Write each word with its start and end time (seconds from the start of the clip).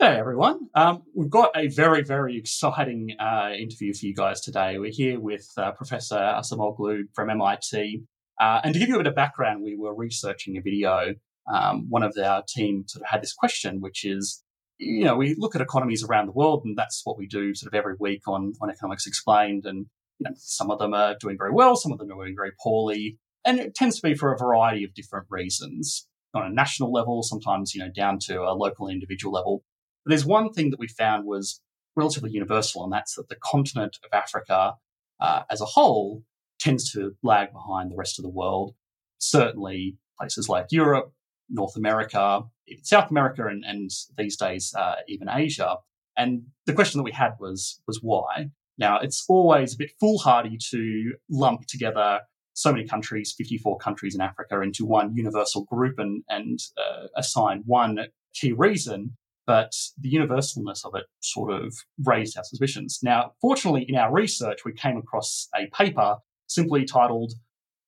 Hey 0.00 0.16
everyone. 0.16 0.68
Um, 0.76 1.02
we've 1.12 1.28
got 1.28 1.50
a 1.56 1.66
very, 1.66 2.04
very 2.04 2.36
exciting 2.36 3.16
uh, 3.18 3.50
interview 3.58 3.92
for 3.92 4.06
you 4.06 4.14
guys 4.14 4.40
today. 4.40 4.78
We're 4.78 4.92
here 4.92 5.18
with 5.18 5.48
uh, 5.56 5.72
Professor 5.72 6.14
Acemoglu 6.14 7.06
from 7.16 7.30
MIT. 7.30 8.04
Uh, 8.40 8.60
and 8.62 8.74
to 8.74 8.78
give 8.78 8.88
you 8.88 8.94
a 8.94 8.98
bit 8.98 9.08
of 9.08 9.16
background, 9.16 9.64
we 9.64 9.76
were 9.76 9.92
researching 9.92 10.56
a 10.56 10.60
video. 10.60 11.14
Um, 11.52 11.86
one 11.88 12.04
of 12.04 12.16
our 12.16 12.44
team 12.48 12.84
sort 12.86 13.02
of 13.02 13.08
had 13.08 13.22
this 13.22 13.34
question, 13.34 13.80
which 13.80 14.04
is, 14.04 14.44
you 14.78 15.02
know, 15.02 15.16
we 15.16 15.34
look 15.36 15.56
at 15.56 15.60
economies 15.60 16.04
around 16.04 16.26
the 16.26 16.32
world, 16.32 16.62
and 16.64 16.78
that's 16.78 17.00
what 17.02 17.18
we 17.18 17.26
do 17.26 17.52
sort 17.56 17.74
of 17.74 17.76
every 17.76 17.96
week 17.98 18.28
on, 18.28 18.52
on 18.62 18.70
Economics 18.70 19.04
Explained. 19.04 19.64
And 19.66 19.86
you 20.20 20.30
know, 20.30 20.36
some 20.36 20.70
of 20.70 20.78
them 20.78 20.94
are 20.94 21.16
doing 21.18 21.36
very 21.36 21.50
well, 21.52 21.74
some 21.74 21.90
of 21.90 21.98
them 21.98 22.08
are 22.12 22.14
doing 22.14 22.36
very 22.36 22.52
poorly. 22.62 23.18
And 23.44 23.58
it 23.58 23.74
tends 23.74 23.96
to 23.96 24.08
be 24.08 24.14
for 24.14 24.32
a 24.32 24.38
variety 24.38 24.84
of 24.84 24.94
different 24.94 25.26
reasons 25.28 26.06
on 26.34 26.46
a 26.46 26.50
national 26.50 26.92
level, 26.92 27.24
sometimes, 27.24 27.74
you 27.74 27.80
know, 27.80 27.90
down 27.92 28.20
to 28.26 28.42
a 28.42 28.54
local 28.54 28.86
individual 28.86 29.32
level. 29.32 29.64
But 30.04 30.10
there's 30.10 30.24
one 30.24 30.52
thing 30.52 30.70
that 30.70 30.78
we 30.78 30.88
found 30.88 31.24
was 31.24 31.60
relatively 31.96 32.30
universal, 32.30 32.84
and 32.84 32.92
that's 32.92 33.14
that 33.14 33.28
the 33.28 33.36
continent 33.36 33.98
of 34.04 34.16
Africa 34.16 34.74
uh, 35.20 35.42
as 35.50 35.60
a 35.60 35.66
whole 35.66 36.22
tends 36.58 36.90
to 36.92 37.16
lag 37.22 37.52
behind 37.52 37.90
the 37.90 37.96
rest 37.96 38.18
of 38.18 38.22
the 38.22 38.30
world. 38.30 38.74
Certainly, 39.18 39.96
places 40.18 40.48
like 40.48 40.66
Europe, 40.70 41.12
North 41.48 41.76
America, 41.76 42.42
South 42.82 43.10
America, 43.10 43.46
and, 43.46 43.64
and 43.64 43.90
these 44.16 44.36
days 44.36 44.74
uh, 44.76 44.96
even 45.08 45.28
Asia. 45.28 45.76
And 46.16 46.42
the 46.66 46.72
question 46.72 46.98
that 46.98 47.04
we 47.04 47.12
had 47.12 47.34
was 47.40 47.80
was 47.86 48.00
why. 48.02 48.50
Now, 48.76 48.98
it's 49.00 49.24
always 49.28 49.74
a 49.74 49.76
bit 49.76 49.90
foolhardy 49.98 50.56
to 50.70 51.12
lump 51.28 51.66
together 51.66 52.20
so 52.54 52.72
many 52.72 52.86
countries, 52.86 53.34
54 53.36 53.78
countries 53.78 54.14
in 54.14 54.20
Africa, 54.20 54.60
into 54.60 54.84
one 54.84 55.14
universal 55.14 55.64
group 55.64 55.98
and, 55.98 56.24
and 56.28 56.58
uh, 56.76 57.06
assign 57.16 57.62
one 57.66 57.98
key 58.34 58.52
reason 58.52 59.16
but 59.48 59.72
the 59.98 60.10
universalness 60.10 60.84
of 60.84 60.94
it 60.94 61.06
sort 61.20 61.50
of 61.50 61.74
raised 62.04 62.36
our 62.36 62.44
suspicions. 62.44 63.00
Now, 63.02 63.32
fortunately, 63.40 63.86
in 63.88 63.96
our 63.96 64.12
research, 64.12 64.58
we 64.66 64.74
came 64.74 64.98
across 64.98 65.48
a 65.56 65.68
paper 65.74 66.18
simply 66.48 66.84
titled, 66.84 67.32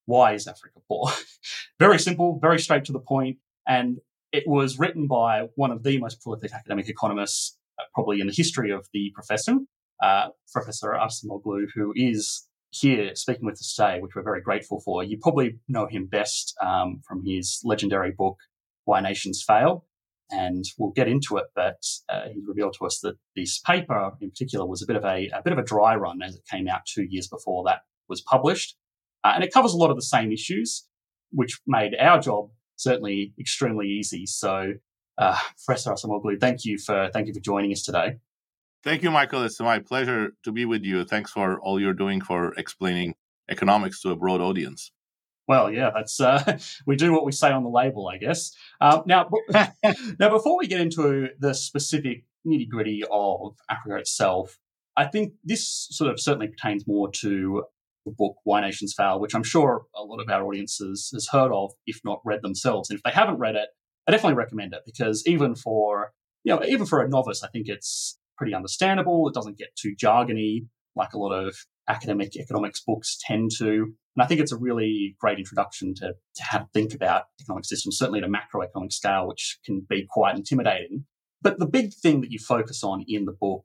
Why 0.06 0.32
is 0.32 0.48
Africa 0.48 0.78
Poor? 0.88 1.10
very 1.78 1.98
simple, 1.98 2.38
very 2.40 2.58
straight 2.58 2.86
to 2.86 2.92
the 2.92 2.98
point, 2.98 3.36
and 3.68 3.98
it 4.32 4.44
was 4.46 4.78
written 4.78 5.06
by 5.06 5.48
one 5.56 5.70
of 5.70 5.82
the 5.82 5.98
most 5.98 6.22
prolific 6.22 6.54
academic 6.54 6.88
economists, 6.88 7.58
uh, 7.78 7.82
probably 7.92 8.22
in 8.22 8.26
the 8.26 8.32
history 8.32 8.70
of 8.70 8.88
the 8.94 9.12
profession, 9.14 9.68
uh, 10.02 10.28
Professor 10.50 10.96
Acemoglu, 10.98 11.66
who 11.74 11.92
is 11.94 12.48
here 12.70 13.14
speaking 13.14 13.44
with 13.44 13.56
us 13.56 13.74
today, 13.74 14.00
which 14.00 14.12
we're 14.16 14.22
very 14.22 14.40
grateful 14.40 14.80
for. 14.80 15.04
You 15.04 15.18
probably 15.18 15.58
know 15.68 15.86
him 15.86 16.06
best 16.06 16.56
um, 16.62 17.02
from 17.06 17.22
his 17.26 17.60
legendary 17.64 18.12
book, 18.12 18.38
Why 18.86 19.02
Nations 19.02 19.44
Fail 19.46 19.84
and 20.30 20.64
we'll 20.78 20.90
get 20.90 21.08
into 21.08 21.36
it. 21.36 21.46
But 21.54 21.82
uh, 22.08 22.28
he 22.32 22.40
revealed 22.46 22.74
to 22.78 22.86
us 22.86 23.00
that 23.02 23.16
this 23.36 23.58
paper, 23.58 24.12
in 24.20 24.30
particular, 24.30 24.66
was 24.66 24.82
a 24.82 24.86
bit 24.86 24.96
of 24.96 25.04
a, 25.04 25.28
a 25.28 25.42
bit 25.42 25.52
of 25.52 25.58
a 25.58 25.64
dry 25.64 25.94
run 25.94 26.22
as 26.22 26.36
it 26.36 26.42
came 26.50 26.68
out 26.68 26.80
two 26.86 27.04
years 27.08 27.28
before 27.28 27.64
that 27.66 27.80
was 28.08 28.20
published, 28.20 28.76
uh, 29.24 29.32
and 29.34 29.44
it 29.44 29.52
covers 29.52 29.72
a 29.72 29.76
lot 29.76 29.90
of 29.90 29.96
the 29.96 30.02
same 30.02 30.32
issues, 30.32 30.86
which 31.30 31.60
made 31.66 31.94
our 32.00 32.20
job 32.20 32.50
certainly 32.76 33.32
extremely 33.38 33.86
easy. 33.86 34.26
So, 34.26 34.72
uh, 35.18 35.38
Professor 35.64 35.92
Acemoglu, 35.92 36.40
thank 36.40 36.64
you 36.64 36.78
for 36.78 37.10
thank 37.12 37.26
you 37.26 37.34
for 37.34 37.40
joining 37.40 37.72
us 37.72 37.82
today. 37.82 38.16
Thank 38.82 39.02
you, 39.02 39.10
Michael. 39.10 39.42
It's 39.44 39.60
my 39.60 39.78
pleasure 39.78 40.32
to 40.42 40.52
be 40.52 40.64
with 40.64 40.84
you. 40.84 41.04
Thanks 41.04 41.30
for 41.30 41.60
all 41.60 41.78
you're 41.78 41.92
doing 41.92 42.22
for 42.22 42.54
explaining 42.54 43.14
economics 43.50 44.00
to 44.02 44.10
a 44.10 44.16
broad 44.16 44.40
audience. 44.40 44.90
Well, 45.50 45.72
yeah, 45.72 45.90
that's 45.92 46.20
uh, 46.20 46.58
we 46.86 46.94
do 46.94 47.12
what 47.12 47.24
we 47.24 47.32
say 47.32 47.50
on 47.50 47.64
the 47.64 47.70
label, 47.70 48.06
I 48.06 48.18
guess. 48.18 48.52
Uh, 48.80 49.02
now, 49.04 49.28
now, 50.20 50.30
before 50.30 50.56
we 50.56 50.68
get 50.68 50.80
into 50.80 51.30
the 51.40 51.54
specific 51.54 52.22
nitty 52.46 52.68
gritty 52.68 53.02
of 53.10 53.56
Africa 53.68 53.96
itself, 53.96 54.60
I 54.96 55.06
think 55.06 55.32
this 55.42 55.88
sort 55.90 56.08
of 56.08 56.20
certainly 56.20 56.46
pertains 56.46 56.86
more 56.86 57.10
to 57.22 57.64
the 58.06 58.12
book 58.12 58.36
Why 58.44 58.60
Nations 58.60 58.94
Fail, 58.96 59.18
which 59.18 59.34
I'm 59.34 59.42
sure 59.42 59.86
a 59.92 60.04
lot 60.04 60.20
of 60.20 60.30
our 60.30 60.46
audiences 60.46 61.10
has 61.12 61.26
heard 61.32 61.50
of, 61.50 61.72
if 61.84 61.98
not 62.04 62.20
read 62.24 62.42
themselves. 62.42 62.88
And 62.88 62.96
if 62.96 63.02
they 63.02 63.10
haven't 63.10 63.40
read 63.40 63.56
it, 63.56 63.70
I 64.06 64.12
definitely 64.12 64.36
recommend 64.36 64.72
it 64.72 64.82
because 64.86 65.26
even 65.26 65.56
for 65.56 66.12
you 66.44 66.54
know 66.54 66.62
even 66.64 66.86
for 66.86 67.02
a 67.02 67.08
novice, 67.08 67.42
I 67.42 67.48
think 67.48 67.66
it's 67.66 68.16
pretty 68.38 68.54
understandable. 68.54 69.26
It 69.26 69.34
doesn't 69.34 69.58
get 69.58 69.74
too 69.74 69.96
jargony 70.00 70.68
like 70.94 71.12
a 71.12 71.18
lot 71.18 71.32
of 71.32 71.56
academic 71.88 72.36
economics 72.36 72.84
books 72.86 73.18
tend 73.26 73.50
to. 73.58 73.92
And 74.16 74.22
I 74.22 74.26
think 74.26 74.40
it's 74.40 74.52
a 74.52 74.58
really 74.58 75.16
great 75.20 75.38
introduction 75.38 75.94
to, 75.96 76.14
to 76.34 76.42
how 76.42 76.58
to 76.58 76.68
think 76.74 76.94
about 76.94 77.24
economic 77.40 77.64
systems, 77.64 77.96
certainly 77.96 78.20
at 78.20 78.28
a 78.28 78.32
macroeconomic 78.32 78.92
scale, 78.92 79.28
which 79.28 79.58
can 79.64 79.86
be 79.88 80.06
quite 80.10 80.36
intimidating. 80.36 81.04
But 81.42 81.58
the 81.58 81.66
big 81.66 81.94
thing 81.94 82.20
that 82.20 82.30
you 82.30 82.38
focus 82.38 82.82
on 82.82 83.04
in 83.06 83.24
the 83.24 83.32
book 83.32 83.64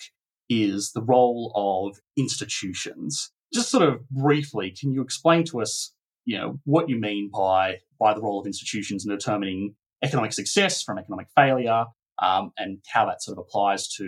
is 0.49 0.91
the 0.93 1.01
role 1.01 1.51
of 1.55 1.99
institutions. 2.15 3.31
Just 3.53 3.69
sort 3.69 3.87
of 3.87 4.07
briefly, 4.09 4.71
can 4.71 4.91
you 4.91 5.01
explain 5.01 5.43
to 5.45 5.61
us, 5.61 5.93
you 6.25 6.37
know, 6.37 6.59
what 6.63 6.89
you 6.89 6.99
mean 6.99 7.29
by 7.33 7.79
by 7.99 8.13
the 8.13 8.21
role 8.21 8.41
of 8.41 8.45
institutions 8.45 9.05
in 9.05 9.11
determining 9.11 9.75
economic 10.03 10.33
success 10.33 10.83
from 10.83 10.97
economic 10.99 11.27
failure, 11.35 11.85
um, 12.21 12.51
and 12.57 12.79
how 12.87 13.05
that 13.05 13.21
sort 13.21 13.37
of 13.37 13.43
applies 13.43 13.87
to 13.95 14.05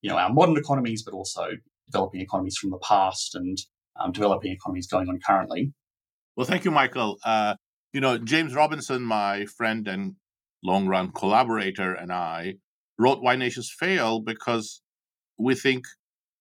you 0.00 0.10
know 0.10 0.16
our 0.16 0.32
modern 0.32 0.56
economies, 0.56 1.02
but 1.02 1.14
also 1.14 1.50
developing 1.90 2.20
economies 2.20 2.56
from 2.56 2.70
the 2.70 2.78
past 2.78 3.34
and 3.34 3.58
um, 3.98 4.12
developing 4.12 4.52
economies 4.52 4.86
going 4.86 5.08
on 5.08 5.18
currently. 5.24 5.72
Well, 6.36 6.46
thank 6.46 6.64
you, 6.64 6.70
Michael. 6.70 7.18
Uh, 7.24 7.56
you 7.92 8.00
know, 8.00 8.18
James 8.18 8.54
Robinson, 8.54 9.02
my 9.02 9.46
friend 9.46 9.88
and 9.88 10.14
long 10.62 10.86
run 10.86 11.10
collaborator, 11.12 11.94
and 11.94 12.12
I 12.12 12.54
wrote 12.98 13.22
Why 13.22 13.36
Nations 13.36 13.70
Fail 13.70 14.20
because 14.20 14.82
we 15.38 15.54
think 15.54 15.84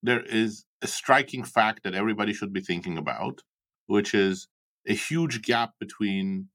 there 0.03 0.23
is 0.23 0.65
a 0.81 0.87
striking 0.87 1.43
fact 1.43 1.83
that 1.83 1.95
everybody 1.95 2.33
should 2.33 2.53
be 2.53 2.61
thinking 2.61 2.97
about, 2.97 3.41
which 3.87 4.13
is 4.13 4.47
a 4.87 4.93
huge 4.93 5.41
gap 5.41 5.71
between 5.79 6.49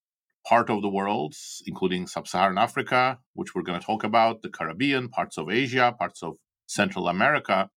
part 0.46 0.70
of 0.70 0.82
the 0.82 0.88
world, 0.88 1.34
including 1.66 2.06
sub 2.06 2.26
Saharan 2.26 2.58
Africa, 2.58 3.18
which 3.34 3.54
we're 3.54 3.62
going 3.62 3.78
to 3.78 3.86
talk 3.86 4.04
about, 4.04 4.42
the 4.42 4.48
Caribbean, 4.48 5.08
parts 5.08 5.38
of 5.38 5.50
Asia, 5.50 5.94
parts 5.96 6.22
of 6.22 6.34
Central 6.66 7.08
America, 7.08 7.68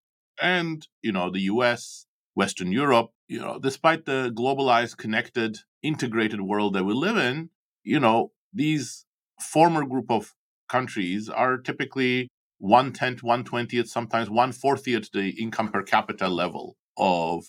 and 0.41 0.87
you 1.03 1.13
know 1.13 1.31
the 1.31 1.43
US, 1.43 2.07
Western 2.35 2.73
Europe, 2.73 3.11
you 3.29 3.41
know, 3.41 3.59
despite 3.59 4.05
the 4.05 4.33
globalized, 4.35 4.97
connected, 4.97 5.59
integrated 5.83 6.41
world 6.41 6.75
that 6.75 6.85
we 6.85 6.93
live 6.93 7.17
in, 7.17 7.51
you 7.83 8.01
know, 8.01 8.33
these 8.53 9.05
former 9.41 9.85
group 9.85 10.11
of 10.11 10.35
countries 10.69 11.29
are 11.29 11.57
typically 11.59 12.29
one 12.59 12.93
tenth, 12.93 13.23
one 13.23 13.45
twentieth, 13.45 13.89
sometimes 13.89 14.31
one 14.31 14.53
fortieth 14.53 15.11
the 15.13 15.31
income 15.31 15.71
per 15.71 15.83
capita 15.83 16.29
level 16.29 16.77
of 16.97 17.45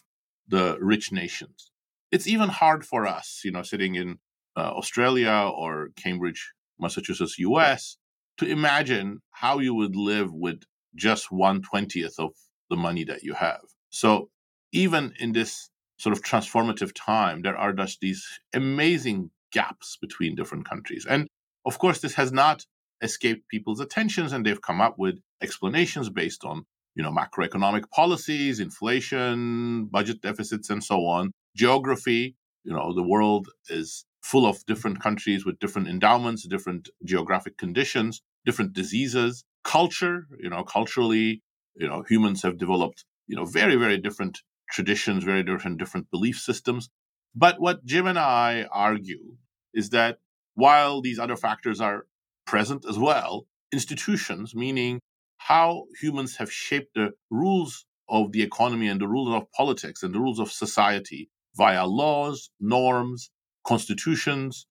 the 0.47 0.77
rich 0.79 1.11
nations. 1.11 1.71
It's 2.11 2.27
even 2.27 2.49
hard 2.49 2.85
for 2.85 3.07
us, 3.07 3.41
you 3.43 3.51
know, 3.51 3.63
sitting 3.63 3.95
in 3.95 4.19
uh, 4.55 4.71
Australia 4.71 5.51
or 5.55 5.89
Cambridge, 5.95 6.53
Massachusetts, 6.79 7.39
US, 7.39 7.97
to 8.37 8.45
imagine 8.45 9.21
how 9.31 9.59
you 9.59 9.73
would 9.73 9.95
live 9.95 10.33
with 10.33 10.63
just 10.95 11.31
one 11.31 11.61
twentieth 11.61 12.19
of 12.19 12.31
the 12.69 12.75
money 12.75 13.03
that 13.03 13.23
you 13.23 13.33
have. 13.33 13.61
So 13.89 14.29
even 14.71 15.13
in 15.19 15.31
this 15.31 15.69
sort 15.97 16.15
of 16.15 16.23
transformative 16.23 16.91
time, 16.93 17.41
there 17.41 17.57
are 17.57 17.73
just 17.73 17.99
these 18.01 18.25
amazing 18.53 19.31
gaps 19.51 19.97
between 20.01 20.35
different 20.35 20.67
countries. 20.67 21.05
And 21.09 21.27
of 21.65 21.79
course, 21.79 22.01
this 22.01 22.15
has 22.15 22.31
not 22.31 22.65
escaped 23.01 23.47
people's 23.49 23.79
attentions, 23.79 24.33
and 24.33 24.45
they've 24.45 24.61
come 24.61 24.81
up 24.81 24.95
with 24.97 25.19
explanations 25.41 26.09
based 26.09 26.43
on 26.43 26.65
you 26.95 27.03
know 27.03 27.11
macroeconomic 27.11 27.89
policies, 27.91 28.59
inflation, 28.59 29.85
budget 29.85 30.21
deficits, 30.21 30.69
and 30.69 30.83
so 30.83 31.05
on. 31.05 31.31
Geography, 31.55 32.35
you 32.63 32.73
know, 32.73 32.93
the 32.93 33.03
world 33.03 33.47
is 33.69 34.05
full 34.21 34.45
of 34.45 34.65
different 34.65 34.99
countries 34.99 35.45
with 35.45 35.59
different 35.59 35.87
endowments, 35.87 36.47
different 36.47 36.89
geographic 37.05 37.57
conditions, 37.57 38.21
different 38.45 38.73
diseases. 38.73 39.43
Culture, 39.63 40.27
you 40.39 40.49
know, 40.49 40.63
culturally, 40.63 41.41
you 41.75 41.87
know 41.87 42.03
humans 42.07 42.41
have 42.41 42.57
developed 42.57 43.05
you 43.27 43.35
know 43.35 43.45
very 43.45 43.75
very 43.75 43.97
different 43.97 44.41
traditions 44.69 45.23
very 45.23 45.43
different 45.43 45.77
different 45.77 46.09
belief 46.11 46.39
systems 46.39 46.89
but 47.35 47.59
what 47.59 47.85
jim 47.85 48.07
and 48.07 48.19
i 48.19 48.65
argue 48.71 49.35
is 49.73 49.89
that 49.89 50.19
while 50.55 51.01
these 51.01 51.19
other 51.19 51.35
factors 51.35 51.79
are 51.81 52.05
present 52.45 52.85
as 52.87 52.97
well 52.97 53.45
institutions 53.71 54.55
meaning 54.55 54.99
how 55.37 55.85
humans 56.01 56.37
have 56.37 56.51
shaped 56.51 56.93
the 56.95 57.11
rules 57.29 57.85
of 58.09 58.31
the 58.31 58.41
economy 58.41 58.87
and 58.87 59.01
the 59.01 59.07
rules 59.07 59.33
of 59.33 59.51
politics 59.51 60.03
and 60.03 60.13
the 60.13 60.19
rules 60.19 60.39
of 60.39 60.51
society 60.51 61.29
via 61.55 61.85
laws, 61.85 62.49
norms, 62.59 63.31
constitutions, 63.65 64.67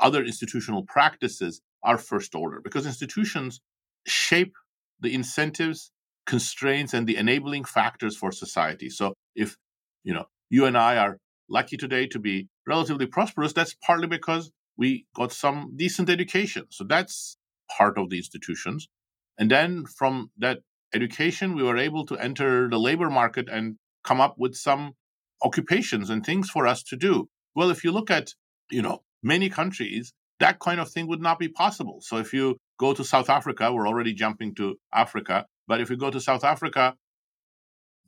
other 0.00 0.24
institutional 0.24 0.84
practices 0.84 1.60
are 1.82 1.98
first 1.98 2.34
order 2.34 2.60
because 2.62 2.86
institutions 2.86 3.60
shape 4.06 4.54
the 5.00 5.14
incentives, 5.14 5.92
constraints, 6.26 6.94
and 6.94 7.06
the 7.06 7.16
enabling 7.16 7.64
factors 7.64 8.16
for 8.16 8.32
society. 8.32 8.90
So 8.90 9.14
if 9.38 9.56
you 10.02 10.14
know 10.14 10.26
you 10.50 10.66
and 10.66 10.76
I 10.76 10.96
are 10.96 11.18
lucky 11.48 11.76
today 11.76 12.06
to 12.08 12.18
be 12.18 12.48
relatively 12.66 13.06
prosperous, 13.06 13.52
that's 13.52 13.74
partly 13.86 14.06
because 14.06 14.50
we 14.76 15.06
got 15.14 15.32
some 15.32 15.72
decent 15.76 16.10
education. 16.10 16.66
So 16.70 16.84
that's 16.84 17.36
part 17.76 17.98
of 17.98 18.10
the 18.10 18.16
institutions. 18.16 18.88
And 19.38 19.50
then 19.50 19.84
from 19.86 20.30
that 20.38 20.58
education, 20.94 21.54
we 21.54 21.62
were 21.62 21.76
able 21.76 22.04
to 22.06 22.16
enter 22.16 22.68
the 22.68 22.78
labor 22.78 23.10
market 23.10 23.48
and 23.48 23.76
come 24.04 24.20
up 24.20 24.34
with 24.38 24.54
some 24.54 24.92
occupations 25.42 26.10
and 26.10 26.24
things 26.24 26.50
for 26.50 26.66
us 26.66 26.82
to 26.84 26.96
do. 26.96 27.28
Well, 27.54 27.70
if 27.70 27.84
you 27.84 27.92
look 27.92 28.10
at, 28.10 28.34
you 28.70 28.82
know, 28.82 29.02
many 29.22 29.48
countries, 29.48 30.12
that 30.40 30.58
kind 30.60 30.80
of 30.80 30.90
thing 30.90 31.06
would 31.08 31.20
not 31.20 31.38
be 31.38 31.48
possible. 31.48 31.98
So 32.00 32.18
if 32.18 32.32
you 32.32 32.56
go 32.78 32.94
to 32.94 33.04
South 33.04 33.28
Africa, 33.28 33.72
we're 33.72 33.88
already 33.88 34.14
jumping 34.14 34.54
to 34.56 34.76
Africa, 34.92 35.46
but 35.66 35.80
if 35.80 35.90
you 35.90 35.96
go 35.96 36.10
to 36.10 36.20
South 36.20 36.44
Africa, 36.44 36.94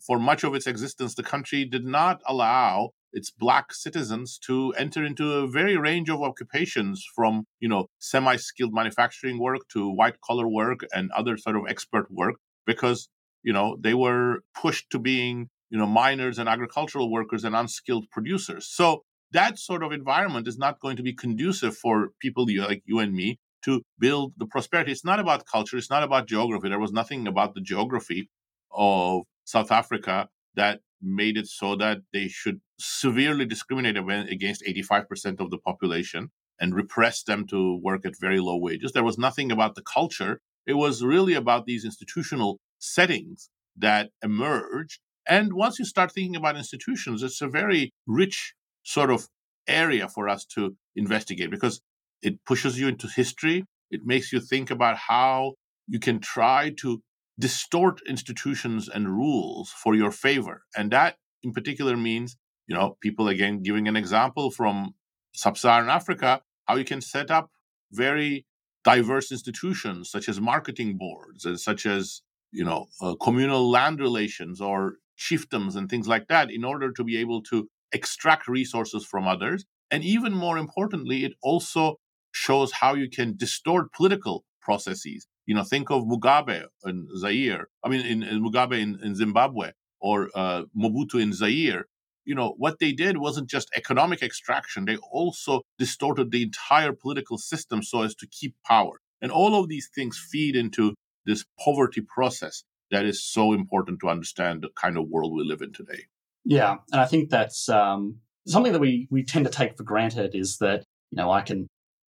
for 0.07 0.19
much 0.19 0.45
of 0.45 0.55
its 0.55 0.67
existence, 0.67 1.15
the 1.15 1.23
country 1.23 1.65
did 1.65 1.85
not 1.85 2.21
allow 2.27 2.91
its 3.13 3.31
black 3.31 3.73
citizens 3.73 4.39
to 4.39 4.73
enter 4.79 5.05
into 5.05 5.33
a 5.33 5.49
very 5.49 5.77
range 5.77 6.09
of 6.09 6.23
occupations 6.23 7.05
from 7.15 7.45
you 7.59 7.69
know 7.69 7.87
semi-skilled 7.99 8.73
manufacturing 8.73 9.39
work 9.39 9.63
to 9.73 9.91
white 9.91 10.21
collar 10.21 10.49
work 10.49 10.81
and 10.93 11.11
other 11.11 11.37
sort 11.37 11.57
of 11.57 11.63
expert 11.69 12.07
work 12.11 12.37
because 12.67 13.09
you 13.43 13.53
know 13.53 13.77
they 13.81 13.95
were 13.95 14.41
pushed 14.55 14.91
to 14.91 14.99
being 14.99 15.49
you 15.71 15.79
know 15.79 15.87
miners 15.87 16.39
and 16.39 16.49
agricultural 16.49 17.11
workers 17.11 17.45
and 17.45 17.57
unskilled 17.57 18.07
producers. 18.11 18.67
So 18.67 19.03
that 19.33 19.59
sort 19.59 19.83
of 19.83 19.93
environment 19.93 20.49
is 20.49 20.59
not 20.59 20.81
going 20.81 20.97
to 20.97 21.03
be 21.03 21.13
conducive 21.13 21.77
for 21.77 22.11
people 22.21 22.47
like 22.49 22.83
you 22.85 22.99
and 22.99 23.13
me 23.13 23.39
to 23.65 23.83
build 23.99 24.33
the 24.39 24.47
prosperity. 24.47 24.91
It's 24.91 25.05
not 25.05 25.21
about 25.21 25.47
culture. 25.47 25.77
It's 25.77 25.91
not 25.91 26.03
about 26.03 26.27
geography. 26.27 26.69
There 26.69 26.81
was 26.81 26.93
nothing 26.93 27.27
about 27.29 27.55
the 27.55 27.61
geography 27.61 28.29
of 28.73 29.23
south 29.51 29.71
africa 29.71 30.29
that 30.55 30.81
made 31.03 31.37
it 31.37 31.47
so 31.47 31.77
that 31.77 31.99
they 32.13 32.29
should 32.29 32.61
severely 32.79 33.45
discriminate 33.45 33.97
against 33.97 34.63
85% 34.65 35.41
of 35.41 35.51
the 35.51 35.59
population 35.59 36.31
and 36.61 36.75
repress 36.75 37.23
them 37.23 37.47
to 37.47 37.79
work 37.83 38.05
at 38.05 38.21
very 38.21 38.41
low 38.41 38.57
wages. 38.57 38.93
There 38.93 39.05
was 39.05 39.19
nothing 39.19 39.51
about 39.51 39.75
the 39.75 39.83
culture. 39.83 40.41
It 40.67 40.75
was 40.75 41.03
really 41.03 41.35
about 41.35 41.65
these 41.65 41.85
institutional 41.85 42.59
settings 42.79 43.49
that 43.77 44.11
emerged. 44.23 45.01
And 45.27 45.55
once 45.55 45.79
you 45.79 45.85
start 45.85 46.13
thinking 46.13 46.37
about 46.37 46.57
institutions, 46.57 47.23
it's 47.23 47.41
a 47.41 47.49
very 47.49 47.93
rich 48.07 48.55
sort 48.83 49.11
of 49.11 49.29
area 49.67 50.09
for 50.09 50.29
us 50.29 50.45
to 50.45 50.77
investigate 50.97 51.51
because 51.51 51.81
it 52.23 52.45
pushes 52.45 52.79
you 52.79 52.89
into 52.89 53.07
history. 53.09 53.65
It 53.91 54.03
makes 54.05 54.33
you 54.33 54.41
think 54.41 54.71
about 54.71 54.97
how 54.97 55.55
you 55.87 55.99
can 55.99 56.21
try 56.21 56.73
to 56.81 57.03
distort 57.41 58.01
institutions 58.07 58.89
and 58.89 59.09
rules 59.09 59.71
for 59.71 59.95
your 59.95 60.13
favor. 60.13 60.63
And 60.77 60.91
that 60.93 61.17
in 61.43 61.53
particular 61.53 61.97
means, 61.97 62.37
you 62.67 62.77
know, 62.77 62.97
people 63.01 63.29
again 63.29 63.63
giving 63.63 63.89
an 63.89 63.97
example 63.97 64.51
from 64.51 64.95
sub 65.35 65.57
Saharan 65.59 65.89
Africa, 65.89 66.43
how 66.67 66.77
you 66.77 66.85
can 66.85 67.01
set 67.01 67.31
up 67.31 67.51
very 67.91 68.47
diverse 68.85 69.33
institutions 69.33 70.11
such 70.11 70.29
as 70.29 70.41
marketing 70.41 70.97
boards 70.99 71.45
and 71.45 71.59
such 71.59 71.87
as, 71.87 72.23
you 72.53 72.65
know, 72.65 72.87
uh, 73.01 73.15
communal 73.21 73.69
land 73.69 74.01
relations 74.01 74.61
or 74.61 74.97
chiefdoms 75.19 75.77
and 75.77 75.89
things 75.89 76.09
like 76.09 76.29
that 76.29 76.51
in 76.51 76.65
order 76.65 76.93
to 76.93 77.05
be 77.05 77.17
able 77.17 77.43
to 77.43 77.69
extract 77.93 78.49
resources 78.49 79.05
from 79.05 79.27
others. 79.27 79.65
And 79.91 80.05
even 80.05 80.33
more 80.33 80.59
importantly, 80.59 81.25
it 81.25 81.33
also 81.43 81.97
shows 82.33 82.73
how 82.73 82.95
you 82.95 83.09
can 83.11 83.37
distort 83.37 83.93
political 83.93 84.45
processes 84.63 85.27
you 85.51 85.57
know, 85.57 85.65
think 85.65 85.91
of 85.91 86.05
Mugabe 86.05 86.67
in 86.85 87.09
Zaire. 87.19 87.67
I 87.83 87.89
mean, 87.89 88.07
in, 88.07 88.23
in 88.23 88.41
Mugabe 88.41 88.79
in, 88.81 89.01
in, 89.03 89.17
Zimbabwe 89.17 89.73
or 90.01 90.31
uh, 90.33 90.63
Mobutu 90.81 91.21
in 91.21 91.33
Zaire. 91.33 91.87
You 92.25 92.37
know, 92.37 92.55
what 92.57 92.79
they 92.79 92.93
did 92.93 93.17
wasn't 93.17 93.51
just 93.51 93.69
economic 93.75 94.23
extraction; 94.23 94.85
they 94.85 94.97
also 94.99 95.63
distorted 95.77 96.31
the 96.31 96.45
entire 96.45 96.93
political 96.93 97.37
system 97.37 97.83
so 97.83 98.03
as 98.03 98.15
to 98.15 98.29
keep 98.29 98.55
power. 98.65 99.01
And 99.21 99.33
all 99.33 99.61
of 99.61 99.69
these 99.69 99.91
things 99.93 100.25
feed 100.31 100.55
into 100.55 100.95
this 101.27 101.45
poverty 101.59 102.03
process 102.03 102.63
that 102.93 103.05
is 103.05 103.21
so 103.21 103.53
important 103.53 103.99
to 104.03 104.09
understand 104.09 104.63
the 104.63 104.69
kind 104.81 104.97
of 104.97 105.09
world 105.09 105.33
we 105.35 105.43
live 105.43 105.63
in 105.63 105.73
today. 105.73 106.05
Yeah, 106.45 106.77
and 106.93 107.01
I 107.01 107.07
think 107.07 107.29
that's 107.29 107.69
um, 107.69 108.21
something 108.47 108.73
that 108.73 108.81
we 108.81 109.09
we 109.11 109.25
tend 109.25 109.47
to 109.47 109.51
take 109.51 109.77
for 109.77 109.83
granted 109.83 110.37
is 110.37 110.59
that 110.59 110.85
you 111.11 111.17
know 111.17 111.33
I 111.33 111.41
can 111.41 111.67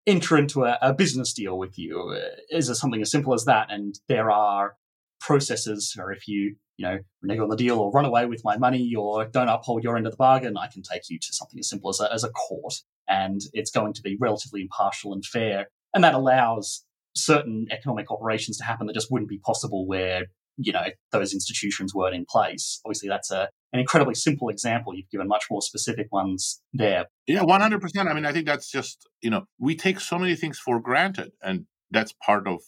enter 0.08 0.38
into 0.38 0.64
a, 0.64 0.78
a 0.82 0.94
business 0.94 1.34
deal 1.34 1.58
with 1.58 1.78
you. 1.78 2.10
Uh, 2.10 2.36
is 2.50 2.70
it 2.70 2.76
something 2.76 3.02
as 3.02 3.12
simple 3.12 3.34
as 3.34 3.46
that? 3.46 3.72
And 3.72 3.96
there 4.08 4.32
are 4.32 4.76
processes, 5.20 5.96
or 5.98 6.12
if 6.12 6.28
you 6.28 6.56
you 6.78 6.88
know 6.88 7.00
renege 7.22 7.40
on 7.40 7.50
the 7.50 7.56
deal 7.56 7.78
or 7.78 7.92
run 7.92 8.06
away 8.06 8.26
with 8.26 8.42
my 8.44 8.58
money 8.58 8.94
or 8.96 9.26
don't 9.26 9.50
uphold 9.50 9.84
your 9.84 9.98
end 9.98 10.08
of 10.08 10.14
the 10.14 10.18
bargain, 10.18 10.58
I 10.58 10.68
can 10.68 10.82
take 10.82 11.10
you 11.10 11.20
to 11.20 11.34
something 11.34 11.60
as 11.60 11.70
simple 11.70 11.90
as 11.90 12.00
a, 12.00 12.12
as 12.12 12.24
a 12.24 12.30
court, 12.30 12.74
and 13.08 13.42
it's 13.54 13.72
going 13.72 13.94
to 13.94 14.02
be 14.02 14.18
relatively 14.20 14.62
impartial 14.62 15.14
and 15.14 15.24
fair, 15.24 15.68
and 15.94 16.04
that 16.04 16.16
allows 16.16 16.86
certain 17.16 17.68
economic 17.72 18.10
operations 18.10 18.58
to 18.58 18.64
happen 18.64 18.88
that 18.88 18.94
just 18.94 19.12
wouldn't 19.12 19.30
be 19.30 19.40
possible 19.40 19.86
where 19.86 20.28
you 20.58 20.74
know 20.74 20.86
those 21.12 21.34
institutions 21.34 21.94
weren't 21.94 22.16
in 22.16 22.26
place. 22.28 22.82
Obviously, 22.86 23.10
that's 23.10 23.32
a 23.32 23.50
an 23.74 23.80
incredibly 23.80 24.16
simple 24.16 24.50
example. 24.50 24.96
You've 24.96 25.10
given 25.10 25.28
much 25.28 25.46
more 25.50 25.62
specific 25.62 26.08
ones 26.12 26.62
there. 26.74 27.06
Yeah, 27.28 27.44
one 27.44 27.62
hundred 27.62 27.82
percent. 27.82 28.10
I 28.10 28.14
mean, 28.14 28.26
I 28.26 28.34
think 28.34 28.46
that's 28.46 28.70
just 28.70 29.08
you 29.22 29.30
know 29.30 29.46
we 29.60 29.76
take 29.76 30.00
so 30.00 30.18
many 30.18 30.36
things 30.36 30.60
for 30.60 30.80
granted, 30.80 31.32
and 31.42 31.66
that's 31.90 32.14
part 32.14 32.48
of 32.48 32.62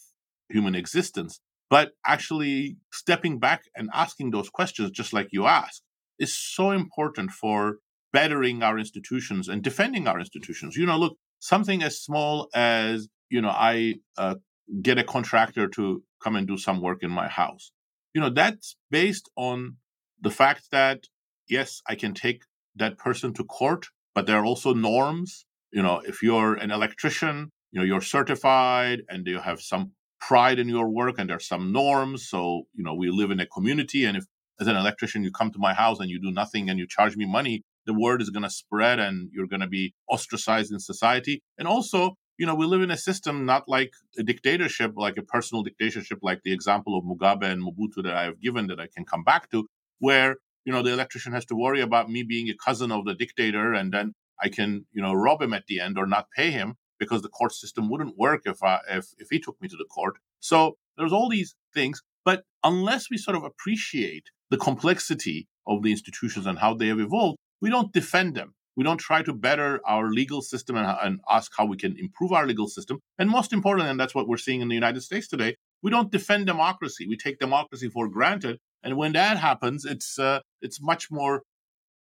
human 0.48 0.74
existence. 0.74 1.40
But 1.70 1.92
actually 2.06 2.76
stepping 2.92 3.38
back 3.38 3.64
and 3.74 3.88
asking 3.92 4.30
those 4.30 4.50
questions, 4.50 4.90
just 4.90 5.12
like 5.12 5.28
you 5.32 5.46
ask, 5.46 5.82
is 6.18 6.36
so 6.36 6.70
important 6.70 7.30
for 7.30 7.78
bettering 8.12 8.62
our 8.62 8.78
institutions 8.78 9.48
and 9.48 9.62
defending 9.62 10.06
our 10.06 10.20
institutions. 10.20 10.76
You 10.76 10.86
know, 10.86 10.96
look, 10.96 11.16
something 11.40 11.82
as 11.82 12.00
small 12.00 12.48
as 12.54 13.08
you 13.30 13.40
know, 13.40 13.48
I 13.48 13.96
uh, 14.16 14.36
get 14.80 14.98
a 14.98 15.04
contractor 15.04 15.68
to 15.68 16.02
come 16.22 16.36
and 16.36 16.46
do 16.46 16.56
some 16.56 16.80
work 16.80 17.02
in 17.02 17.10
my 17.10 17.28
house. 17.28 17.72
You 18.14 18.20
know, 18.20 18.30
that's 18.30 18.76
based 18.90 19.28
on 19.36 19.76
the 20.24 20.30
fact 20.30 20.70
that, 20.72 21.04
yes, 21.48 21.82
I 21.88 21.94
can 21.94 22.14
take 22.14 22.42
that 22.74 22.98
person 22.98 23.32
to 23.34 23.44
court, 23.44 23.86
but 24.14 24.26
there 24.26 24.38
are 24.38 24.44
also 24.44 24.74
norms. 24.74 25.46
You 25.70 25.82
know, 25.82 26.00
if 26.04 26.22
you're 26.22 26.54
an 26.54 26.70
electrician, 26.70 27.50
you 27.70 27.80
know, 27.80 27.86
you're 27.86 28.00
certified 28.00 29.02
and 29.08 29.26
you 29.26 29.40
have 29.40 29.60
some 29.60 29.92
pride 30.20 30.58
in 30.58 30.68
your 30.68 30.88
work 30.88 31.18
and 31.18 31.28
there's 31.28 31.46
some 31.46 31.72
norms. 31.72 32.28
So, 32.28 32.62
you 32.74 32.82
know, 32.82 32.94
we 32.94 33.10
live 33.10 33.30
in 33.30 33.40
a 33.40 33.46
community. 33.46 34.04
And 34.04 34.16
if 34.16 34.24
as 34.60 34.66
an 34.66 34.76
electrician, 34.76 35.24
you 35.24 35.30
come 35.30 35.50
to 35.52 35.58
my 35.58 35.74
house 35.74 36.00
and 36.00 36.08
you 36.08 36.20
do 36.20 36.30
nothing 36.30 36.70
and 36.70 36.78
you 36.78 36.86
charge 36.88 37.16
me 37.16 37.26
money, 37.26 37.62
the 37.86 37.92
word 37.92 38.22
is 38.22 38.30
going 38.30 38.44
to 38.44 38.50
spread 38.50 38.98
and 38.98 39.28
you're 39.32 39.48
going 39.48 39.60
to 39.60 39.66
be 39.66 39.92
ostracized 40.08 40.72
in 40.72 40.78
society. 40.78 41.42
And 41.58 41.68
also, 41.68 42.14
you 42.38 42.46
know, 42.46 42.54
we 42.54 42.66
live 42.66 42.82
in 42.82 42.90
a 42.90 42.96
system 42.96 43.44
not 43.44 43.64
like 43.68 43.92
a 44.18 44.22
dictatorship, 44.22 44.92
like 44.96 45.16
a 45.18 45.22
personal 45.22 45.62
dictatorship, 45.62 46.18
like 46.22 46.40
the 46.44 46.52
example 46.52 46.96
of 46.96 47.04
Mugabe 47.04 47.44
and 47.44 47.62
Mobutu 47.62 48.02
that 48.04 48.14
I 48.14 48.24
have 48.24 48.40
given 48.40 48.68
that 48.68 48.80
I 48.80 48.88
can 48.94 49.04
come 49.04 49.24
back 49.24 49.50
to, 49.50 49.66
where, 49.98 50.36
you 50.64 50.72
know, 50.72 50.82
the 50.82 50.92
electrician 50.92 51.32
has 51.32 51.44
to 51.46 51.56
worry 51.56 51.80
about 51.80 52.10
me 52.10 52.22
being 52.22 52.48
a 52.48 52.54
cousin 52.54 52.90
of 52.90 53.04
the 53.04 53.14
dictator 53.14 53.72
and 53.72 53.92
then 53.92 54.14
I 54.42 54.48
can, 54.48 54.86
you 54.92 55.02
know, 55.02 55.12
rob 55.12 55.42
him 55.42 55.54
at 55.54 55.66
the 55.66 55.80
end 55.80 55.98
or 55.98 56.06
not 56.06 56.26
pay 56.36 56.50
him 56.50 56.74
because 56.98 57.22
the 57.22 57.28
court 57.28 57.52
system 57.52 57.90
wouldn't 57.90 58.18
work 58.18 58.42
if 58.44 58.62
I, 58.62 58.80
if, 58.88 59.06
if 59.18 59.28
he 59.30 59.38
took 59.38 59.60
me 59.60 59.68
to 59.68 59.76
the 59.76 59.84
court. 59.84 60.16
So 60.40 60.76
there's 60.96 61.12
all 61.12 61.28
these 61.28 61.54
things. 61.72 62.02
But 62.24 62.44
unless 62.62 63.10
we 63.10 63.18
sort 63.18 63.36
of 63.36 63.44
appreciate 63.44 64.24
the 64.50 64.56
complexity 64.56 65.48
of 65.66 65.82
the 65.82 65.90
institutions 65.90 66.46
and 66.46 66.58
how 66.58 66.74
they 66.74 66.88
have 66.88 67.00
evolved, 67.00 67.38
we 67.60 67.70
don't 67.70 67.92
defend 67.92 68.34
them. 68.34 68.54
We 68.76 68.84
don't 68.84 68.98
try 68.98 69.22
to 69.22 69.32
better 69.32 69.80
our 69.86 70.10
legal 70.10 70.42
system 70.42 70.76
and, 70.76 70.96
and 71.00 71.20
ask 71.30 71.52
how 71.56 71.64
we 71.64 71.76
can 71.76 71.96
improve 71.98 72.32
our 72.32 72.46
legal 72.46 72.68
system. 72.68 72.98
And 73.18 73.30
most 73.30 73.52
important, 73.52 73.88
and 73.88 74.00
that's 74.00 74.14
what 74.14 74.26
we're 74.26 74.36
seeing 74.36 74.60
in 74.60 74.68
the 74.68 74.74
United 74.74 75.02
States 75.02 75.28
today, 75.28 75.56
we 75.82 75.90
don't 75.90 76.10
defend 76.10 76.46
democracy. 76.46 77.06
We 77.06 77.16
take 77.16 77.38
democracy 77.38 77.88
for 77.88 78.08
granted. 78.08 78.58
And 78.84 78.96
when 78.96 79.12
that 79.14 79.38
happens, 79.38 79.84
it's 79.84 80.18
uh, 80.18 80.40
it's 80.60 80.80
much 80.80 81.10
more 81.10 81.42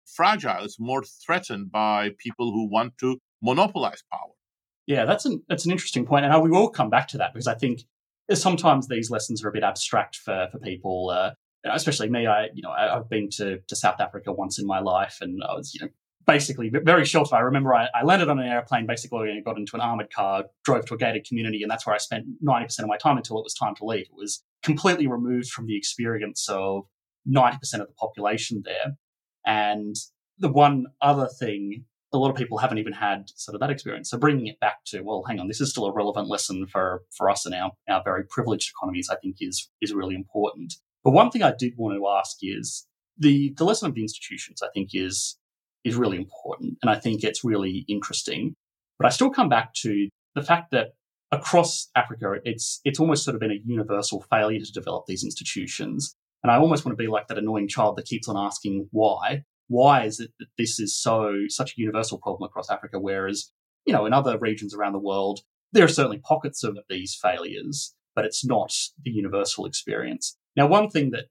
fragile. 0.05 0.63
It's 0.63 0.79
more 0.79 1.03
threatened 1.03 1.71
by 1.71 2.11
people 2.17 2.51
who 2.51 2.67
want 2.67 2.97
to 2.99 3.19
monopolize 3.41 4.03
power. 4.11 4.31
Yeah, 4.87 5.05
that's 5.05 5.25
an 5.25 5.43
that's 5.47 5.65
an 5.65 5.71
interesting 5.71 6.05
point, 6.05 6.25
and 6.25 6.43
we 6.43 6.49
will 6.49 6.69
come 6.69 6.89
back 6.89 7.07
to 7.09 7.17
that 7.19 7.33
because 7.33 7.47
I 7.47 7.55
think 7.55 7.81
sometimes 8.33 8.87
these 8.87 9.11
lessons 9.11 9.43
are 9.43 9.49
a 9.49 9.51
bit 9.51 9.63
abstract 9.63 10.15
for 10.15 10.47
for 10.51 10.57
people, 10.57 11.11
uh, 11.11 11.31
especially 11.65 12.09
me. 12.09 12.25
I 12.25 12.49
you 12.53 12.63
know 12.63 12.71
I, 12.71 12.95
have 12.95 13.09
been 13.09 13.29
to 13.37 13.59
to 13.59 13.75
South 13.75 13.99
Africa 13.99 14.31
once 14.33 14.59
in 14.59 14.65
my 14.65 14.79
life, 14.79 15.19
and 15.21 15.43
I 15.43 15.53
was 15.53 15.73
you 15.73 15.81
know 15.85 15.91
basically 16.25 16.69
very 16.69 17.05
short. 17.05 17.33
I 17.33 17.39
remember 17.39 17.73
I, 17.73 17.87
I, 17.93 18.03
landed 18.03 18.29
on 18.29 18.39
an 18.39 18.47
airplane, 18.47 18.85
basically, 18.85 19.29
and 19.29 19.43
got 19.43 19.57
into 19.57 19.75
an 19.75 19.81
armored 19.81 20.13
car, 20.13 20.45
drove 20.63 20.85
to 20.87 20.93
a 20.93 20.97
gated 20.97 21.25
community, 21.27 21.61
and 21.61 21.71
that's 21.71 21.85
where 21.85 21.95
I 21.95 21.99
spent 21.99 22.25
90% 22.43 22.79
of 22.79 22.87
my 22.87 22.97
time 22.97 23.17
until 23.17 23.39
it 23.39 23.43
was 23.43 23.53
time 23.53 23.75
to 23.75 23.85
leave. 23.85 24.05
It 24.05 24.15
was 24.15 24.43
completely 24.63 25.07
removed 25.07 25.49
from 25.49 25.67
the 25.67 25.77
experience 25.77 26.47
of 26.49 26.83
90% 27.27 27.55
of 27.75 27.87
the 27.87 27.93
population 27.99 28.63
there. 28.65 28.97
And 29.45 29.95
the 30.37 30.51
one 30.51 30.87
other 31.01 31.27
thing, 31.27 31.85
a 32.13 32.17
lot 32.17 32.29
of 32.29 32.35
people 32.35 32.57
haven't 32.57 32.77
even 32.77 32.93
had 32.93 33.29
sort 33.35 33.55
of 33.55 33.61
that 33.61 33.69
experience. 33.69 34.09
So 34.09 34.17
bringing 34.17 34.47
it 34.47 34.59
back 34.59 34.83
to, 34.87 35.01
well, 35.01 35.23
hang 35.27 35.39
on, 35.39 35.47
this 35.47 35.61
is 35.61 35.71
still 35.71 35.85
a 35.85 35.93
relevant 35.93 36.27
lesson 36.27 36.67
for, 36.67 37.03
for 37.15 37.29
us 37.29 37.45
in 37.45 37.53
our, 37.53 37.71
our 37.89 38.01
very 38.03 38.25
privileged 38.29 38.71
economies, 38.75 39.09
I 39.09 39.15
think 39.15 39.37
is, 39.39 39.69
is 39.81 39.93
really 39.93 40.15
important. 40.15 40.73
But 41.03 41.11
one 41.11 41.31
thing 41.31 41.41
I 41.41 41.53
did 41.57 41.73
want 41.77 41.97
to 41.97 42.07
ask 42.07 42.37
is 42.41 42.87
the, 43.17 43.53
the 43.57 43.63
lesson 43.63 43.87
of 43.87 43.95
the 43.95 44.01
institutions, 44.01 44.61
I 44.61 44.67
think, 44.73 44.89
is 44.93 45.37
is 45.83 45.95
really 45.95 46.17
important. 46.17 46.77
And 46.81 46.89
I 46.89 46.95
think 46.95 47.23
it's 47.23 47.43
really 47.43 47.85
interesting. 47.87 48.55
But 48.99 49.07
I 49.07 49.09
still 49.09 49.29
come 49.29 49.49
back 49.49 49.73
to 49.81 50.09
the 50.35 50.43
fact 50.43 50.71
that 50.71 50.89
across 51.31 51.89
Africa, 51.95 52.35
it's 52.43 52.81
it's 52.83 52.99
almost 52.99 53.23
sort 53.23 53.35
of 53.35 53.41
been 53.41 53.51
a 53.51 53.61
universal 53.65 54.23
failure 54.29 54.59
to 54.59 54.71
develop 54.71 55.05
these 55.07 55.23
institutions. 55.23 56.15
And 56.43 56.51
I 56.51 56.57
almost 56.57 56.85
want 56.85 56.97
to 56.97 57.03
be 57.03 57.09
like 57.09 57.27
that 57.27 57.37
annoying 57.37 57.67
child 57.67 57.97
that 57.97 58.05
keeps 58.05 58.27
on 58.27 58.37
asking 58.37 58.87
why. 58.91 59.43
Why 59.67 60.03
is 60.03 60.19
it 60.19 60.31
that 60.39 60.47
this 60.57 60.79
is 60.79 60.99
so 60.99 61.43
such 61.47 61.71
a 61.71 61.81
universal 61.81 62.17
problem 62.17 62.45
across 62.47 62.69
Africa? 62.69 62.99
Whereas, 62.99 63.51
you 63.85 63.93
know, 63.93 64.05
in 64.05 64.13
other 64.13 64.37
regions 64.37 64.73
around 64.73 64.93
the 64.93 64.99
world, 64.99 65.41
there 65.71 65.85
are 65.85 65.89
certainly 65.89 66.19
pockets 66.19 66.63
of 66.63 66.77
these 66.89 67.17
failures, 67.19 67.95
but 68.15 68.25
it's 68.25 68.43
not 68.43 68.73
the 69.01 69.11
universal 69.11 69.65
experience. 69.65 70.37
Now, 70.55 70.67
one 70.67 70.89
thing 70.89 71.11
that 71.11 71.25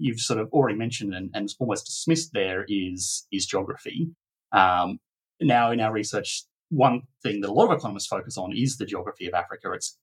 you've 0.00 0.20
sort 0.20 0.40
of 0.40 0.48
already 0.52 0.76
mentioned 0.76 1.14
and, 1.14 1.30
and 1.34 1.48
almost 1.58 1.86
dismissed 1.86 2.30
there 2.32 2.64
is 2.68 3.26
is 3.30 3.46
geography. 3.46 4.10
Um, 4.52 4.98
now, 5.40 5.70
in 5.70 5.80
our 5.80 5.92
research, 5.92 6.44
one 6.70 7.02
thing 7.22 7.40
that 7.40 7.50
a 7.50 7.52
lot 7.52 7.70
of 7.70 7.78
economists 7.78 8.06
focus 8.06 8.36
on 8.36 8.52
is 8.56 8.76
the 8.76 8.86
geography 8.86 9.26
of 9.26 9.34
Africa. 9.34 9.72
It's 9.72 9.98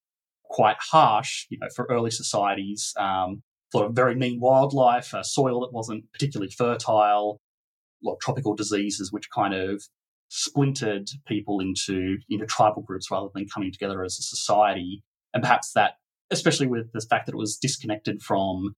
quite 0.49 0.77
harsh, 0.79 1.45
you 1.49 1.57
know, 1.59 1.67
for 1.75 1.85
early 1.89 2.11
societies. 2.11 2.93
Um, 2.97 3.43
for 3.71 3.89
very 3.91 4.15
mean 4.15 4.39
wildlife, 4.39 5.13
a 5.13 5.23
soil 5.23 5.61
that 5.61 5.73
wasn't 5.73 6.11
particularly 6.13 6.51
fertile, 6.51 7.41
a 8.01 8.07
lot 8.07 8.13
of 8.13 8.19
tropical 8.21 8.55
diseases, 8.55 9.11
which 9.11 9.29
kind 9.29 9.53
of 9.53 9.83
splintered 10.29 11.09
people 11.25 11.59
into 11.59 12.17
into 12.29 12.45
tribal 12.45 12.81
groups 12.81 13.09
rather 13.11 13.27
than 13.33 13.47
coming 13.53 13.71
together 13.71 14.03
as 14.03 14.17
a 14.19 14.23
society. 14.23 15.03
And 15.33 15.43
perhaps 15.43 15.71
that, 15.73 15.93
especially 16.31 16.67
with 16.67 16.91
the 16.93 17.05
fact 17.09 17.25
that 17.25 17.33
it 17.33 17.37
was 17.37 17.57
disconnected 17.57 18.21
from 18.21 18.73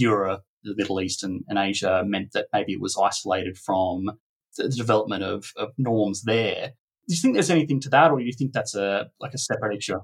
Europe 0.00 0.42
the 0.62 0.74
Middle 0.76 1.00
East 1.00 1.24
and, 1.24 1.44
and 1.48 1.58
Asia 1.58 2.02
meant 2.06 2.32
that 2.32 2.46
maybe 2.52 2.72
it 2.72 2.80
was 2.80 2.96
isolated 2.96 3.56
from 3.56 4.10
the 4.56 4.68
development 4.68 5.22
of, 5.22 5.52
of 5.56 5.70
norms 5.78 6.22
there. 6.22 6.72
Do 7.08 7.14
you 7.14 7.20
think 7.20 7.34
there's 7.34 7.50
anything 7.50 7.80
to 7.80 7.88
that, 7.90 8.10
or 8.10 8.18
do 8.18 8.24
you 8.24 8.32
think 8.32 8.52
that's 8.52 8.74
a 8.74 9.10
like 9.20 9.34
a 9.34 9.38
separate 9.38 9.76
issue? 9.76 10.00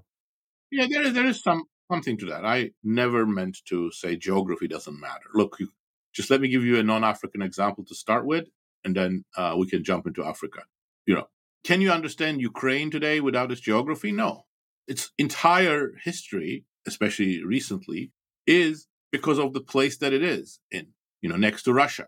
Yeah, 0.73 0.87
there 0.91 1.03
is 1.03 1.12
there 1.12 1.26
is 1.26 1.43
some 1.43 1.65
something 1.91 2.17
to 2.19 2.26
that. 2.26 2.45
I 2.45 2.71
never 2.83 3.26
meant 3.26 3.59
to 3.69 3.93
say 3.93 4.17
geography 4.17 4.67
doesn't 4.67 4.99
matter. 4.99 5.26
Look, 5.35 5.57
you, 5.61 5.69
just 6.12 6.31
let 6.31 6.41
me 6.41 6.49
give 6.49 6.65
you 6.65 6.79
a 6.79 6.83
non-African 6.83 7.43
example 7.43 7.85
to 7.85 7.95
start 7.95 8.26
with, 8.26 8.49
and 8.85 8.97
then 8.97 9.25
uh, 9.37 9.55
we 9.57 9.69
can 9.69 9.85
jump 9.85 10.07
into 10.07 10.25
Africa. 10.25 10.62
You 11.07 11.15
know, 11.15 11.29
can 11.62 11.81
you 11.81 11.93
understand 11.93 12.41
Ukraine 12.41 12.91
today 12.91 13.21
without 13.21 13.53
its 13.53 13.61
geography? 13.61 14.11
No, 14.11 14.47
its 14.88 15.12
entire 15.19 15.93
history, 16.03 16.65
especially 16.88 17.45
recently, 17.45 18.11
is 18.49 18.88
because 19.12 19.38
of 19.38 19.52
the 19.52 19.60
place 19.60 19.98
that 19.98 20.12
it 20.12 20.22
is 20.22 20.60
in, 20.70 20.88
you 21.20 21.28
know, 21.28 21.36
next 21.36 21.62
to 21.64 21.72
Russia. 21.72 22.06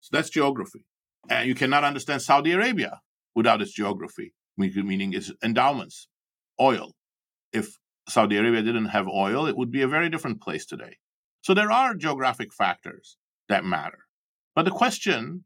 So 0.00 0.10
that's 0.12 0.30
geography. 0.30 0.84
And 1.28 1.48
you 1.48 1.54
cannot 1.54 1.84
understand 1.84 2.22
Saudi 2.22 2.52
Arabia 2.52 3.00
without 3.34 3.60
its 3.60 3.72
geography, 3.72 4.34
meaning 4.56 5.12
its 5.12 5.32
endowments, 5.42 6.08
oil. 6.60 6.94
If 7.52 7.78
Saudi 8.08 8.36
Arabia 8.36 8.62
didn't 8.62 8.86
have 8.86 9.06
oil, 9.08 9.46
it 9.46 9.56
would 9.56 9.70
be 9.70 9.82
a 9.82 9.88
very 9.88 10.08
different 10.08 10.40
place 10.40 10.64
today. 10.64 10.96
So 11.42 11.54
there 11.54 11.70
are 11.70 11.94
geographic 11.94 12.52
factors 12.52 13.16
that 13.48 13.64
matter. 13.64 14.06
But 14.54 14.64
the 14.64 14.70
question 14.70 15.44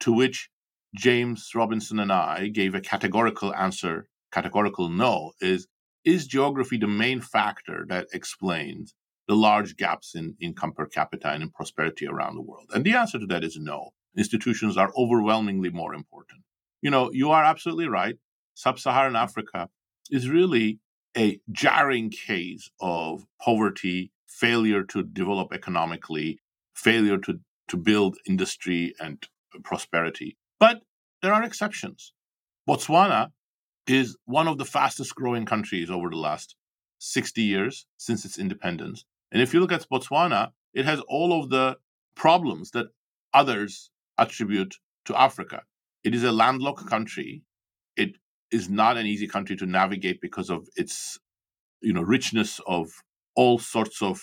to 0.00 0.12
which 0.12 0.50
James 0.94 1.50
Robinson 1.54 1.98
and 1.98 2.12
I 2.12 2.48
gave 2.48 2.74
a 2.74 2.80
categorical 2.80 3.54
answer, 3.54 4.08
categorical 4.32 4.88
no, 4.88 5.32
is 5.40 5.66
is 6.04 6.26
geography 6.26 6.76
the 6.76 6.86
main 6.86 7.20
factor 7.20 7.86
that 7.88 8.06
explains 8.12 8.94
the 9.26 9.36
large 9.36 9.76
gaps 9.76 10.14
in 10.14 10.36
income 10.40 10.72
per 10.72 10.86
capita 10.86 11.28
and 11.28 11.42
in 11.42 11.50
prosperity 11.50 12.06
around 12.06 12.34
the 12.34 12.42
world? 12.42 12.70
And 12.74 12.84
the 12.84 12.94
answer 12.94 13.18
to 13.18 13.26
that 13.26 13.44
is 13.44 13.58
no. 13.58 13.90
Institutions 14.16 14.76
are 14.76 14.92
overwhelmingly 14.96 15.70
more 15.70 15.94
important. 15.94 16.42
You 16.82 16.90
know, 16.90 17.10
you 17.12 17.30
are 17.30 17.44
absolutely 17.44 17.88
right. 17.88 18.16
Sub 18.54 18.78
Saharan 18.78 19.16
Africa 19.16 19.68
is 20.10 20.28
really 20.28 20.78
a 21.16 21.40
jarring 21.50 22.10
case 22.10 22.70
of 22.80 23.26
poverty, 23.40 24.12
failure 24.26 24.82
to 24.84 25.02
develop 25.02 25.52
economically, 25.52 26.40
failure 26.74 27.18
to, 27.18 27.40
to 27.68 27.76
build 27.76 28.18
industry 28.26 28.94
and 29.00 29.26
prosperity. 29.62 30.36
But 30.58 30.82
there 31.22 31.32
are 31.32 31.42
exceptions. 31.42 32.12
Botswana 32.68 33.30
is 33.86 34.16
one 34.24 34.48
of 34.48 34.58
the 34.58 34.64
fastest 34.64 35.14
growing 35.14 35.44
countries 35.44 35.90
over 35.90 36.10
the 36.10 36.16
last 36.16 36.56
60 36.98 37.42
years 37.42 37.86
since 37.96 38.24
its 38.24 38.38
independence. 38.38 39.04
And 39.34 39.42
if 39.42 39.52
you 39.52 39.58
look 39.60 39.72
at 39.72 39.86
Botswana, 39.92 40.52
it 40.72 40.84
has 40.84 41.00
all 41.08 41.42
of 41.42 41.50
the 41.50 41.76
problems 42.14 42.70
that 42.70 42.86
others 43.34 43.90
attribute 44.16 44.76
to 45.06 45.20
Africa. 45.20 45.62
It 46.04 46.14
is 46.14 46.22
a 46.22 46.30
landlocked 46.30 46.86
country. 46.86 47.42
It 47.96 48.12
is 48.52 48.70
not 48.70 48.96
an 48.96 49.06
easy 49.06 49.26
country 49.26 49.56
to 49.56 49.66
navigate 49.66 50.20
because 50.20 50.50
of 50.50 50.68
its, 50.76 51.18
you 51.80 51.92
know, 51.92 52.02
richness 52.02 52.60
of 52.68 52.88
all 53.34 53.58
sorts 53.58 54.00
of 54.00 54.22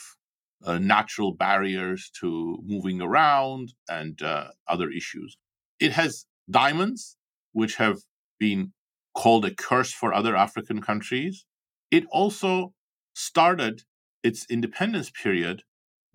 uh, 0.63 0.77
natural 0.79 1.33
barriers 1.33 2.09
to 2.21 2.57
moving 2.63 3.01
around 3.01 3.73
and 3.89 4.21
uh, 4.21 4.47
other 4.69 4.89
issues. 4.89 5.37
It 5.81 5.91
has 5.91 6.25
diamonds, 6.49 7.17
which 7.51 7.75
have 7.75 7.97
been 8.39 8.71
called 9.13 9.43
a 9.43 9.53
curse 9.53 9.91
for 9.91 10.13
other 10.13 10.37
African 10.37 10.81
countries. 10.81 11.45
It 11.89 12.05
also 12.11 12.73
started 13.13 13.81
its 14.23 14.45
independence 14.49 15.09
period 15.09 15.63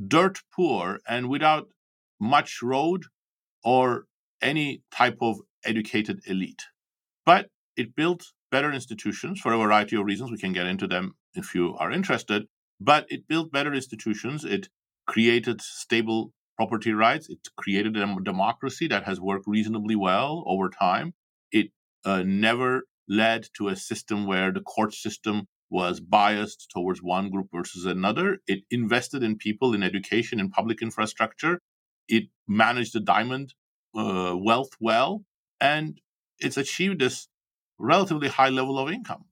dirt 0.06 0.40
poor 0.54 1.00
and 1.08 1.28
without 1.28 1.68
much 2.20 2.62
road 2.62 3.04
or 3.64 4.06
any 4.42 4.82
type 4.94 5.18
of 5.20 5.40
educated 5.64 6.20
elite. 6.26 6.62
But 7.24 7.50
it 7.76 7.96
built 7.96 8.32
better 8.50 8.72
institutions 8.72 9.40
for 9.40 9.52
a 9.52 9.58
variety 9.58 9.96
of 9.96 10.04
reasons. 10.04 10.30
We 10.30 10.38
can 10.38 10.52
get 10.52 10.66
into 10.66 10.86
them 10.86 11.14
if 11.34 11.54
you 11.54 11.76
are 11.78 11.90
interested. 11.90 12.46
But 12.80 13.06
it 13.08 13.26
built 13.26 13.52
better 13.52 13.72
institutions. 13.72 14.44
It 14.44 14.68
created 15.06 15.60
stable 15.60 16.32
property 16.56 16.92
rights. 16.92 17.28
It 17.28 17.38
created 17.56 17.96
a 17.96 18.16
democracy 18.22 18.86
that 18.88 19.04
has 19.04 19.20
worked 19.20 19.46
reasonably 19.46 19.96
well 19.96 20.44
over 20.46 20.68
time. 20.68 21.14
It 21.50 21.70
uh, 22.04 22.22
never 22.24 22.82
led 23.08 23.48
to 23.56 23.68
a 23.68 23.76
system 23.76 24.26
where 24.26 24.52
the 24.52 24.60
court 24.60 24.94
system 24.94 25.48
was 25.70 26.00
biased 26.00 26.70
towards 26.72 27.02
one 27.02 27.30
group 27.30 27.48
versus 27.52 27.84
another. 27.84 28.38
It 28.46 28.60
invested 28.70 29.22
in 29.22 29.36
people, 29.36 29.74
in 29.74 29.82
education, 29.82 30.38
in 30.40 30.50
public 30.50 30.80
infrastructure. 30.80 31.60
It 32.08 32.24
managed 32.46 32.92
the 32.92 33.00
diamond 33.00 33.54
uh, 33.96 34.36
wealth 34.36 34.70
well, 34.80 35.24
and 35.60 36.00
it's 36.38 36.56
achieved 36.56 37.00
this 37.00 37.28
relatively 37.78 38.28
high 38.28 38.50
level 38.50 38.78
of 38.78 38.90
income. 38.90 39.24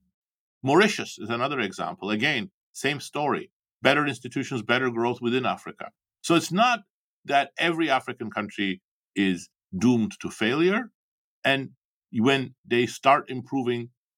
Mauritius 0.63 1.19
is 1.19 1.31
another 1.31 1.61
example. 1.61 2.11
Again, 2.11 2.51
same 2.73 3.01
story. 3.01 3.51
Better 3.83 4.07
institutions, 4.07 4.63
better 4.63 4.91
growth 4.91 5.21
within 5.21 5.47
Africa. 5.47 5.91
So 6.23 6.35
it's 6.35 6.51
not 6.51 6.81
that 7.27 7.51
every 7.59 7.91
African 7.91 8.31
country 8.31 8.81
is 9.15 9.49
doomed 9.77 10.13
to 10.21 10.31
failure. 10.31 10.91
And 11.45 11.71
when 12.13 12.55
they 12.67 12.87
start 12.87 13.31
improving 13.31 13.91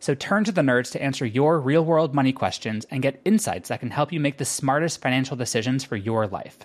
So 0.00 0.14
turn 0.14 0.44
to 0.44 0.52
the 0.52 0.62
nerds 0.62 0.90
to 0.92 1.02
answer 1.02 1.26
your 1.26 1.60
real 1.60 1.84
world 1.84 2.14
money 2.14 2.32
questions 2.32 2.86
and 2.90 3.02
get 3.02 3.20
insights 3.26 3.68
that 3.68 3.80
can 3.80 3.90
help 3.90 4.12
you 4.12 4.18
make 4.18 4.38
the 4.38 4.46
smartest 4.46 5.02
financial 5.02 5.36
decisions 5.36 5.84
for 5.84 5.96
your 5.96 6.26
life. 6.26 6.58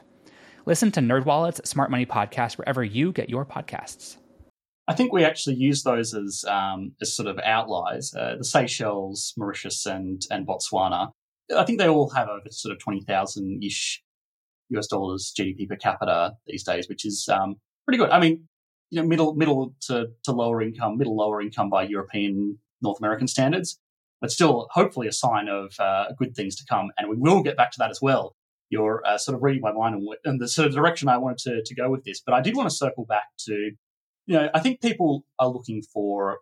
Listen 0.65 0.89
to 0.93 1.01
NerdWallet's 1.01 1.69
Smart 1.69 1.91
Money 1.91 2.05
Podcast 2.05 2.57
wherever 2.57 2.81
you 2.81 3.11
get 3.11 3.29
your 3.29 3.45
podcasts. 3.45 4.15
I 4.87 4.93
think 4.93 5.11
we 5.11 5.25
actually 5.25 5.57
use 5.57 5.83
those 5.83 6.13
as 6.13 6.45
um, 6.47 6.93
as 7.01 7.13
sort 7.13 7.27
of 7.27 7.37
outliers. 7.43 8.13
Uh, 8.15 8.35
the 8.37 8.45
Seychelles, 8.45 9.33
Mauritius, 9.35 9.85
and 9.85 10.21
and 10.31 10.47
Botswana. 10.47 11.11
I 11.55 11.65
think 11.65 11.79
they 11.79 11.89
all 11.89 12.09
have 12.11 12.29
over 12.29 12.49
sort 12.51 12.71
of 12.73 12.79
twenty 12.79 13.01
thousand 13.01 13.63
ish 13.63 14.01
US 14.69 14.87
dollars 14.87 15.33
GDP 15.37 15.67
per 15.67 15.75
capita 15.75 16.33
these 16.47 16.63
days, 16.63 16.87
which 16.87 17.05
is 17.05 17.27
um, 17.31 17.55
pretty 17.85 17.97
good. 17.97 18.11
I 18.11 18.19
mean, 18.19 18.47
you 18.91 19.01
know, 19.01 19.07
middle 19.07 19.35
middle 19.35 19.75
to, 19.87 20.07
to 20.23 20.31
lower 20.31 20.61
income, 20.61 20.97
middle 20.97 21.17
lower 21.17 21.41
income 21.41 21.69
by 21.69 21.83
European 21.83 22.59
North 22.85 22.99
American 22.99 23.27
standards, 23.27 23.79
but 24.21 24.31
still 24.31 24.67
hopefully 24.71 25.07
a 25.07 25.11
sign 25.11 25.49
of 25.49 25.73
uh, 25.79 26.05
good 26.17 26.35
things 26.35 26.55
to 26.57 26.65
come. 26.65 26.91
And 26.97 27.09
we 27.09 27.17
will 27.17 27.43
get 27.43 27.57
back 27.57 27.71
to 27.71 27.79
that 27.79 27.89
as 27.89 28.01
well. 28.01 28.35
You're 28.69 29.03
uh, 29.05 29.17
sort 29.17 29.35
of 29.35 29.43
reading 29.43 29.61
my 29.61 29.71
mind 29.71 29.95
and, 29.95 30.07
and 30.23 30.41
the 30.41 30.47
sort 30.47 30.67
of 30.67 30.73
direction 30.73 31.07
I 31.09 31.17
wanted 31.17 31.37
to, 31.39 31.63
to 31.63 31.75
go 31.75 31.89
with 31.89 32.03
this. 32.03 32.21
But 32.25 32.33
I 32.33 32.41
did 32.41 32.55
want 32.55 32.69
to 32.69 32.75
circle 32.75 33.05
back 33.05 33.25
to 33.47 33.71
you 34.25 34.35
know, 34.35 34.49
I 34.53 34.59
think 34.59 34.81
people 34.81 35.25
are 35.39 35.47
looking 35.47 35.81
for, 35.81 36.39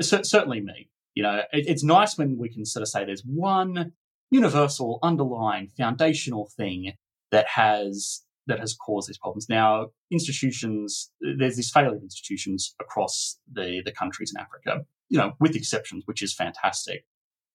certainly 0.00 0.60
me, 0.60 0.88
you 1.14 1.22
know, 1.22 1.42
it, 1.52 1.66
it's 1.68 1.82
nice 1.82 2.16
when 2.16 2.38
we 2.38 2.48
can 2.48 2.64
sort 2.64 2.82
of 2.82 2.88
say 2.88 3.04
there's 3.04 3.24
one 3.24 3.92
universal, 4.30 4.98
underlying, 5.02 5.68
foundational 5.76 6.50
thing 6.56 6.92
that 7.30 7.46
has 7.48 8.22
that 8.48 8.60
has 8.60 8.76
caused 8.76 9.08
these 9.08 9.18
problems. 9.18 9.48
Now, 9.48 9.88
institutions, 10.12 11.10
there's 11.20 11.56
this 11.56 11.68
failure 11.68 11.96
of 11.96 12.02
institutions 12.02 12.76
across 12.80 13.40
the, 13.52 13.82
the 13.84 13.90
countries 13.90 14.32
in 14.32 14.40
Africa, 14.40 14.84
you 15.08 15.18
know, 15.18 15.32
with 15.40 15.56
exceptions, 15.56 16.04
which 16.06 16.22
is 16.22 16.34
fantastic. 16.34 17.04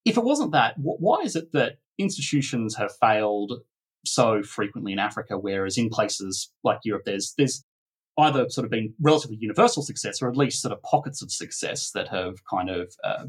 If 0.06 0.18
it 0.18 0.24
wasn't 0.24 0.52
that, 0.54 0.76
why 0.78 1.22
is 1.22 1.36
it 1.36 1.52
that 1.54 1.78
institutions 1.98 2.76
have 2.76 2.92
failed 3.00 3.62
so 4.06 4.42
frequently 4.42 4.94
in 4.94 5.00
Africa, 5.00 5.38
whereas 5.38 5.78
in 5.78 5.90
places 5.90 6.52
like 6.64 6.80
Europe, 6.84 7.04
there's 7.06 7.34
there's 7.38 7.64
either 8.18 8.50
sort 8.50 8.66
of 8.66 8.72
been 8.72 8.94
relatively 9.00 9.38
universal 9.40 9.84
success 9.84 10.22
or 10.22 10.30
at 10.30 10.38
least 10.38 10.62
sort 10.62 10.74
of 10.74 10.82
pockets 10.84 11.22
of 11.22 11.32
success 11.32 11.92
that 11.92 12.10
have 12.10 12.36
kind 12.50 12.70
of 12.70 12.94
uh, 13.04 13.26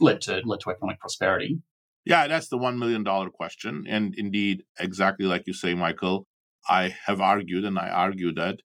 led 0.00 0.20
to 0.22 0.40
led 0.44 0.60
to 0.60 0.70
economic 0.70 1.00
prosperity. 1.00 1.60
Yeah, 2.04 2.26
that's 2.26 2.48
the 2.48 2.58
one 2.58 2.78
million 2.78 3.04
dollar 3.04 3.30
question, 3.30 3.84
and 3.88 4.14
indeed, 4.16 4.64
exactly 4.78 5.26
like 5.26 5.46
you 5.46 5.54
say, 5.54 5.74
Michael, 5.74 6.26
I 6.68 6.94
have 7.06 7.20
argued, 7.20 7.64
and 7.64 7.78
I 7.78 7.88
argue 7.88 8.32
that 8.34 8.60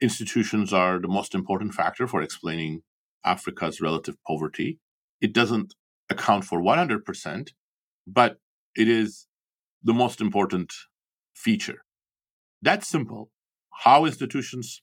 institutions 0.00 0.72
are 0.72 1.00
the 1.00 1.08
most 1.08 1.34
important 1.34 1.74
factor 1.74 2.06
for 2.06 2.22
explaining 2.22 2.82
Africa's 3.24 3.80
relative 3.80 4.16
poverty. 4.26 4.78
It 5.20 5.32
doesn't 5.32 5.74
account 6.10 6.44
for 6.44 6.60
100%, 6.60 7.48
but 8.06 8.38
it 8.76 8.88
is 8.88 9.26
the 9.82 9.94
most 9.94 10.20
important 10.20 10.72
feature. 11.34 11.84
That's 12.60 12.88
simple. 12.88 13.30
How 13.84 14.04
institutions 14.04 14.82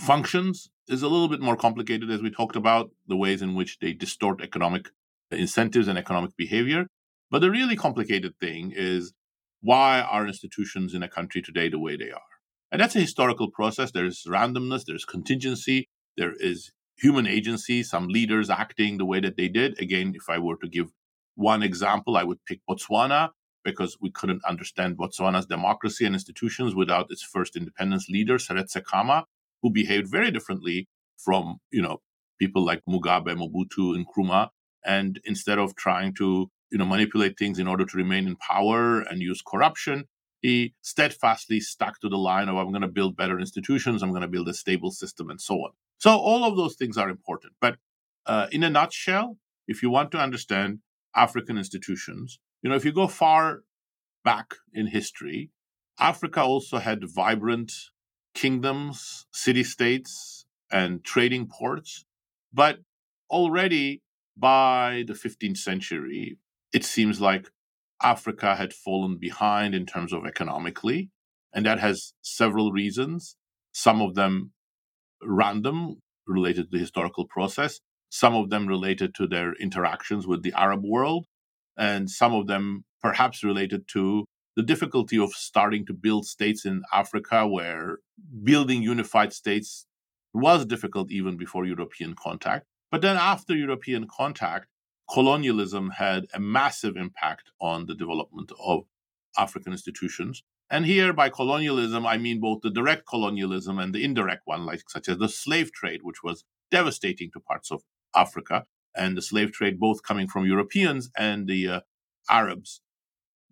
functions 0.00 0.70
is 0.88 1.02
a 1.02 1.08
little 1.08 1.28
bit 1.28 1.40
more 1.40 1.56
complicated, 1.56 2.10
as 2.10 2.22
we 2.22 2.30
talked 2.30 2.56
about, 2.56 2.90
the 3.06 3.16
ways 3.16 3.42
in 3.42 3.54
which 3.54 3.78
they 3.80 3.92
distort 3.92 4.42
economic 4.42 4.90
incentives 5.30 5.88
and 5.88 5.98
economic 5.98 6.36
behavior. 6.36 6.86
But 7.30 7.40
the 7.40 7.50
really 7.50 7.76
complicated 7.76 8.34
thing 8.40 8.72
is 8.74 9.12
why 9.60 10.00
are 10.00 10.26
institutions 10.26 10.94
in 10.94 11.02
a 11.02 11.08
country 11.08 11.42
today 11.42 11.68
the 11.68 11.78
way 11.78 11.96
they 11.96 12.10
are? 12.10 12.20
And 12.70 12.80
that's 12.80 12.94
a 12.94 13.00
historical 13.00 13.50
process. 13.50 13.90
There's 13.90 14.24
randomness, 14.28 14.84
there's 14.84 15.04
contingency, 15.04 15.88
there 16.16 16.34
is 16.38 16.70
human 16.96 17.26
agency, 17.26 17.82
some 17.82 18.08
leaders 18.08 18.50
acting 18.50 18.98
the 18.98 19.04
way 19.04 19.20
that 19.20 19.36
they 19.36 19.48
did. 19.48 19.78
Again, 19.80 20.12
if 20.14 20.28
I 20.28 20.38
were 20.38 20.56
to 20.56 20.68
give 20.68 20.92
one 21.34 21.62
example, 21.62 22.16
I 22.16 22.24
would 22.24 22.44
pick 22.46 22.60
Botswana 22.68 23.30
because 23.64 23.98
we 24.00 24.10
couldn't 24.10 24.44
understand 24.44 24.96
Botswana's 24.96 25.46
democracy 25.46 26.06
and 26.06 26.14
institutions 26.14 26.74
without 26.74 27.10
its 27.10 27.22
first 27.22 27.56
independence 27.56 28.08
leader, 28.08 28.38
Seretse 28.38 28.82
Khama, 28.84 29.24
who 29.62 29.70
behaved 29.70 30.08
very 30.08 30.30
differently 30.30 30.88
from, 31.18 31.58
you 31.70 31.82
know, 31.82 32.00
people 32.38 32.64
like 32.64 32.82
Mugabe, 32.88 33.34
Mobutu, 33.36 33.94
and 33.94 34.06
Nkrumah. 34.06 34.48
And 34.84 35.20
instead 35.24 35.58
of 35.58 35.74
trying 35.74 36.14
to, 36.14 36.48
you 36.70 36.78
know, 36.78 36.86
manipulate 36.86 37.36
things 37.38 37.58
in 37.58 37.66
order 37.66 37.84
to 37.84 37.96
remain 37.96 38.26
in 38.26 38.36
power 38.36 39.00
and 39.00 39.20
use 39.20 39.42
corruption, 39.46 40.04
he 40.46 40.74
steadfastly 40.80 41.58
stuck 41.58 41.98
to 41.98 42.08
the 42.08 42.16
line 42.16 42.48
of 42.48 42.56
I'm 42.56 42.70
going 42.70 42.82
to 42.82 42.88
build 42.88 43.16
better 43.16 43.40
institutions, 43.40 44.00
I'm 44.00 44.10
going 44.10 44.22
to 44.22 44.28
build 44.28 44.48
a 44.48 44.54
stable 44.54 44.92
system, 44.92 45.28
and 45.28 45.40
so 45.40 45.54
on. 45.54 45.70
So 45.98 46.16
all 46.16 46.44
of 46.44 46.56
those 46.56 46.76
things 46.76 46.96
are 46.96 47.10
important. 47.10 47.54
But 47.60 47.78
uh, 48.26 48.46
in 48.52 48.62
a 48.62 48.70
nutshell, 48.70 49.38
if 49.66 49.82
you 49.82 49.90
want 49.90 50.12
to 50.12 50.18
understand 50.18 50.78
African 51.16 51.58
institutions, 51.58 52.38
you 52.62 52.70
know, 52.70 52.76
if 52.76 52.84
you 52.84 52.92
go 52.92 53.08
far 53.08 53.64
back 54.24 54.54
in 54.72 54.86
history, 54.86 55.50
Africa 55.98 56.42
also 56.42 56.78
had 56.78 57.10
vibrant 57.10 57.72
kingdoms, 58.32 59.26
city 59.32 59.64
states, 59.64 60.46
and 60.70 61.02
trading 61.02 61.48
ports. 61.48 62.04
But 62.52 62.78
already 63.28 64.00
by 64.36 65.02
the 65.08 65.14
15th 65.14 65.58
century, 65.58 66.38
it 66.72 66.84
seems 66.84 67.20
like 67.20 67.50
Africa 68.02 68.56
had 68.56 68.72
fallen 68.72 69.16
behind 69.18 69.74
in 69.74 69.86
terms 69.86 70.12
of 70.12 70.26
economically. 70.26 71.10
And 71.54 71.64
that 71.64 71.78
has 71.80 72.12
several 72.20 72.72
reasons, 72.72 73.36
some 73.72 74.02
of 74.02 74.14
them 74.14 74.52
random, 75.22 75.96
related 76.26 76.64
to 76.64 76.70
the 76.72 76.78
historical 76.78 77.26
process, 77.26 77.80
some 78.10 78.34
of 78.34 78.50
them 78.50 78.66
related 78.66 79.14
to 79.14 79.26
their 79.26 79.54
interactions 79.54 80.26
with 80.26 80.42
the 80.42 80.52
Arab 80.52 80.82
world, 80.84 81.26
and 81.76 82.10
some 82.10 82.34
of 82.34 82.46
them 82.46 82.84
perhaps 83.00 83.44
related 83.44 83.88
to 83.92 84.24
the 84.56 84.62
difficulty 84.62 85.18
of 85.18 85.32
starting 85.32 85.84
to 85.86 85.92
build 85.92 86.26
states 86.26 86.64
in 86.64 86.82
Africa, 86.92 87.46
where 87.46 87.98
building 88.42 88.82
unified 88.82 89.32
states 89.32 89.86
was 90.32 90.66
difficult 90.66 91.10
even 91.10 91.36
before 91.36 91.64
European 91.64 92.14
contact. 92.14 92.66
But 92.90 93.02
then 93.02 93.16
after 93.16 93.54
European 93.54 94.06
contact, 94.08 94.66
colonialism 95.10 95.90
had 95.90 96.26
a 96.34 96.40
massive 96.40 96.96
impact 96.96 97.50
on 97.60 97.86
the 97.86 97.94
development 97.94 98.52
of 98.62 98.84
African 99.36 99.72
institutions. 99.72 100.42
And 100.68 100.84
here, 100.84 101.12
by 101.12 101.28
colonialism, 101.28 102.06
I 102.06 102.18
mean 102.18 102.40
both 102.40 102.62
the 102.62 102.70
direct 102.70 103.06
colonialism 103.06 103.78
and 103.78 103.94
the 103.94 104.02
indirect 104.02 104.42
one, 104.46 104.66
like 104.66 104.82
such 104.88 105.08
as 105.08 105.18
the 105.18 105.28
slave 105.28 105.72
trade, 105.72 106.00
which 106.02 106.22
was 106.24 106.44
devastating 106.70 107.30
to 107.32 107.40
parts 107.40 107.70
of 107.70 107.82
Africa, 108.14 108.66
and 108.96 109.16
the 109.16 109.22
slave 109.22 109.52
trade 109.52 109.78
both 109.78 110.02
coming 110.02 110.26
from 110.26 110.46
Europeans 110.46 111.10
and 111.16 111.46
the 111.46 111.68
uh, 111.68 111.80
Arabs 112.28 112.80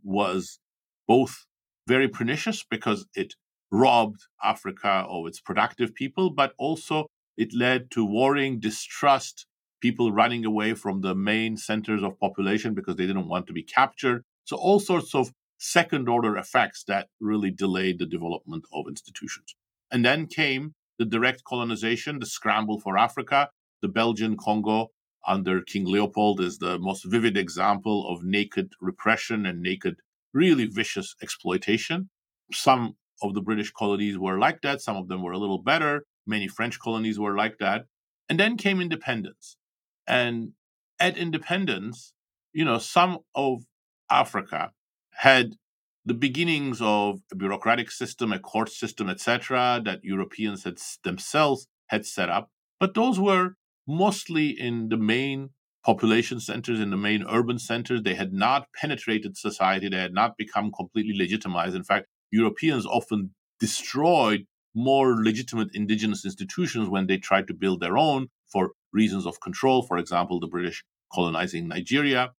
was 0.02 0.58
both 1.06 1.46
very 1.86 2.08
pernicious 2.08 2.64
because 2.68 3.06
it 3.14 3.34
robbed 3.70 4.22
Africa 4.42 5.04
of 5.08 5.26
its 5.26 5.40
productive 5.40 5.94
people, 5.94 6.30
but 6.30 6.54
also 6.58 7.06
it 7.36 7.52
led 7.54 7.90
to 7.90 8.04
warring, 8.04 8.60
distrust, 8.60 9.46
people 9.85 10.12
running 10.12 10.47
away 10.47 10.73
from 10.73 11.03
the 11.03 11.14
main 11.14 11.59
centers 11.59 12.03
of 12.03 12.18
population 12.18 12.73
because 12.73 12.97
they 12.97 13.07
didn't 13.07 13.29
want 13.29 13.47
to 13.47 13.53
be 13.53 13.62
captured. 13.62 14.25
So, 14.44 14.57
all 14.57 14.81
sorts 14.81 15.14
of 15.14 15.31
second 15.59 16.09
order 16.09 16.38
effects 16.38 16.85
that 16.85 17.09
really 17.20 17.51
delayed 17.51 17.99
the 17.99 18.07
development 18.07 18.64
of 18.73 18.87
institutions. 18.88 19.55
And 19.92 20.03
then 20.03 20.27
came 20.27 20.73
the 20.99 21.05
direct 21.05 21.44
colonization, 21.44 22.18
the 22.18 22.25
scramble 22.25 22.81
for 22.81 22.97
Africa. 22.97 23.51
The 23.83 23.88
Belgian 23.88 24.38
Congo 24.38 24.88
under 25.29 25.61
King 25.61 25.85
Leopold 25.85 26.40
is 26.40 26.57
the 26.57 26.79
most 26.79 27.05
vivid 27.05 27.37
example 27.37 28.09
of 28.09 28.25
naked 28.25 28.68
repression 28.81 29.44
and 29.44 29.61
naked 29.61 29.97
really 30.33 30.64
vicious 30.64 31.14
exploitation. 31.23 32.09
Some 32.53 32.97
of 33.23 33.35
the 33.35 33.42
British 33.42 33.70
colonies 33.70 34.16
were 34.16 34.38
like 34.38 34.62
that, 34.62 34.81
some 34.81 34.97
of 34.97 35.09
them 35.09 35.23
were 35.23 35.33
a 35.33 35.42
little 35.44 35.62
better. 35.62 36.05
Many 36.27 36.49
French 36.49 36.79
colonies 36.79 37.18
were 37.18 37.37
like 37.37 37.59
that. 37.59 37.85
And 38.31 38.40
then 38.40 38.57
came 38.57 38.81
independence. 38.81 39.59
And 40.06 40.52
at 40.98 41.16
independence, 41.16 42.12
you 42.52 42.64
know, 42.64 42.78
some 42.78 43.18
of 43.34 43.62
Africa 44.10 44.72
had 45.10 45.56
the 46.04 46.14
beginnings 46.14 46.80
of 46.82 47.20
a 47.32 47.36
bureaucratic 47.36 47.90
system, 47.90 48.32
a 48.32 48.38
court 48.38 48.70
system, 48.70 49.08
etc., 49.08 49.80
that 49.84 50.04
Europeans 50.04 50.64
had 50.64 50.78
themselves 51.02 51.66
had 51.86 52.04
set 52.04 52.28
up. 52.28 52.50
But 52.78 52.94
those 52.94 53.18
were 53.18 53.54
mostly 53.86 54.48
in 54.48 54.88
the 54.88 54.96
main 54.96 55.50
population 55.84 56.40
centers, 56.40 56.80
in 56.80 56.90
the 56.90 56.96
main 56.96 57.24
urban 57.28 57.58
centers. 57.58 58.02
They 58.02 58.14
had 58.14 58.32
not 58.32 58.68
penetrated 58.74 59.36
society, 59.36 59.88
they 59.88 59.98
had 59.98 60.14
not 60.14 60.36
become 60.36 60.72
completely 60.72 61.16
legitimized. 61.16 61.74
In 61.74 61.84
fact, 61.84 62.06
Europeans 62.30 62.86
often 62.86 63.34
destroyed 63.60 64.46
more 64.74 65.22
legitimate 65.22 65.68
indigenous 65.72 66.24
institutions 66.24 66.88
when 66.88 67.06
they 67.06 67.16
tried 67.16 67.46
to 67.46 67.54
build 67.54 67.80
their 67.80 67.96
own 67.96 68.28
for 68.50 68.72
reasons 68.94 69.26
of 69.26 69.40
control. 69.40 69.83
For 69.83 69.98
example, 69.98 70.40
the 70.40 70.46
British 70.46 70.85
colonizing 71.12 71.68
Nigeria. 71.68 72.33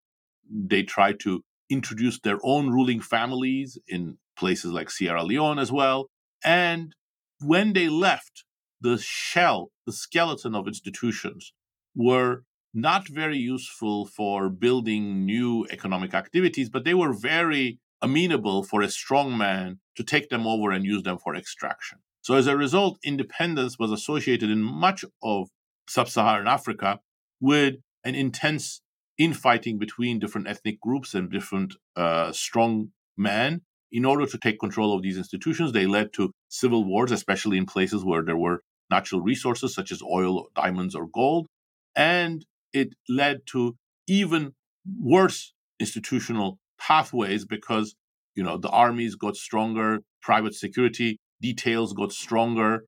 They 0.50 0.82
tried 0.82 1.20
to 1.20 1.42
introduce 1.70 2.20
their 2.20 2.38
own 2.42 2.70
ruling 2.70 3.00
families 3.00 3.78
in 3.88 4.18
places 4.38 4.72
like 4.72 4.90
Sierra 4.90 5.22
Leone 5.22 5.58
as 5.58 5.72
well. 5.72 6.08
And 6.44 6.94
when 7.40 7.72
they 7.72 7.88
left, 7.88 8.44
the 8.80 8.98
shell, 8.98 9.70
the 9.86 9.92
skeleton 9.92 10.54
of 10.54 10.68
institutions 10.68 11.52
were 11.94 12.42
not 12.74 13.08
very 13.08 13.38
useful 13.38 14.06
for 14.06 14.50
building 14.50 15.24
new 15.24 15.66
economic 15.70 16.12
activities, 16.12 16.68
but 16.68 16.84
they 16.84 16.94
were 16.94 17.12
very 17.12 17.78
amenable 18.02 18.62
for 18.62 18.82
a 18.82 18.90
strong 18.90 19.36
man 19.36 19.80
to 19.96 20.04
take 20.04 20.28
them 20.28 20.46
over 20.46 20.70
and 20.70 20.84
use 20.84 21.02
them 21.02 21.18
for 21.18 21.34
extraction. 21.34 21.98
So, 22.20 22.34
as 22.34 22.46
a 22.46 22.56
result, 22.56 22.98
independence 23.02 23.78
was 23.78 23.90
associated 23.90 24.50
in 24.50 24.62
much 24.62 25.04
of 25.22 25.48
sub 25.88 26.08
Saharan 26.08 26.48
Africa 26.48 27.00
with 27.40 27.76
an 28.04 28.14
intense 28.14 28.80
infighting 29.18 29.78
between 29.78 30.18
different 30.18 30.48
ethnic 30.48 30.80
groups 30.80 31.14
and 31.14 31.30
different 31.30 31.74
uh, 31.96 32.32
strong 32.32 32.90
men. 33.16 33.62
In 33.92 34.04
order 34.04 34.26
to 34.26 34.38
take 34.38 34.58
control 34.58 34.94
of 34.94 35.02
these 35.02 35.16
institutions, 35.16 35.72
they 35.72 35.86
led 35.86 36.12
to 36.14 36.32
civil 36.48 36.84
wars, 36.84 37.12
especially 37.12 37.56
in 37.56 37.66
places 37.66 38.04
where 38.04 38.22
there 38.22 38.36
were 38.36 38.62
natural 38.90 39.20
resources 39.20 39.74
such 39.74 39.90
as 39.90 40.02
oil, 40.02 40.46
diamonds, 40.54 40.94
or 40.94 41.06
gold. 41.06 41.46
And 41.94 42.44
it 42.72 42.94
led 43.08 43.46
to 43.46 43.76
even 44.06 44.52
worse 45.00 45.54
institutional 45.80 46.58
pathways 46.78 47.44
because 47.44 47.94
you 48.34 48.42
know 48.42 48.58
the 48.58 48.68
armies 48.68 49.14
got 49.14 49.36
stronger, 49.36 50.00
private 50.20 50.54
security 50.54 51.18
details 51.40 51.92
got 51.92 52.12
stronger, 52.12 52.84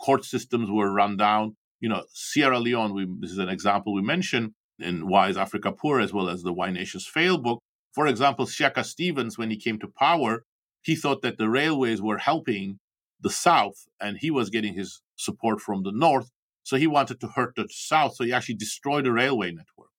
court 0.00 0.24
systems 0.24 0.70
were 0.70 0.92
run 0.92 1.16
down. 1.16 1.56
You 1.80 1.88
know, 1.88 2.04
Sierra 2.12 2.58
Leone, 2.58 2.94
we, 2.94 3.06
this 3.20 3.30
is 3.30 3.38
an 3.38 3.48
example 3.48 3.94
we 3.94 4.02
mentioned 4.02 4.52
in 4.78 5.08
Why 5.08 5.28
is 5.28 5.36
Africa 5.36 5.72
Poor, 5.72 6.00
as 6.00 6.12
well 6.12 6.28
as 6.28 6.42
the 6.42 6.52
Why 6.52 6.70
Nations 6.70 7.06
Fail 7.06 7.38
book. 7.38 7.60
For 7.94 8.06
example, 8.06 8.46
Siaka 8.46 8.84
Stevens, 8.84 9.38
when 9.38 9.50
he 9.50 9.56
came 9.56 9.78
to 9.80 9.88
power, 9.88 10.44
he 10.82 10.94
thought 10.94 11.22
that 11.22 11.38
the 11.38 11.48
railways 11.48 12.00
were 12.00 12.18
helping 12.18 12.78
the 13.20 13.30
South 13.30 13.86
and 14.00 14.18
he 14.18 14.30
was 14.30 14.50
getting 14.50 14.74
his 14.74 15.02
support 15.16 15.60
from 15.60 15.82
the 15.82 15.92
North. 15.92 16.30
So 16.62 16.76
he 16.76 16.86
wanted 16.86 17.20
to 17.20 17.28
hurt 17.28 17.54
the 17.56 17.66
South. 17.70 18.14
So 18.14 18.24
he 18.24 18.32
actually 18.32 18.56
destroyed 18.56 19.04
the 19.04 19.12
railway 19.12 19.50
network. 19.50 19.90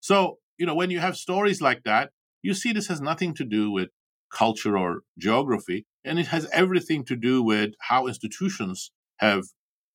So, 0.00 0.38
you 0.56 0.64
know, 0.64 0.74
when 0.74 0.90
you 0.90 1.00
have 1.00 1.16
stories 1.16 1.60
like 1.60 1.82
that, 1.84 2.10
you 2.42 2.54
see 2.54 2.72
this 2.72 2.86
has 2.86 3.00
nothing 3.00 3.34
to 3.34 3.44
do 3.44 3.70
with 3.70 3.90
culture 4.30 4.76
or 4.76 5.00
geography, 5.18 5.86
and 6.04 6.18
it 6.18 6.26
has 6.28 6.46
everything 6.52 7.04
to 7.04 7.16
do 7.16 7.42
with 7.42 7.72
how 7.80 8.06
institutions 8.06 8.90
have 9.16 9.44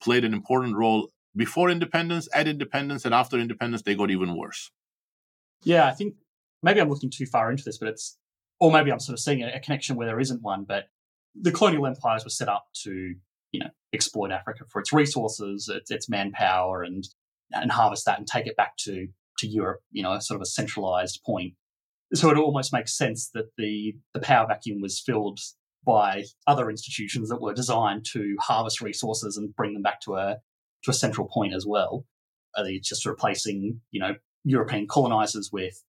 played 0.04 0.26
an 0.26 0.34
important 0.34 0.76
role 0.76 1.10
before 1.36 1.70
independence, 1.70 2.28
at 2.34 2.48
independence, 2.48 3.06
and 3.06 3.14
after 3.14 3.40
independence, 3.40 3.82
they 3.82 3.96
got 3.96 4.12
even 4.12 4.38
worse. 4.38 4.70
Yeah, 5.64 5.88
I 5.88 5.92
think 5.92 6.16
maybe 6.62 6.80
I'm 6.80 6.90
looking 6.90 7.10
too 7.10 7.26
far 7.26 7.50
into 7.50 7.64
this, 7.64 7.78
but 7.78 7.88
it's, 7.88 8.18
or 8.60 8.72
maybe 8.72 8.92
I'm 8.92 9.00
sort 9.00 9.14
of 9.14 9.20
seeing 9.20 9.44
a, 9.44 9.60
connection 9.60 9.96
where 9.96 10.08
there 10.08 10.20
isn't 10.20 10.44
one, 10.44 10.66
but 10.68 10.86
the 11.34 11.52
colonial 11.52 11.88
empires 11.88 12.24
were 12.24 12.30
set 12.30 12.50
up 12.50 12.66
to, 12.84 13.16
you 13.52 13.60
know, 13.60 13.70
exploit 13.94 14.32
Africa 14.32 14.66
for 14.70 14.80
its 14.80 14.94
resources, 14.94 15.70
its, 15.70 15.90
its 15.90 16.10
manpower, 16.10 16.84
and 16.84 17.08
and 17.52 17.72
harvest 17.72 18.06
that 18.06 18.18
and 18.18 18.28
take 18.28 18.48
it 18.48 18.58
back 18.58 18.76
to 18.78 19.08
to 19.40 19.48
Europe, 19.48 19.82
you 19.92 20.04
know, 20.04 20.18
sort 20.20 20.36
of 20.36 20.42
a 20.42 20.46
centralized 20.46 21.22
point. 21.26 21.54
So 22.14 22.30
it 22.30 22.38
almost 22.38 22.74
makes 22.74 22.98
sense 22.98 23.30
that 23.34 23.50
the 23.58 23.96
the 24.14 24.20
power 24.20 24.48
vacuum 24.48 24.82
was 24.82 25.00
filled 25.00 25.40
by 25.86 26.24
other 26.48 26.70
institutions 26.70 27.30
that 27.30 27.42
were 27.42 27.54
designed 27.54 28.06
to 28.14 28.36
harvest 28.40 28.82
resources 28.82 29.38
and 29.38 29.56
bring 29.56 29.74
them 29.74 29.82
back 29.82 30.02
to 30.02 30.16
a 30.16 30.38
to 30.84 30.92
a 30.92 30.94
central 30.94 31.28
point 31.28 31.54
as 31.54 31.66
well. 31.66 32.06
Are 32.56 32.64
they 32.64 32.80
just 32.80 33.06
replacing, 33.06 33.82
you 33.92 34.00
know, 34.00 34.16
European 34.44 34.88
colonizers 34.88 35.50
with 35.52 35.84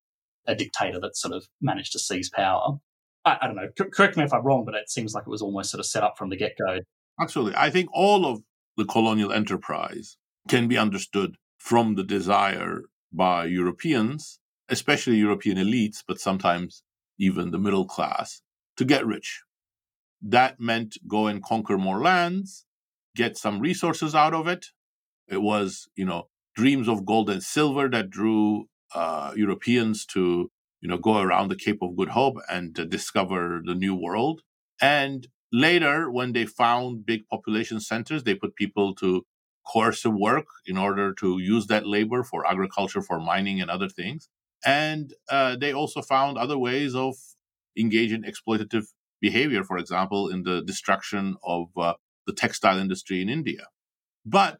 a 0.46 0.54
dictator 0.54 1.00
that 1.00 1.16
sort 1.16 1.34
of 1.34 1.46
managed 1.60 1.92
to 1.92 1.98
seize 1.98 2.30
power? 2.30 2.78
I, 3.24 3.38
I 3.42 3.46
don't 3.46 3.56
know. 3.56 3.68
C- 3.78 3.90
correct 3.92 4.16
me 4.16 4.24
if 4.24 4.32
I'm 4.32 4.44
wrong, 4.44 4.64
but 4.64 4.74
it 4.74 4.90
seems 4.90 5.14
like 5.14 5.24
it 5.26 5.30
was 5.30 5.42
almost 5.42 5.70
sort 5.70 5.80
of 5.80 5.86
set 5.86 6.02
up 6.02 6.16
from 6.16 6.30
the 6.30 6.36
get 6.36 6.56
go. 6.58 6.80
Absolutely. 7.20 7.54
I 7.56 7.70
think 7.70 7.88
all 7.92 8.26
of 8.26 8.42
the 8.76 8.84
colonial 8.84 9.32
enterprise 9.32 10.16
can 10.48 10.68
be 10.68 10.78
understood 10.78 11.36
from 11.58 11.94
the 11.94 12.04
desire 12.04 12.82
by 13.12 13.44
Europeans, 13.46 14.40
especially 14.68 15.16
European 15.16 15.56
elites, 15.56 16.02
but 16.06 16.20
sometimes 16.20 16.82
even 17.18 17.50
the 17.50 17.58
middle 17.58 17.86
class, 17.86 18.42
to 18.76 18.84
get 18.84 19.06
rich. 19.06 19.42
That 20.26 20.58
meant 20.58 20.96
go 21.06 21.26
and 21.26 21.42
conquer 21.42 21.76
more 21.76 22.00
lands, 22.00 22.64
get 23.14 23.36
some 23.36 23.60
resources 23.60 24.14
out 24.14 24.32
of 24.32 24.48
it. 24.48 24.66
It 25.28 25.42
was, 25.42 25.88
you 25.96 26.06
know, 26.06 26.28
dreams 26.56 26.88
of 26.88 27.04
gold 27.04 27.28
and 27.28 27.42
silver 27.42 27.88
that 27.90 28.08
drew 28.08 28.68
uh, 28.94 29.32
Europeans 29.36 30.06
to, 30.06 30.50
you 30.80 30.88
know, 30.88 30.96
go 30.96 31.18
around 31.18 31.48
the 31.48 31.56
Cape 31.56 31.82
of 31.82 31.96
Good 31.96 32.10
Hope 32.10 32.36
and 32.50 32.78
uh, 32.78 32.84
discover 32.84 33.60
the 33.64 33.74
New 33.74 33.94
World. 33.94 34.42
And 34.80 35.28
later, 35.52 36.10
when 36.10 36.32
they 36.32 36.46
found 36.46 37.04
big 37.04 37.26
population 37.28 37.80
centers, 37.80 38.24
they 38.24 38.34
put 38.34 38.56
people 38.56 38.94
to 38.96 39.26
coercive 39.66 40.14
work 40.14 40.46
in 40.66 40.78
order 40.78 41.12
to 41.14 41.38
use 41.38 41.66
that 41.66 41.86
labor 41.86 42.22
for 42.22 42.46
agriculture, 42.46 43.02
for 43.02 43.20
mining, 43.20 43.60
and 43.60 43.70
other 43.70 43.88
things. 43.88 44.28
And 44.64 45.12
uh, 45.28 45.56
they 45.56 45.72
also 45.72 46.00
found 46.02 46.38
other 46.38 46.58
ways 46.58 46.94
of 46.94 47.16
engaging 47.76 48.22
exploitative 48.22 48.86
behavior, 49.28 49.62
for 49.64 49.78
example, 49.78 50.22
in 50.34 50.40
the 50.48 50.56
destruction 50.70 51.24
of 51.42 51.62
uh, 51.76 51.94
the 52.26 52.36
textile 52.42 52.78
industry 52.78 53.18
in 53.22 53.28
India. 53.38 53.64
But 54.38 54.58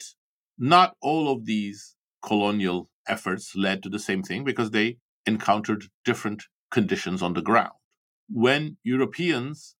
not 0.57 0.88
all 1.09 1.27
of 1.31 1.44
these 1.53 1.96
colonial 2.29 2.88
efforts 3.14 3.44
led 3.55 3.83
to 3.83 3.90
the 3.90 4.05
same 4.09 4.22
thing 4.22 4.42
because 4.50 4.70
they 4.70 4.88
encountered 5.27 5.83
different 6.09 6.40
conditions 6.70 7.20
on 7.22 7.35
the 7.35 7.46
ground. 7.50 7.77
When 8.46 8.62
Europeans 8.83 9.77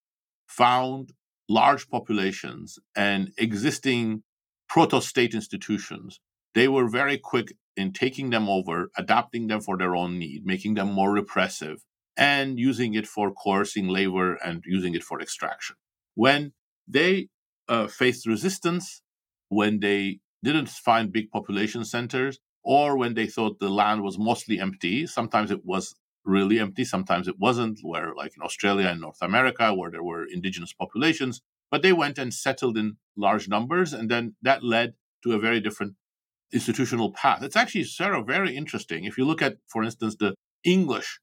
found 0.47 1.13
large 1.49 1.85
populations 1.89 2.79
and 2.95 3.33
existing 3.47 4.23
proto 4.69 5.01
state 5.01 5.35
institutions, 5.41 6.21
they 6.55 6.69
were 6.69 6.89
very 7.01 7.19
quick 7.33 7.49
in 7.83 7.93
taking 7.93 8.29
them 8.31 8.47
over, 8.57 8.77
adapting 9.03 9.45
them 9.49 9.61
for 9.67 9.77
their 9.79 9.95
own 9.97 10.19
need, 10.19 10.41
making 10.45 10.75
them 10.75 10.91
more 10.93 11.13
repressive, 11.21 11.79
and 12.17 12.59
using 12.59 12.95
it 12.95 13.07
for 13.07 13.33
coercing 13.33 13.89
labor 13.89 14.35
and 14.37 14.63
using 14.67 14.95
it 14.95 15.03
for 15.03 15.21
extraction. 15.21 15.77
When 16.15 16.53
they 16.87 17.29
uh, 17.69 17.87
faced 17.87 18.27
resistance 18.27 19.03
when 19.49 19.81
they 19.81 20.21
didn't 20.43 20.69
find 20.69 21.13
big 21.13 21.31
population 21.31 21.85
centers 21.85 22.39
or 22.63 22.97
when 22.97 23.15
they 23.15 23.27
thought 23.27 23.61
the 23.61 23.69
land 23.69 24.03
was 24.03 24.19
mostly 24.19 24.59
empty. 24.59 25.07
Sometimes 25.07 25.51
it 25.51 25.65
was 25.65 25.95
really 26.25 26.59
empty, 26.59 26.85
sometimes 26.85 27.29
it 27.29 27.39
wasn't, 27.39 27.79
where, 27.83 28.15
like 28.15 28.33
in 28.37 28.43
Australia 28.43 28.89
and 28.89 29.01
North 29.01 29.21
America, 29.21 29.75
where 29.75 29.91
there 29.91 30.03
were 30.03 30.25
indigenous 30.25 30.73
populations. 30.73 31.43
But 31.71 31.83
they 31.83 31.93
went 31.93 32.19
and 32.19 32.33
settled 32.33 32.79
in 32.79 32.97
large 33.17 33.49
numbers, 33.49 33.93
and 33.93 34.11
then 34.11 34.37
that 34.43 34.65
led 34.65 34.95
to 35.23 35.33
a 35.33 35.39
very 35.39 35.61
different 35.61 35.95
institutional 36.53 37.13
path. 37.13 37.43
It's 37.43 37.57
actually 37.57 37.87
very 38.27 38.57
interesting. 38.57 39.05
If 39.05 39.19
you 39.19 39.25
look 39.25 39.43
at, 39.43 39.57
for 39.67 39.83
instance, 39.85 40.17
the 40.19 40.35
English 40.63 41.21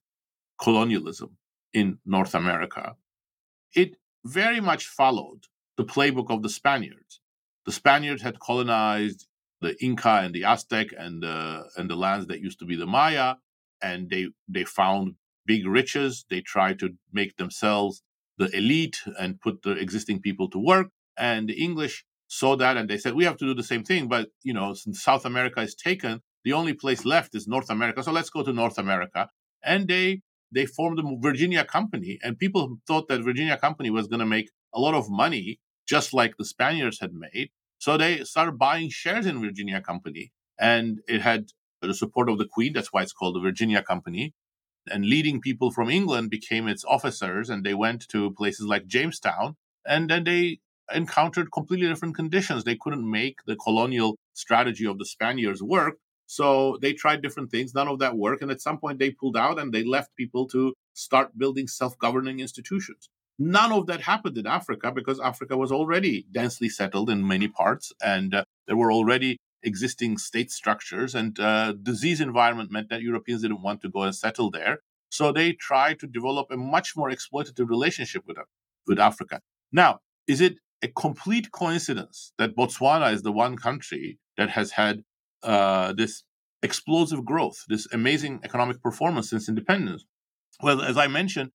colonialism 0.62 1.38
in 1.74 2.00
North 2.06 2.36
America, 2.36 2.96
it 3.76 3.96
very 4.26 4.62
much 4.62 4.86
followed 4.86 5.46
the 5.78 5.86
playbook 5.86 6.30
of 6.30 6.44
the 6.44 6.50
Spaniards. 6.50 7.20
The 7.66 7.72
Spaniards 7.72 8.22
had 8.22 8.40
colonized 8.40 9.28
the 9.62 9.76
Inca 9.84 10.22
and 10.24 10.34
the 10.34 10.44
Aztec 10.44 10.88
and 10.98 11.22
the 11.24 11.70
and 11.78 11.90
the 11.90 11.96
lands 11.96 12.28
that 12.28 12.42
used 12.42 12.60
to 12.60 12.66
be 12.66 12.76
the 12.76 12.88
Maya, 12.88 13.36
and 13.82 14.10
they 14.10 14.30
they 14.48 14.64
found 14.64 15.16
big 15.46 15.66
riches. 15.66 16.26
They 16.30 16.42
tried 16.42 16.80
to 16.80 16.90
make 17.12 17.38
themselves 17.38 18.04
the 18.38 18.56
elite 18.56 19.02
and 19.20 19.40
put 19.40 19.62
the 19.62 19.72
existing 19.72 20.22
people 20.22 20.50
to 20.50 20.60
work. 20.60 20.88
And 21.18 21.48
the 21.48 21.62
English 21.64 22.06
saw 22.28 22.56
that 22.56 22.78
and 22.78 22.90
they 22.90 22.98
said, 22.98 23.14
we 23.14 23.26
have 23.26 23.38
to 23.38 23.46
do 23.46 23.54
the 23.54 23.64
same 23.64 23.84
thing. 23.84 24.08
But 24.08 24.30
you 24.44 24.54
know, 24.54 24.74
since 24.74 25.04
South 25.04 25.26
America 25.26 25.62
is 25.62 25.76
taken, 25.76 26.22
the 26.44 26.54
only 26.54 26.74
place 26.74 27.06
left 27.06 27.36
is 27.36 27.48
North 27.48 27.70
America. 27.70 28.04
So 28.04 28.12
let's 28.12 28.30
go 28.30 28.44
to 28.44 28.54
North 28.54 28.78
America. 28.78 29.30
And 29.64 29.88
they 29.88 30.22
they 30.54 30.66
formed 30.66 30.98
the 30.98 31.18
Virginia 31.20 31.64
Company, 31.64 32.20
and 32.22 32.38
people 32.38 32.78
thought 32.88 33.08
that 33.08 33.24
Virginia 33.24 33.58
Company 33.58 33.90
was 33.90 34.08
going 34.08 34.20
to 34.20 34.26
make 34.26 34.50
a 34.74 34.80
lot 34.80 34.94
of 34.94 35.10
money, 35.10 35.60
just 35.88 36.14
like 36.14 36.38
the 36.38 36.46
Spaniards 36.46 37.00
had 37.00 37.14
made. 37.14 37.50
So 37.78 37.98
they 37.98 38.24
started 38.24 38.58
buying 38.58 38.90
shares 38.90 39.26
in 39.26 39.42
Virginia 39.42 39.82
Company, 39.82 40.32
and 40.60 41.00
it 41.08 41.22
had 41.22 41.48
the 41.82 41.94
support 41.94 42.30
of 42.30 42.38
the 42.38 42.46
Queen. 42.46 42.74
That's 42.74 42.94
why 42.94 43.02
it's 43.02 43.14
called 43.14 43.36
the 43.36 43.40
Virginia 43.40 43.82
Company. 43.82 44.34
And 44.90 45.06
leading 45.06 45.42
people 45.42 45.72
from 45.72 45.90
England 45.90 46.30
became 46.30 46.68
its 46.68 46.84
officers, 46.86 47.50
and 47.50 47.64
they 47.64 47.74
went 47.74 48.08
to 48.10 48.32
places 48.32 48.66
like 48.66 48.88
Jamestown, 48.88 49.56
and 49.86 50.10
then 50.10 50.24
they 50.24 50.60
encountered 50.94 51.52
completely 51.52 51.88
different 51.88 52.16
conditions. 52.16 52.64
They 52.64 52.76
couldn't 52.76 53.10
make 53.10 53.38
the 53.46 53.56
colonial 53.56 54.18
strategy 54.34 54.86
of 54.86 54.98
the 54.98 55.06
Spaniards 55.06 55.64
work. 55.64 55.98
So 56.32 56.78
they 56.82 56.94
tried 56.94 57.22
different 57.22 57.52
things. 57.52 57.74
None 57.76 57.90
of 57.90 58.00
that 58.00 58.16
worked. 58.16 58.42
And 58.42 58.50
at 58.52 58.62
some 58.62 58.78
point, 58.78 59.00
they 59.00 59.12
pulled 59.12 59.36
out 59.36 59.60
and 59.60 59.74
they 59.74 59.84
left 59.84 60.16
people 60.16 60.48
to 60.48 60.74
start 60.94 61.38
building 61.38 61.68
self 61.68 62.00
governing 62.00 62.40
institutions. 62.40 63.10
None 63.38 63.74
of 63.74 63.86
that 63.88 64.00
happened 64.00 64.38
in 64.38 64.48
Africa 64.48 64.94
because 64.94 65.20
Africa 65.20 65.58
was 65.58 65.74
already 65.74 66.26
densely 66.32 66.70
settled 66.70 67.10
in 67.10 67.28
many 67.28 67.50
parts, 67.50 67.92
and 68.02 68.34
uh, 68.34 68.46
there 68.66 68.78
were 68.78 68.94
already 68.94 69.40
existing 69.62 70.18
state 70.18 70.52
structures. 70.52 71.14
And 71.16 71.38
uh, 71.38 71.74
disease 71.74 72.22
environment 72.22 72.72
meant 72.72 72.88
that 72.92 73.02
Europeans 73.02 73.42
didn't 73.42 73.62
want 73.62 73.82
to 73.82 73.90
go 73.90 74.04
and 74.04 74.16
settle 74.16 74.50
there. 74.50 74.80
So 75.10 75.34
they 75.34 75.52
tried 75.52 76.00
to 76.00 76.08
develop 76.08 76.48
a 76.50 76.56
much 76.56 76.96
more 76.96 77.12
exploitative 77.12 77.68
relationship 77.68 78.24
with, 78.26 78.38
with 78.88 79.00
Africa. 79.00 79.42
Now, 79.74 80.00
is 80.28 80.40
it 80.40 80.60
a 80.82 80.88
complete 80.88 81.52
coincidence 81.52 82.32
that 82.38 82.56
Botswana 82.56 83.12
is 83.12 83.22
the 83.22 83.34
one 83.34 83.58
country 83.58 84.18
that 84.38 84.52
has 84.52 84.72
had 84.72 85.04
uh, 85.44 85.94
this 85.94 86.24
explosive 86.64 87.26
growth, 87.26 87.64
this 87.68 87.88
amazing 87.92 88.40
economic 88.44 88.82
performance 88.82 89.30
since 89.30 89.50
independence? 89.50 90.06
Well, 90.62 90.82
as 90.82 90.98
I 90.98 91.08
mentioned, 91.08 91.52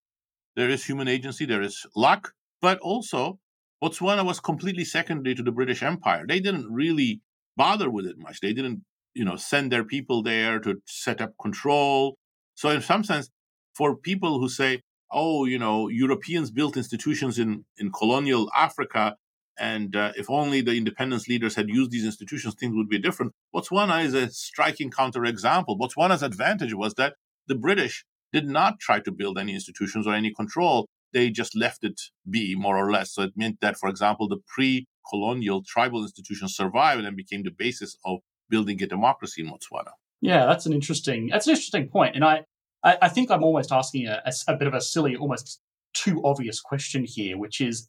there 0.56 0.70
is 0.70 0.84
human 0.84 1.08
agency, 1.08 1.44
there 1.44 1.62
is 1.62 1.86
luck, 1.94 2.32
but 2.60 2.78
also 2.78 3.38
Botswana 3.82 4.24
was 4.24 4.40
completely 4.40 4.84
secondary 4.84 5.34
to 5.34 5.42
the 5.42 5.52
British 5.52 5.82
Empire. 5.82 6.24
They 6.26 6.40
didn't 6.40 6.72
really 6.72 7.20
bother 7.56 7.90
with 7.90 8.06
it 8.06 8.18
much. 8.18 8.40
They 8.40 8.52
didn't, 8.52 8.82
you 9.14 9.24
know, 9.24 9.36
send 9.36 9.70
their 9.70 9.84
people 9.84 10.22
there 10.22 10.58
to 10.60 10.76
set 10.86 11.20
up 11.20 11.34
control. 11.40 12.16
So 12.54 12.70
in 12.70 12.80
some 12.80 13.04
sense, 13.04 13.30
for 13.74 13.94
people 13.96 14.40
who 14.40 14.48
say, 14.48 14.80
oh, 15.12 15.44
you 15.44 15.58
know, 15.58 15.88
Europeans 15.88 16.50
built 16.50 16.76
institutions 16.76 17.38
in, 17.38 17.64
in 17.78 17.92
colonial 17.92 18.50
Africa, 18.56 19.16
and 19.58 19.96
uh, 19.96 20.12
if 20.16 20.28
only 20.30 20.60
the 20.60 20.76
independence 20.76 21.28
leaders 21.28 21.54
had 21.54 21.68
used 21.68 21.90
these 21.90 22.04
institutions, 22.04 22.54
things 22.54 22.74
would 22.76 22.88
be 22.88 22.98
different. 22.98 23.32
Botswana 23.54 24.04
is 24.04 24.14
a 24.14 24.28
striking 24.30 24.90
counterexample. 24.90 25.78
Botswana's 25.78 26.22
advantage 26.22 26.74
was 26.74 26.94
that 26.94 27.14
the 27.46 27.54
British 27.54 28.04
did 28.32 28.46
not 28.46 28.78
try 28.80 29.00
to 29.00 29.12
build 29.12 29.38
any 29.38 29.54
institutions 29.54 30.06
or 30.06 30.14
any 30.14 30.32
control. 30.32 30.86
They 31.12 31.30
just 31.30 31.56
left 31.56 31.84
it 31.84 32.00
be, 32.28 32.54
more 32.54 32.76
or 32.76 32.90
less. 32.90 33.14
So 33.14 33.22
it 33.22 33.32
meant 33.36 33.60
that, 33.60 33.78
for 33.78 33.88
example, 33.88 34.28
the 34.28 34.38
pre 34.46 34.86
colonial 35.08 35.62
tribal 35.66 36.02
institutions 36.02 36.54
survived 36.54 37.04
and 37.04 37.16
became 37.16 37.44
the 37.44 37.50
basis 37.50 37.96
of 38.04 38.18
building 38.50 38.82
a 38.82 38.86
democracy 38.86 39.42
in 39.42 39.48
Botswana. 39.48 39.92
Yeah, 40.20 40.46
that's 40.46 40.66
an 40.66 40.72
interesting 40.72 41.28
that's 41.28 41.46
an 41.46 41.52
interesting 41.52 41.88
point. 41.88 42.16
And 42.16 42.24
I, 42.24 42.44
I, 42.82 42.98
I 43.02 43.08
think 43.08 43.30
I'm 43.30 43.44
almost 43.44 43.70
asking 43.72 44.06
a, 44.08 44.22
a, 44.24 44.32
a 44.52 44.56
bit 44.56 44.68
of 44.68 44.74
a 44.74 44.80
silly, 44.80 45.16
almost 45.16 45.60
too 45.94 46.20
obvious 46.24 46.60
question 46.60 47.04
here, 47.04 47.38
which 47.38 47.60
is, 47.60 47.88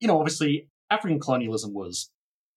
you 0.00 0.08
know, 0.08 0.18
obviously 0.18 0.68
African 0.90 1.20
colonialism 1.20 1.74
was 1.74 2.10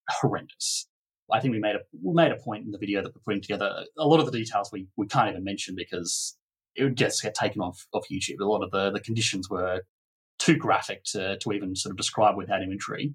horrendous. 0.10 0.88
I 1.32 1.40
think 1.40 1.54
we 1.54 1.60
made 1.60 1.76
a 1.76 1.80
we 2.04 2.14
made 2.14 2.32
a 2.32 2.38
point 2.38 2.66
in 2.66 2.72
the 2.72 2.78
video 2.78 3.02
that 3.02 3.14
we're 3.14 3.22
putting 3.24 3.42
together. 3.42 3.86
A 3.98 4.08
lot 4.08 4.20
of 4.20 4.26
the 4.26 4.32
details 4.32 4.72
we, 4.72 4.88
we 4.98 5.08
can't 5.08 5.30
even 5.30 5.44
mention 5.44 5.76
because 5.76 6.38
it 6.76 6.84
would 6.84 6.98
just 6.98 7.22
get 7.22 7.36
taken 7.36 7.62
off 7.62 7.88
off 7.94 8.08
YouTube. 8.12 8.40
A 8.40 8.46
lot 8.46 8.64
of 8.64 8.72
the, 8.72 8.92
the 8.92 9.00
conditions 9.00 9.50
were 9.50 9.82
too 10.40 10.56
graphic 10.56 11.04
to, 11.04 11.38
to 11.38 11.52
even 11.52 11.76
sort 11.76 11.92
of 11.92 11.98
describe 11.98 12.38
without 12.38 12.64
imagery, 12.64 13.14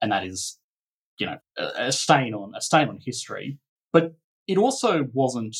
and 0.00 0.12
that 0.12 0.24
is, 0.24 0.58
you 1.18 1.26
know, 1.26 1.38
a, 1.56 1.86
a 1.86 1.92
stain 1.92 2.34
on 2.34 2.52
a 2.54 2.60
stain 2.60 2.88
on 2.88 2.98
history. 3.04 3.58
But 3.92 4.14
it 4.46 4.58
also 4.58 5.06
wasn't, 5.12 5.56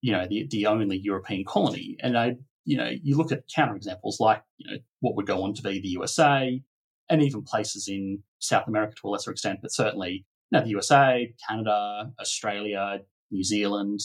you 0.00 0.12
know, 0.12 0.26
the 0.26 0.46
the 0.50 0.66
only 0.66 0.98
European 0.98 1.44
colony. 1.44 1.96
And 2.00 2.18
I, 2.18 2.36
you 2.64 2.76
know, 2.76 2.90
you 3.02 3.16
look 3.16 3.30
at 3.30 3.48
counterexamples 3.48 4.18
like, 4.18 4.42
you 4.56 4.70
know, 4.70 4.78
what 5.00 5.14
would 5.14 5.26
go 5.26 5.44
on 5.44 5.54
to 5.54 5.62
be 5.62 5.80
the 5.80 5.88
USA, 5.88 6.60
and 7.08 7.22
even 7.22 7.42
places 7.42 7.86
in 7.88 8.22
South 8.46 8.68
America 8.68 8.94
to 9.00 9.08
a 9.08 9.10
lesser 9.10 9.30
extent, 9.30 9.60
but 9.62 9.72
certainly 9.72 10.24
you 10.50 10.60
the 10.60 10.68
USA, 10.68 11.34
Canada, 11.48 12.12
Australia, 12.20 13.00
New 13.30 13.42
Zealand. 13.42 14.00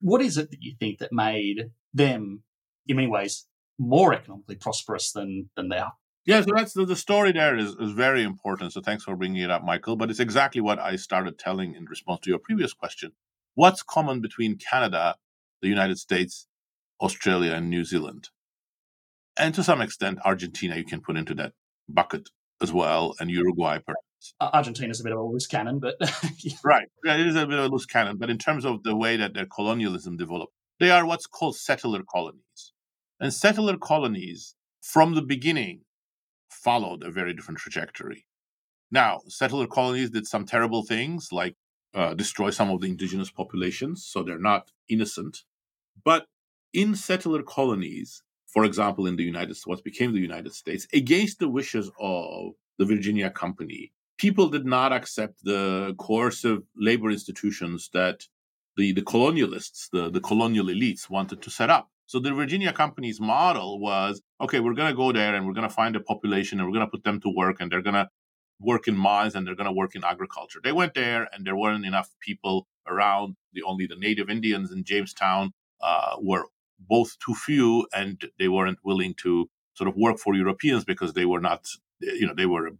What 0.00 0.22
is 0.22 0.36
it 0.36 0.50
that 0.50 0.62
you 0.62 0.74
think 0.78 0.98
that 0.98 1.12
made 1.12 1.70
them, 1.94 2.42
in 2.86 2.96
many 2.96 3.08
ways, 3.08 3.46
more 3.78 4.12
economically 4.12 4.56
prosperous 4.56 5.12
than 5.12 5.50
than 5.56 5.68
they 5.68 5.78
are? 5.78 5.92
Yeah, 6.26 6.42
so 6.42 6.50
that's 6.54 6.74
the, 6.74 6.84
the 6.84 6.96
story 6.96 7.32
there 7.32 7.56
is, 7.56 7.70
is 7.76 7.92
very 7.92 8.22
important. 8.22 8.72
So 8.72 8.82
thanks 8.82 9.04
for 9.04 9.16
bringing 9.16 9.42
it 9.42 9.50
up, 9.50 9.64
Michael. 9.64 9.96
But 9.96 10.10
it's 10.10 10.20
exactly 10.20 10.60
what 10.60 10.78
I 10.78 10.96
started 10.96 11.38
telling 11.38 11.74
in 11.74 11.86
response 11.86 12.20
to 12.20 12.30
your 12.30 12.38
previous 12.38 12.74
question. 12.74 13.12
What's 13.54 13.82
common 13.82 14.20
between 14.20 14.56
Canada, 14.56 15.16
the 15.62 15.68
United 15.68 15.98
States, 15.98 16.46
Australia, 17.00 17.52
and 17.52 17.70
New 17.70 17.84
Zealand? 17.84 18.28
And 19.38 19.54
to 19.54 19.64
some 19.64 19.80
extent, 19.80 20.18
Argentina, 20.24 20.76
you 20.76 20.84
can 20.84 21.00
put 21.00 21.16
into 21.16 21.34
that 21.34 21.54
bucket 21.88 22.28
as 22.60 22.72
well, 22.72 23.14
and 23.20 23.30
Uruguay, 23.30 23.78
perhaps. 23.78 24.34
Argentina's 24.40 25.00
a 25.00 25.04
bit 25.04 25.12
of 25.12 25.18
a 25.18 25.22
loose 25.22 25.46
cannon, 25.46 25.78
but 25.78 25.96
right, 26.64 26.88
yeah, 27.04 27.16
it 27.16 27.26
is 27.26 27.36
a 27.36 27.46
bit 27.46 27.58
of 27.58 27.64
a 27.66 27.68
loose 27.68 27.86
cannon. 27.86 28.18
But 28.18 28.30
in 28.30 28.38
terms 28.38 28.64
of 28.64 28.82
the 28.82 28.94
way 28.94 29.16
that 29.16 29.34
their 29.34 29.46
colonialism 29.46 30.16
developed, 30.16 30.52
they 30.78 30.90
are 30.90 31.06
what's 31.06 31.26
called 31.26 31.56
settler 31.56 32.02
colonies, 32.02 32.72
and 33.18 33.32
settler 33.32 33.78
colonies 33.78 34.56
from 34.82 35.14
the 35.14 35.22
beginning 35.22 35.82
followed 36.50 37.02
a 37.02 37.10
very 37.10 37.32
different 37.32 37.60
trajectory. 37.60 38.26
Now, 38.90 39.20
settler 39.28 39.66
colonies 39.66 40.10
did 40.10 40.26
some 40.26 40.44
terrible 40.44 40.82
things, 40.82 41.28
like 41.32 41.54
uh, 41.94 42.14
destroy 42.14 42.50
some 42.50 42.70
of 42.70 42.80
the 42.80 42.88
indigenous 42.88 43.30
populations, 43.30 44.04
so 44.04 44.22
they're 44.22 44.38
not 44.38 44.70
innocent. 44.88 45.44
But 46.04 46.26
in 46.72 46.94
settler 46.94 47.42
colonies, 47.42 48.22
for 48.52 48.64
example, 48.64 49.06
in 49.06 49.16
the 49.16 49.22
United 49.22 49.54
States, 49.54 49.66
what 49.66 49.84
became 49.84 50.12
the 50.12 50.20
United 50.20 50.54
States, 50.54 50.86
against 50.92 51.38
the 51.38 51.48
wishes 51.48 51.90
of 52.00 52.52
the 52.78 52.84
Virginia 52.84 53.30
Company, 53.30 53.92
people 54.18 54.48
did 54.48 54.66
not 54.66 54.92
accept 54.92 55.44
the 55.44 55.94
coercive 55.98 56.62
labor 56.76 57.10
institutions 57.10 57.90
that 57.92 58.26
the, 58.76 58.92
the 58.92 59.02
colonialists, 59.02 59.88
the, 59.92 60.10
the 60.10 60.20
colonial 60.20 60.66
elites 60.66 61.08
wanted 61.08 61.42
to 61.42 61.50
set 61.50 61.70
up. 61.70 61.90
So 62.06 62.18
the 62.18 62.32
Virginia 62.32 62.72
Company's 62.72 63.20
model 63.20 63.78
was 63.78 64.20
okay, 64.40 64.58
we're 64.58 64.74
going 64.74 64.90
to 64.90 64.96
go 64.96 65.12
there 65.12 65.34
and 65.34 65.46
we're 65.46 65.52
going 65.52 65.68
to 65.68 65.74
find 65.74 65.94
a 65.94 66.00
population 66.00 66.58
and 66.58 66.66
we're 66.68 66.74
going 66.74 66.86
to 66.86 66.90
put 66.90 67.04
them 67.04 67.20
to 67.20 67.28
work 67.28 67.58
and 67.60 67.70
they're 67.70 67.82
going 67.82 67.94
to 67.94 68.08
work 68.58 68.88
in 68.88 68.96
mines 68.96 69.34
and 69.34 69.46
they're 69.46 69.54
going 69.54 69.66
to 69.66 69.72
work 69.72 69.94
in 69.94 70.04
agriculture. 70.04 70.60
They 70.62 70.72
went 70.72 70.94
there 70.94 71.28
and 71.32 71.46
there 71.46 71.56
weren't 71.56 71.86
enough 71.86 72.10
people 72.20 72.66
around. 72.86 73.36
The 73.52 73.62
only 73.62 73.86
the 73.86 73.96
native 73.96 74.28
Indians 74.28 74.72
in 74.72 74.82
Jamestown 74.82 75.52
uh, 75.80 76.16
were 76.20 76.46
both 76.88 77.18
too 77.24 77.34
few 77.34 77.86
and 77.94 78.22
they 78.38 78.48
weren't 78.48 78.78
willing 78.84 79.14
to 79.22 79.48
sort 79.74 79.88
of 79.88 79.96
work 79.96 80.18
for 80.18 80.34
Europeans 80.34 80.84
because 80.84 81.12
they 81.12 81.24
were 81.24 81.40
not, 81.40 81.66
you 82.00 82.26
know, 82.26 82.34
they 82.34 82.46
were 82.46 82.70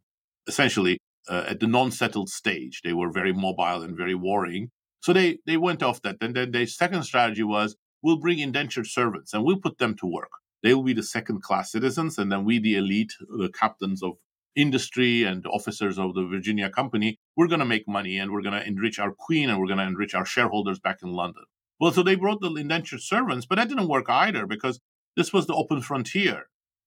essentially 0.47 0.99
uh, 1.29 1.45
at 1.49 1.61
the 1.61 1.67
non-settled 1.67 2.29
stage. 2.29 2.81
They 2.83 2.93
were 2.93 3.11
very 3.11 3.33
mobile 3.33 3.83
and 3.83 3.97
very 3.97 4.15
warring. 4.15 4.71
So 5.03 5.13
they 5.13 5.39
they 5.47 5.57
went 5.57 5.83
off 5.83 6.03
that. 6.03 6.17
And 6.21 6.35
then 6.35 6.51
their 6.51 6.67
second 6.67 7.05
strategy 7.05 7.43
was 7.43 7.77
we'll 8.03 8.19
bring 8.19 8.39
indentured 8.39 8.87
servants 8.87 9.33
and 9.33 9.45
we'll 9.45 9.61
put 9.61 9.79
them 9.79 9.95
to 9.97 10.07
work. 10.07 10.31
They 10.63 10.75
will 10.75 10.83
be 10.83 10.93
the 10.93 11.03
second 11.03 11.43
class 11.43 11.73
citizens, 11.73 12.19
and 12.19 12.31
then 12.31 12.45
we, 12.45 12.59
the 12.59 12.77
elite, 12.77 13.15
the 13.21 13.49
captains 13.49 14.03
of 14.03 14.19
industry 14.57 15.23
and 15.23 15.47
officers 15.47 15.99
of 15.99 16.15
the 16.15 16.27
Virginia 16.27 16.69
company, 16.69 17.19
we're 17.37 17.47
going 17.47 17.61
to 17.61 17.65
make 17.65 17.87
money 17.89 18.19
and 18.19 18.33
we're 18.33 18.43
going 18.43 18.61
to 18.61 18.67
enrich 18.67 18.99
our 18.99 19.13
queen 19.13 19.49
and 19.49 19.59
we're 19.59 19.67
going 19.67 19.79
to 19.79 19.85
enrich 19.85 20.15
our 20.15 20.27
shareholders 20.27 20.79
back 20.79 20.99
in 21.03 21.13
London. 21.13 21.45
Well, 21.81 21.93
so 21.93 22.03
they 22.03 22.15
brought 22.15 22.43
the 22.43 22.53
indentured 22.55 23.01
servants, 23.01 23.47
but 23.47 23.57
that 23.57 23.69
didn't 23.69 23.89
work 23.89 24.07
either 24.09 24.47
because 24.47 24.81
this 25.17 25.33
was 25.33 25.47
the 25.47 25.55
open 25.55 25.81
frontier. 25.81 26.45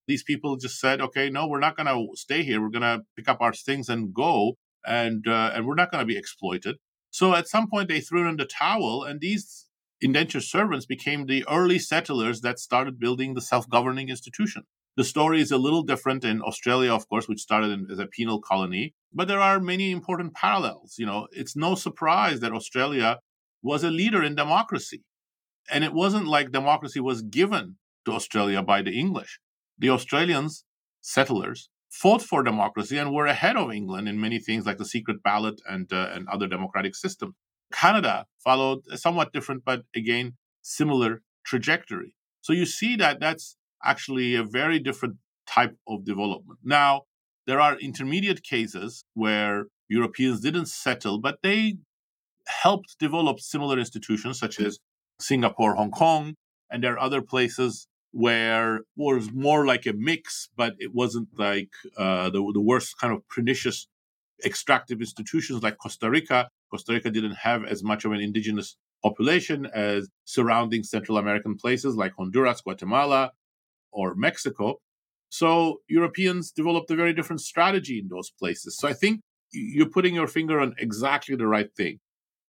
These 0.07 0.23
people 0.23 0.55
just 0.57 0.79
said, 0.79 1.01
okay, 1.01 1.29
no, 1.29 1.47
we're 1.47 1.59
not 1.59 1.75
going 1.75 1.87
to 1.87 2.15
stay 2.15 2.43
here. 2.43 2.61
We're 2.61 2.69
going 2.69 2.83
to 2.83 3.01
pick 3.15 3.27
up 3.27 3.41
our 3.41 3.53
things 3.53 3.89
and 3.89 4.13
go, 4.13 4.55
and 4.85 5.25
uh, 5.27 5.51
and 5.53 5.65
we're 5.65 5.75
not 5.75 5.91
going 5.91 6.01
to 6.01 6.13
be 6.13 6.17
exploited. 6.17 6.75
So 7.09 7.33
at 7.33 7.47
some 7.47 7.69
point, 7.69 7.89
they 7.89 8.01
threw 8.01 8.27
in 8.27 8.37
the 8.37 8.45
towel, 8.45 9.03
and 9.03 9.19
these 9.19 9.67
indentured 10.01 10.43
servants 10.43 10.85
became 10.85 11.25
the 11.25 11.45
early 11.47 11.79
settlers 11.79 12.41
that 12.41 12.59
started 12.59 12.99
building 12.99 13.33
the 13.33 13.41
self-governing 13.41 14.09
institution. 14.09 14.63
The 14.95 15.03
story 15.03 15.41
is 15.41 15.51
a 15.51 15.57
little 15.57 15.83
different 15.83 16.23
in 16.23 16.41
Australia, 16.41 16.93
of 16.93 17.07
course, 17.07 17.27
which 17.27 17.39
started 17.39 17.71
in, 17.71 17.87
as 17.89 17.97
a 17.97 18.05
penal 18.05 18.39
colony, 18.39 18.93
but 19.11 19.27
there 19.27 19.39
are 19.39 19.59
many 19.59 19.89
important 19.91 20.35
parallels. 20.35 20.95
You 20.99 21.05
know, 21.05 21.27
it's 21.31 21.55
no 21.55 21.75
surprise 21.75 22.41
that 22.41 22.51
Australia 22.51 23.19
was 23.63 23.83
a 23.83 23.89
leader 23.89 24.21
in 24.21 24.35
democracy. 24.35 25.03
And 25.71 25.83
it 25.83 25.93
wasn't 25.93 26.27
like 26.27 26.51
democracy 26.51 26.99
was 26.99 27.21
given 27.21 27.77
to 28.05 28.11
Australia 28.11 28.61
by 28.61 28.81
the 28.81 28.91
English. 28.91 29.39
The 29.79 29.89
Australians, 29.89 30.65
settlers, 31.01 31.69
fought 31.89 32.21
for 32.21 32.43
democracy 32.43 32.97
and 32.97 33.13
were 33.13 33.27
ahead 33.27 33.55
of 33.55 33.71
England 33.71 34.09
in 34.09 34.19
many 34.19 34.39
things 34.39 34.65
like 34.65 34.77
the 34.77 34.85
secret 34.85 35.23
ballot 35.23 35.61
and, 35.67 35.91
uh, 35.93 36.09
and 36.13 36.27
other 36.27 36.47
democratic 36.47 36.95
systems. 36.95 37.33
Canada 37.71 38.25
followed 38.43 38.79
a 38.91 38.97
somewhat 38.97 39.31
different, 39.31 39.63
but 39.63 39.83
again, 39.95 40.33
similar 40.61 41.21
trajectory. 41.45 42.15
So 42.41 42.51
you 42.51 42.65
see 42.65 42.95
that 42.97 43.19
that's 43.19 43.57
actually 43.83 44.35
a 44.35 44.43
very 44.43 44.79
different 44.79 45.15
type 45.47 45.75
of 45.87 46.05
development. 46.05 46.59
Now, 46.63 47.03
there 47.45 47.59
are 47.59 47.77
intermediate 47.79 48.43
cases 48.43 49.05
where 49.13 49.67
Europeans 49.89 50.39
didn't 50.39 50.67
settle, 50.67 51.19
but 51.19 51.39
they 51.43 51.77
helped 52.47 52.97
develop 52.99 53.39
similar 53.39 53.79
institutions 53.79 54.39
such 54.39 54.59
as 54.59 54.79
Singapore, 55.19 55.75
Hong 55.75 55.91
Kong, 55.91 56.35
and 56.69 56.83
there 56.83 56.93
are 56.93 56.99
other 56.99 57.21
places 57.21 57.87
where 58.11 58.77
it 58.77 58.83
was 58.95 59.31
more 59.31 59.65
like 59.65 59.85
a 59.85 59.93
mix, 59.93 60.49
but 60.55 60.75
it 60.79 60.93
wasn't 60.93 61.27
like 61.37 61.69
uh, 61.97 62.29
the, 62.29 62.51
the 62.53 62.61
worst 62.61 62.97
kind 62.99 63.13
of 63.13 63.27
pernicious 63.27 63.87
extractive 64.45 64.99
institutions 64.99 65.63
like 65.63 65.77
Costa 65.77 66.09
Rica. 66.09 66.49
Costa 66.69 66.93
Rica 66.93 67.09
didn't 67.09 67.35
have 67.35 67.65
as 67.65 67.83
much 67.83 68.05
of 68.05 68.11
an 68.11 68.19
indigenous 68.19 68.75
population 69.03 69.67
as 69.73 70.09
surrounding 70.25 70.83
Central 70.83 71.17
American 71.17 71.55
places 71.55 71.95
like 71.95 72.13
Honduras, 72.17 72.61
Guatemala, 72.61 73.31
or 73.91 74.15
Mexico. 74.15 74.79
So 75.29 75.81
Europeans 75.87 76.51
developed 76.51 76.91
a 76.91 76.95
very 76.95 77.13
different 77.13 77.41
strategy 77.41 77.99
in 77.99 78.07
those 78.09 78.29
places. 78.29 78.77
So 78.77 78.87
I 78.87 78.93
think 78.93 79.21
you're 79.51 79.89
putting 79.89 80.15
your 80.15 80.27
finger 80.27 80.59
on 80.59 80.75
exactly 80.77 81.35
the 81.35 81.47
right 81.47 81.69
thing 81.75 81.99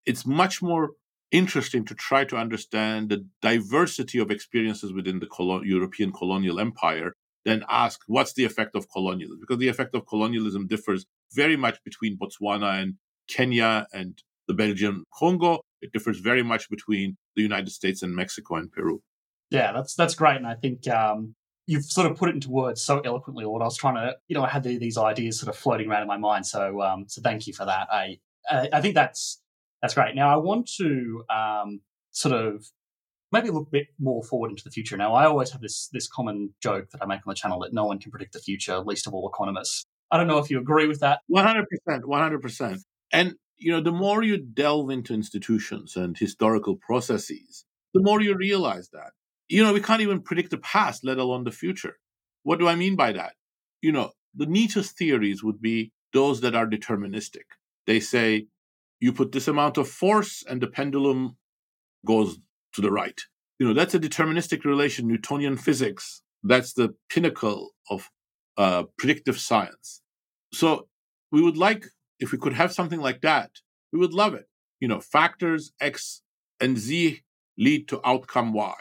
it's 0.06 0.26
much 0.26 0.62
more 0.62 0.92
interesting 1.30 1.84
to 1.84 1.94
try 1.94 2.24
to 2.24 2.36
understand 2.36 3.08
the 3.08 3.26
diversity 3.42 4.18
of 4.18 4.30
experiences 4.30 4.92
within 4.92 5.18
the 5.18 5.60
European 5.64 6.12
colonial 6.12 6.60
empire 6.60 7.14
than 7.44 7.64
ask 7.68 8.00
what's 8.06 8.32
the 8.34 8.44
effect 8.44 8.74
of 8.74 8.88
colonialism 8.90 9.38
because 9.40 9.58
the 9.58 9.68
effect 9.68 9.94
of 9.94 10.06
colonialism 10.06 10.66
differs 10.66 11.04
very 11.32 11.56
much 11.56 11.82
between 11.84 12.16
Botswana 12.16 12.80
and 12.80 12.94
Kenya 13.28 13.86
and 13.92 14.22
the 14.48 14.54
Belgian 14.54 15.04
Congo. 15.14 15.60
It 15.82 15.92
differs 15.92 16.20
very 16.20 16.42
much 16.42 16.70
between 16.70 17.16
the 17.36 17.42
United 17.42 17.70
States 17.70 18.02
and 18.02 18.14
Mexico 18.14 18.56
and 18.56 18.70
Peru. 18.72 19.02
Yeah, 19.50 19.72
that's 19.72 19.94
that's 19.94 20.14
great, 20.14 20.36
and 20.36 20.46
I 20.46 20.54
think 20.54 20.88
um, 20.88 21.34
you've 21.66 21.84
sort 21.84 22.10
of 22.10 22.16
put 22.16 22.30
it 22.30 22.34
into 22.34 22.50
words 22.50 22.80
so 22.80 23.00
eloquently. 23.00 23.44
What 23.44 23.62
I 23.62 23.66
was 23.66 23.76
trying 23.76 23.96
to, 23.96 24.16
you 24.28 24.34
know, 24.34 24.42
I 24.42 24.48
had 24.48 24.62
the, 24.62 24.78
these 24.78 24.96
ideas 24.96 25.38
sort 25.38 25.54
of 25.54 25.60
floating 25.60 25.90
around 25.90 26.02
in 26.02 26.08
my 26.08 26.16
mind. 26.16 26.46
So, 26.46 26.80
um, 26.82 27.04
so 27.08 27.20
thank 27.20 27.46
you 27.46 27.52
for 27.52 27.66
that. 27.66 27.88
I, 27.90 28.18
I 28.50 28.80
think 28.80 28.94
that's 28.94 29.40
that's 29.84 29.92
great. 29.92 30.14
Now, 30.14 30.32
I 30.32 30.36
want 30.36 30.66
to 30.78 31.24
um, 31.28 31.82
sort 32.10 32.34
of 32.34 32.64
maybe 33.30 33.50
look 33.50 33.66
a 33.68 33.70
bit 33.70 33.88
more 34.00 34.24
forward 34.24 34.50
into 34.50 34.64
the 34.64 34.70
future. 34.70 34.96
Now, 34.96 35.12
I 35.12 35.26
always 35.26 35.50
have 35.50 35.60
this 35.60 35.90
this 35.92 36.08
common 36.08 36.54
joke 36.62 36.88
that 36.92 37.02
I 37.02 37.06
make 37.06 37.18
on 37.18 37.30
the 37.30 37.34
channel 37.34 37.60
that 37.60 37.74
no 37.74 37.84
one 37.84 37.98
can 37.98 38.10
predict 38.10 38.32
the 38.32 38.38
future, 38.38 38.78
least 38.78 39.06
of 39.06 39.12
all 39.12 39.28
economists. 39.28 39.84
I 40.10 40.16
don't 40.16 40.26
know 40.26 40.38
if 40.38 40.48
you 40.50 40.58
agree 40.58 40.88
with 40.88 41.00
that. 41.00 41.20
One 41.26 41.44
hundred 41.44 41.66
percent, 41.68 42.08
one 42.08 42.22
hundred 42.22 42.40
percent. 42.40 42.78
And 43.12 43.34
you 43.58 43.72
know, 43.72 43.82
the 43.82 43.92
more 43.92 44.22
you 44.22 44.38
delve 44.38 44.88
into 44.88 45.12
institutions 45.12 45.96
and 45.96 46.16
historical 46.16 46.76
processes, 46.76 47.66
the 47.92 48.00
more 48.00 48.22
you 48.22 48.34
realize 48.34 48.88
that 48.94 49.10
you 49.50 49.62
know, 49.62 49.74
we 49.74 49.82
can't 49.82 50.00
even 50.00 50.22
predict 50.22 50.50
the 50.50 50.56
past, 50.56 51.04
let 51.04 51.18
alone 51.18 51.44
the 51.44 51.52
future. 51.52 51.98
What 52.42 52.58
do 52.58 52.66
I 52.68 52.74
mean 52.74 52.96
by 52.96 53.12
that? 53.12 53.34
You 53.82 53.92
know, 53.92 54.12
the 54.34 54.46
neatest 54.46 54.96
theories 54.96 55.44
would 55.44 55.60
be 55.60 55.92
those 56.14 56.40
that 56.40 56.54
are 56.54 56.66
deterministic. 56.66 57.44
They 57.86 58.00
say 58.00 58.46
you 59.04 59.12
put 59.12 59.32
this 59.32 59.48
amount 59.48 59.76
of 59.76 59.86
force 59.86 60.42
and 60.48 60.62
the 60.62 60.66
pendulum 60.66 61.36
goes 62.06 62.38
to 62.72 62.80
the 62.80 62.90
right. 62.90 63.20
You 63.58 63.66
know, 63.66 63.74
that's 63.74 63.94
a 63.94 64.00
deterministic 64.00 64.64
relation, 64.64 65.06
Newtonian 65.06 65.58
physics. 65.58 66.22
That's 66.42 66.72
the 66.72 66.94
pinnacle 67.10 67.72
of 67.90 68.08
uh, 68.56 68.84
predictive 68.96 69.38
science. 69.38 70.00
So 70.54 70.88
we 71.30 71.42
would 71.42 71.58
like, 71.58 71.82
if 72.18 72.32
we 72.32 72.38
could 72.38 72.54
have 72.54 72.72
something 72.72 72.98
like 72.98 73.20
that, 73.20 73.50
we 73.92 73.98
would 73.98 74.14
love 74.14 74.32
it. 74.32 74.46
You 74.80 74.88
know, 74.88 75.00
factors 75.00 75.72
X 75.78 76.22
and 76.58 76.78
Z 76.78 77.20
lead 77.58 77.86
to 77.88 78.00
outcome 78.06 78.54
Y. 78.54 78.74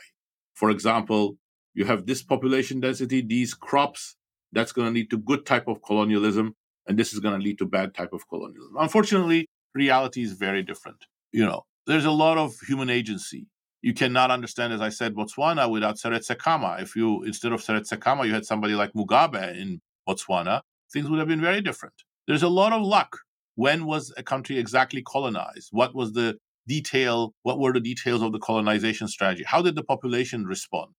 For 0.54 0.70
example, 0.70 1.38
you 1.74 1.84
have 1.84 2.06
this 2.06 2.24
population 2.24 2.80
density, 2.80 3.22
these 3.22 3.54
crops, 3.54 4.16
that's 4.54 4.72
going 4.72 4.88
to 4.88 4.94
lead 4.94 5.10
to 5.10 5.18
good 5.18 5.46
type 5.46 5.68
of 5.68 5.84
colonialism, 5.84 6.56
and 6.88 6.98
this 6.98 7.12
is 7.12 7.20
going 7.20 7.38
to 7.38 7.44
lead 7.44 7.58
to 7.58 7.66
bad 7.66 7.94
type 7.94 8.14
of 8.14 8.30
colonialism. 8.30 8.76
Unfortunately, 8.78 9.48
reality 9.74 10.24
is 10.24 10.34
very 10.34 10.64
different. 10.64 11.06
You 11.32 11.46
know, 11.46 11.64
there's 11.88 12.06
a 12.06 12.12
lot 12.12 12.38
of 12.38 12.56
human 12.68 12.90
agency. 12.90 13.48
You 13.82 13.94
cannot 13.94 14.32
understand, 14.32 14.72
as 14.72 14.82
I 14.82 14.90
said, 14.90 15.14
Botswana 15.14 15.70
without 15.70 15.98
Seretse. 15.98 16.82
If 16.82 16.96
you, 16.96 17.24
instead 17.24 17.52
of 17.52 17.62
Seretse 17.62 18.26
you 18.26 18.34
had 18.34 18.46
somebody 18.46 18.76
like 18.76 18.94
Mugabe 18.94 19.60
in 19.60 19.82
Botswana, 20.08 20.62
things 20.92 21.10
would 21.10 21.20
have 21.20 21.28
been 21.28 21.42
very 21.42 21.62
different. 21.62 21.96
There's 22.28 22.44
a 22.44 22.50
lot 22.50 22.72
of 22.72 22.82
luck. 22.82 23.18
When 23.56 23.86
was 23.86 24.14
a 24.18 24.24
country 24.24 24.58
exactly 24.58 25.02
colonized? 25.02 25.70
What 25.72 25.94
was 25.94 26.14
the 26.14 26.38
detail 26.68 27.34
what 27.44 27.60
were 27.60 27.74
the 27.74 27.80
details 27.80 28.22
of 28.22 28.32
the 28.32 28.40
colonization 28.40 29.08
strategy 29.08 29.44
how 29.46 29.62
did 29.62 29.76
the 29.76 29.84
population 29.84 30.46
respond 30.46 30.92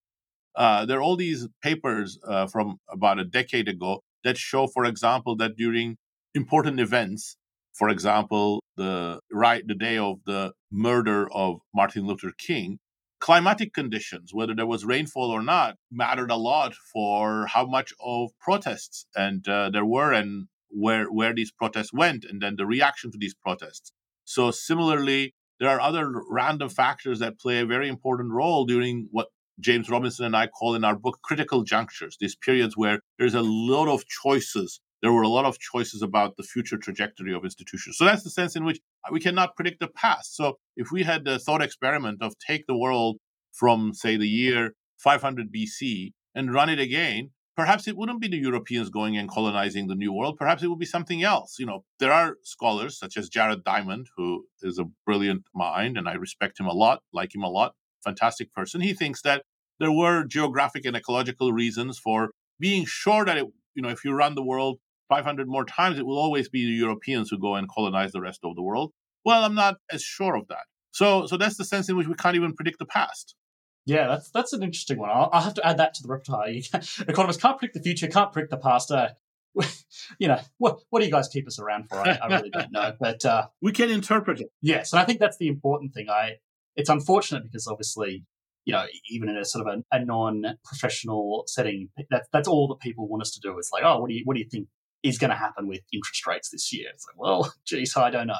uh, 0.56 0.84
there 0.86 0.98
are 0.98 1.02
all 1.02 1.16
these 1.16 1.48
papers 1.62 2.18
uh, 2.28 2.46
from 2.46 2.76
about 2.90 3.18
a 3.18 3.24
decade 3.24 3.68
ago 3.68 4.00
that 4.22 4.36
show 4.36 4.66
for 4.66 4.84
example 4.84 5.36
that 5.36 5.56
during 5.56 5.96
important 6.34 6.78
events 6.80 7.36
for 7.74 7.88
example 7.88 8.62
the 8.76 9.18
right 9.30 9.66
the 9.66 9.74
day 9.74 9.98
of 9.98 10.18
the 10.26 10.52
murder 10.70 11.28
of 11.32 11.60
martin 11.74 12.06
luther 12.06 12.32
king 12.38 12.78
climatic 13.20 13.72
conditions 13.72 14.32
whether 14.32 14.54
there 14.54 14.66
was 14.66 14.84
rainfall 14.84 15.30
or 15.30 15.42
not 15.42 15.76
mattered 15.90 16.30
a 16.30 16.36
lot 16.36 16.74
for 16.92 17.46
how 17.46 17.64
much 17.66 17.92
of 18.00 18.30
protests 18.40 19.06
and 19.14 19.48
uh, 19.48 19.70
there 19.70 19.84
were 19.84 20.12
and 20.12 20.46
where 20.68 21.06
where 21.06 21.34
these 21.34 21.52
protests 21.52 21.92
went 21.92 22.24
and 22.24 22.42
then 22.42 22.56
the 22.56 22.66
reaction 22.66 23.10
to 23.10 23.18
these 23.18 23.34
protests 23.34 23.92
so 24.24 24.50
similarly 24.50 25.34
there 25.60 25.68
are 25.68 25.80
other 25.80 26.12
random 26.28 26.68
factors 26.68 27.20
that 27.20 27.38
play 27.38 27.60
a 27.60 27.66
very 27.66 27.88
important 27.88 28.32
role 28.32 28.64
during 28.66 29.08
what 29.12 29.28
James 29.60 29.88
Robinson 29.88 30.26
and 30.26 30.36
I 30.36 30.48
call 30.48 30.74
in 30.74 30.84
our 30.84 30.96
book 30.96 31.20
critical 31.22 31.62
junctures, 31.62 32.16
these 32.18 32.34
periods 32.34 32.76
where 32.76 33.00
there's 33.18 33.34
a 33.34 33.42
lot 33.42 33.88
of 33.88 34.06
choices. 34.06 34.80
There 35.04 35.12
were 35.12 35.20
a 35.20 35.28
lot 35.28 35.44
of 35.44 35.58
choices 35.58 36.00
about 36.00 36.38
the 36.38 36.42
future 36.42 36.78
trajectory 36.78 37.34
of 37.34 37.44
institutions. 37.44 37.98
So 37.98 38.06
that's 38.06 38.22
the 38.22 38.30
sense 38.30 38.56
in 38.56 38.64
which 38.64 38.80
we 39.12 39.20
cannot 39.20 39.54
predict 39.54 39.80
the 39.80 39.88
past. 39.88 40.34
So 40.34 40.56
if 40.78 40.90
we 40.90 41.02
had 41.02 41.26
the 41.26 41.38
thought 41.38 41.60
experiment 41.60 42.22
of 42.22 42.32
take 42.38 42.66
the 42.66 42.78
world 42.78 43.18
from, 43.52 43.92
say, 43.92 44.16
the 44.16 44.26
year 44.26 44.72
500 44.96 45.52
BC 45.52 46.12
and 46.34 46.54
run 46.54 46.70
it 46.70 46.80
again, 46.80 47.32
perhaps 47.54 47.86
it 47.86 47.98
wouldn't 47.98 48.22
be 48.22 48.28
the 48.28 48.38
Europeans 48.38 48.88
going 48.88 49.18
and 49.18 49.28
colonizing 49.28 49.88
the 49.88 49.94
New 49.94 50.10
World. 50.10 50.38
Perhaps 50.38 50.62
it 50.62 50.68
would 50.68 50.78
be 50.78 50.86
something 50.86 51.22
else. 51.22 51.58
You 51.58 51.66
know, 51.66 51.84
there 52.00 52.10
are 52.10 52.38
scholars 52.42 52.98
such 52.98 53.18
as 53.18 53.28
Jared 53.28 53.62
Diamond, 53.62 54.06
who 54.16 54.46
is 54.62 54.78
a 54.78 54.86
brilliant 55.04 55.42
mind, 55.54 55.98
and 55.98 56.08
I 56.08 56.14
respect 56.14 56.58
him 56.58 56.66
a 56.66 56.72
lot, 56.72 57.02
like 57.12 57.34
him 57.34 57.42
a 57.42 57.50
lot, 57.50 57.74
fantastic 58.02 58.54
person. 58.54 58.80
He 58.80 58.94
thinks 58.94 59.20
that 59.20 59.42
there 59.78 59.92
were 59.92 60.24
geographic 60.24 60.86
and 60.86 60.96
ecological 60.96 61.52
reasons 61.52 61.98
for 61.98 62.30
being 62.58 62.86
sure 62.86 63.26
that 63.26 63.36
it, 63.36 63.46
you 63.74 63.82
know, 63.82 63.90
if 63.90 64.02
you 64.02 64.14
run 64.14 64.34
the 64.34 64.42
world 64.42 64.78
500 65.08 65.48
more 65.48 65.64
times, 65.64 65.98
it 65.98 66.06
will 66.06 66.18
always 66.18 66.48
be 66.48 66.64
the 66.64 66.72
Europeans 66.72 67.30
who 67.30 67.38
go 67.38 67.54
and 67.54 67.68
colonize 67.68 68.12
the 68.12 68.20
rest 68.20 68.40
of 68.44 68.54
the 68.54 68.62
world. 68.62 68.92
Well, 69.24 69.44
I'm 69.44 69.54
not 69.54 69.76
as 69.90 70.02
sure 70.02 70.36
of 70.36 70.48
that. 70.48 70.64
So, 70.92 71.26
so 71.26 71.36
that's 71.36 71.56
the 71.56 71.64
sense 71.64 71.88
in 71.88 71.96
which 71.96 72.06
we 72.06 72.14
can't 72.14 72.36
even 72.36 72.54
predict 72.54 72.78
the 72.78 72.86
past. 72.86 73.34
Yeah, 73.86 74.06
that's 74.06 74.30
that's 74.30 74.52
an 74.52 74.62
interesting 74.62 74.98
one. 74.98 75.10
I'll, 75.10 75.28
I'll 75.32 75.42
have 75.42 75.54
to 75.54 75.66
add 75.66 75.78
that 75.78 75.94
to 75.94 76.02
the 76.02 76.08
repertoire. 76.08 76.46
economists 77.08 77.42
can't 77.42 77.58
predict 77.58 77.74
the 77.74 77.82
future, 77.82 78.06
can't 78.06 78.32
predict 78.32 78.50
the 78.50 78.56
past. 78.56 78.90
Uh, 78.90 79.08
you 80.18 80.28
know, 80.28 80.40
what 80.58 80.78
what 80.90 81.00
do 81.00 81.06
you 81.06 81.12
guys 81.12 81.28
keep 81.28 81.46
us 81.46 81.58
around 81.58 81.88
for? 81.88 81.96
I, 81.98 82.18
I 82.22 82.26
really 82.28 82.50
don't 82.50 82.72
know, 82.72 82.94
but 82.98 83.24
uh, 83.24 83.48
we 83.60 83.72
can 83.72 83.90
interpret 83.90 84.40
it. 84.40 84.48
Yes, 84.62 84.92
and 84.92 85.00
I 85.00 85.04
think 85.04 85.20
that's 85.20 85.36
the 85.36 85.48
important 85.48 85.92
thing. 85.92 86.08
I 86.08 86.36
it's 86.76 86.88
unfortunate 86.88 87.44
because 87.44 87.66
obviously, 87.66 88.24
you 88.64 88.72
know, 88.72 88.86
even 89.10 89.28
in 89.28 89.36
a 89.36 89.44
sort 89.44 89.66
of 89.66 89.74
a, 89.74 89.96
a 89.96 90.04
non-professional 90.04 91.44
setting, 91.46 91.90
that's 92.10 92.28
that's 92.32 92.48
all 92.48 92.68
that 92.68 92.80
people 92.80 93.06
want 93.06 93.22
us 93.22 93.32
to 93.32 93.40
do. 93.40 93.58
It's 93.58 93.70
like, 93.70 93.82
oh, 93.84 94.00
what 94.00 94.08
do 94.08 94.14
you 94.14 94.22
what 94.24 94.34
do 94.34 94.40
you 94.40 94.48
think 94.50 94.68
is 95.04 95.18
going 95.18 95.30
to 95.30 95.36
happen 95.36 95.68
with 95.68 95.82
interest 95.92 96.26
rates 96.26 96.50
this 96.50 96.72
year? 96.72 96.88
It's 96.92 97.06
like, 97.06 97.16
well, 97.16 97.52
geez, 97.66 97.96
I 97.96 98.10
don't 98.10 98.26
know. 98.26 98.34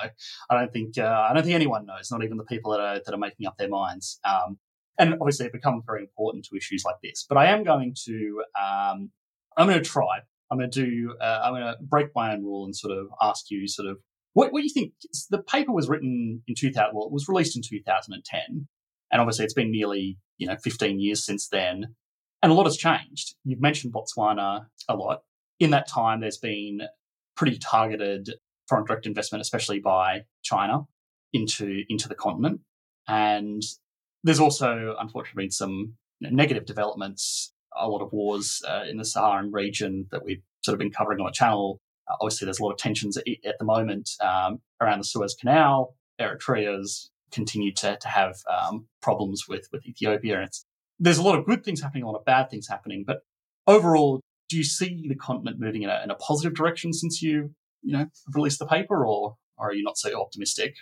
I 0.50 0.54
don't 0.58 0.72
think 0.72 0.98
uh, 0.98 1.26
I 1.30 1.32
don't 1.32 1.44
think 1.44 1.54
anyone 1.54 1.86
knows. 1.86 2.10
Not 2.10 2.24
even 2.24 2.38
the 2.38 2.44
people 2.44 2.72
that 2.72 2.80
are 2.80 3.00
that 3.04 3.14
are 3.14 3.18
making 3.18 3.46
up 3.46 3.56
their 3.56 3.68
minds. 3.68 4.18
Um, 4.24 4.58
and 4.98 5.14
obviously 5.14 5.46
it 5.46 5.52
becomes 5.52 5.82
very 5.86 6.02
important 6.02 6.44
to 6.44 6.56
issues 6.56 6.84
like 6.84 6.96
this. 7.02 7.26
But 7.28 7.38
I 7.38 7.46
am 7.46 7.64
going 7.64 7.94
to, 8.06 8.42
um, 8.60 9.10
I'm 9.56 9.66
going 9.66 9.82
to 9.82 9.88
try. 9.88 10.20
I'm 10.50 10.58
going 10.58 10.70
to 10.70 10.84
do, 10.86 11.14
uh, 11.20 11.40
I'm 11.42 11.52
going 11.52 11.64
to 11.64 11.76
break 11.82 12.08
my 12.14 12.32
own 12.32 12.44
rule 12.44 12.64
and 12.64 12.76
sort 12.76 12.96
of 12.96 13.08
ask 13.20 13.50
you 13.50 13.66
sort 13.66 13.88
of 13.88 13.98
what, 14.34 14.52
what 14.52 14.60
do 14.60 14.64
you 14.64 14.72
think? 14.72 14.92
The 15.30 15.42
paper 15.42 15.72
was 15.72 15.88
written 15.88 16.42
in 16.46 16.54
2000, 16.56 16.90
well, 16.94 17.06
it 17.06 17.12
was 17.12 17.28
released 17.28 17.56
in 17.56 17.62
2010. 17.62 18.68
And 19.10 19.20
obviously 19.20 19.44
it's 19.44 19.54
been 19.54 19.70
nearly, 19.70 20.18
you 20.38 20.46
know, 20.46 20.56
15 20.62 21.00
years 21.00 21.24
since 21.24 21.48
then. 21.48 21.94
And 22.42 22.52
a 22.52 22.54
lot 22.54 22.66
has 22.66 22.76
changed. 22.76 23.36
You've 23.44 23.60
mentioned 23.60 23.94
Botswana 23.94 24.66
a 24.88 24.96
lot. 24.96 25.22
In 25.60 25.70
that 25.70 25.88
time, 25.88 26.20
there's 26.20 26.38
been 26.38 26.82
pretty 27.36 27.58
targeted 27.58 28.34
foreign 28.68 28.84
direct 28.84 29.06
investment, 29.06 29.42
especially 29.42 29.80
by 29.80 30.24
China 30.42 30.86
into, 31.32 31.82
into 31.88 32.08
the 32.08 32.14
continent. 32.14 32.60
And 33.06 33.62
there's 34.22 34.40
also, 34.40 34.96
unfortunately, 34.98 35.44
been 35.44 35.50
some 35.50 35.94
negative 36.20 36.64
developments, 36.64 37.52
a 37.76 37.88
lot 37.88 38.02
of 38.02 38.12
wars 38.12 38.62
uh, 38.66 38.84
in 38.88 38.96
the 38.96 39.04
Saharan 39.04 39.52
region 39.52 40.06
that 40.10 40.24
we've 40.24 40.42
sort 40.64 40.74
of 40.74 40.78
been 40.78 40.90
covering 40.90 41.20
on 41.20 41.26
the 41.26 41.32
channel. 41.32 41.80
Uh, 42.08 42.14
obviously, 42.20 42.46
there's 42.46 42.60
a 42.60 42.64
lot 42.64 42.70
of 42.70 42.78
tensions 42.78 43.16
at, 43.16 43.24
at 43.44 43.58
the 43.58 43.64
moment 43.64 44.10
um, 44.20 44.60
around 44.80 44.98
the 44.98 45.04
Suez 45.04 45.34
Canal. 45.34 45.94
Eritrea's 46.20 47.10
continued 47.32 47.76
to, 47.76 47.96
to 47.96 48.08
have 48.08 48.36
um, 48.48 48.86
problems 49.02 49.44
with, 49.48 49.68
with 49.72 49.84
Ethiopia. 49.86 50.40
And 50.40 50.50
there's 50.98 51.18
a 51.18 51.22
lot 51.22 51.38
of 51.38 51.44
good 51.44 51.64
things 51.64 51.82
happening, 51.82 52.04
a 52.04 52.06
lot 52.06 52.18
of 52.18 52.24
bad 52.24 52.48
things 52.48 52.68
happening. 52.68 53.04
But 53.06 53.22
overall, 53.66 54.20
do 54.48 54.56
you 54.56 54.64
see 54.64 55.06
the 55.08 55.14
continent 55.14 55.58
moving 55.58 55.82
in 55.82 55.90
a, 55.90 56.00
in 56.04 56.10
a 56.10 56.14
positive 56.14 56.54
direction 56.54 56.92
since 56.92 57.22
you, 57.22 57.54
you 57.82 57.96
know, 57.96 58.06
released 58.32 58.58
the 58.58 58.66
paper, 58.66 59.04
or, 59.04 59.36
or 59.56 59.68
are 59.70 59.74
you 59.74 59.82
not 59.82 59.98
so 59.98 60.20
optimistic? 60.20 60.74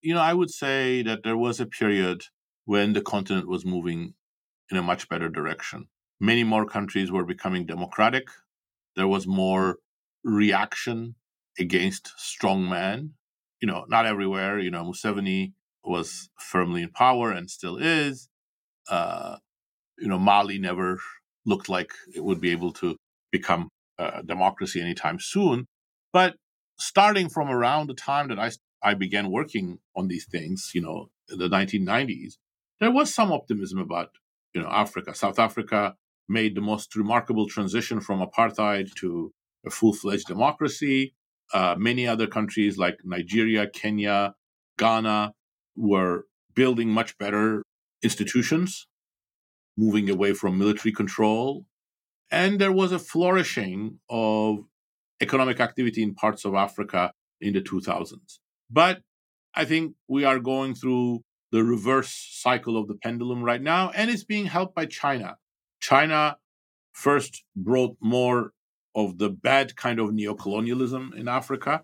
You 0.00 0.14
know, 0.14 0.20
I 0.20 0.34
would 0.34 0.50
say 0.50 1.02
that 1.02 1.22
there 1.22 1.36
was 1.36 1.60
a 1.60 1.66
period 1.66 2.24
when 2.64 2.92
the 2.92 3.00
continent 3.00 3.48
was 3.48 3.64
moving 3.64 4.14
in 4.70 4.76
a 4.76 4.82
much 4.82 5.08
better 5.08 5.28
direction. 5.28 5.88
Many 6.20 6.44
more 6.44 6.66
countries 6.66 7.12
were 7.12 7.24
becoming 7.24 7.66
democratic. 7.66 8.28
There 8.94 9.08
was 9.08 9.26
more 9.26 9.78
reaction 10.24 11.14
against 11.58 12.12
strongman. 12.18 13.10
You 13.60 13.68
know, 13.68 13.84
not 13.88 14.06
everywhere. 14.06 14.58
You 14.58 14.70
know, 14.70 14.84
Museveni 14.84 15.52
was 15.84 16.28
firmly 16.38 16.82
in 16.82 16.90
power 16.90 17.30
and 17.30 17.50
still 17.50 17.76
is. 17.76 18.28
Uh, 18.88 19.36
you 19.98 20.08
know, 20.08 20.18
Mali 20.18 20.58
never 20.58 20.98
looked 21.46 21.68
like 21.68 21.92
it 22.14 22.22
would 22.24 22.40
be 22.40 22.50
able 22.50 22.72
to 22.74 22.96
become 23.32 23.68
a 23.98 24.22
democracy 24.22 24.80
anytime 24.80 25.18
soon. 25.18 25.66
But 26.12 26.36
starting 26.78 27.28
from 27.28 27.48
around 27.48 27.86
the 27.86 27.94
time 27.94 28.28
that 28.28 28.38
I 28.38 28.50
I 28.82 28.94
began 28.94 29.30
working 29.30 29.78
on 29.96 30.08
these 30.08 30.26
things, 30.26 30.72
you 30.74 30.82
know, 30.82 31.08
the 31.28 31.48
1990s, 31.48 32.34
there 32.80 32.90
was 32.90 33.14
some 33.14 33.32
optimism 33.32 33.78
about 33.78 34.10
you 34.54 34.62
know 34.62 34.68
Africa. 34.68 35.14
South 35.14 35.38
Africa 35.38 35.94
made 36.28 36.54
the 36.54 36.60
most 36.60 36.96
remarkable 36.96 37.46
transition 37.46 38.00
from 38.00 38.20
apartheid 38.20 38.92
to 38.96 39.32
a 39.64 39.70
full-fledged 39.70 40.26
democracy. 40.26 41.14
Uh, 41.54 41.76
many 41.78 42.06
other 42.06 42.26
countries 42.26 42.76
like 42.76 42.96
Nigeria, 43.04 43.68
Kenya, 43.68 44.34
Ghana 44.78 45.32
were 45.76 46.24
building 46.54 46.90
much 46.90 47.16
better 47.18 47.62
institutions, 48.02 48.88
moving 49.76 50.08
away 50.10 50.32
from 50.32 50.58
military 50.58 50.92
control. 50.92 51.66
And 52.30 52.60
there 52.60 52.72
was 52.72 52.92
a 52.92 52.98
flourishing 52.98 54.00
of 54.10 54.64
economic 55.20 55.60
activity 55.60 56.02
in 56.02 56.14
parts 56.14 56.44
of 56.44 56.54
Africa 56.54 57.12
in 57.40 57.52
the 57.54 57.60
2000s. 57.60 58.38
But 58.70 59.02
I 59.54 59.64
think 59.64 59.94
we 60.08 60.24
are 60.24 60.38
going 60.38 60.74
through 60.74 61.22
the 61.52 61.62
reverse 61.62 62.12
cycle 62.32 62.76
of 62.76 62.88
the 62.88 62.94
pendulum 62.94 63.42
right 63.42 63.62
now, 63.62 63.90
and 63.90 64.10
it's 64.10 64.24
being 64.24 64.46
helped 64.46 64.74
by 64.74 64.86
China. 64.86 65.36
China 65.80 66.36
first 66.92 67.44
brought 67.54 67.96
more 68.00 68.52
of 68.94 69.18
the 69.18 69.30
bad 69.30 69.76
kind 69.76 70.00
of 70.00 70.10
neocolonialism 70.10 71.14
in 71.14 71.28
Africa. 71.28 71.82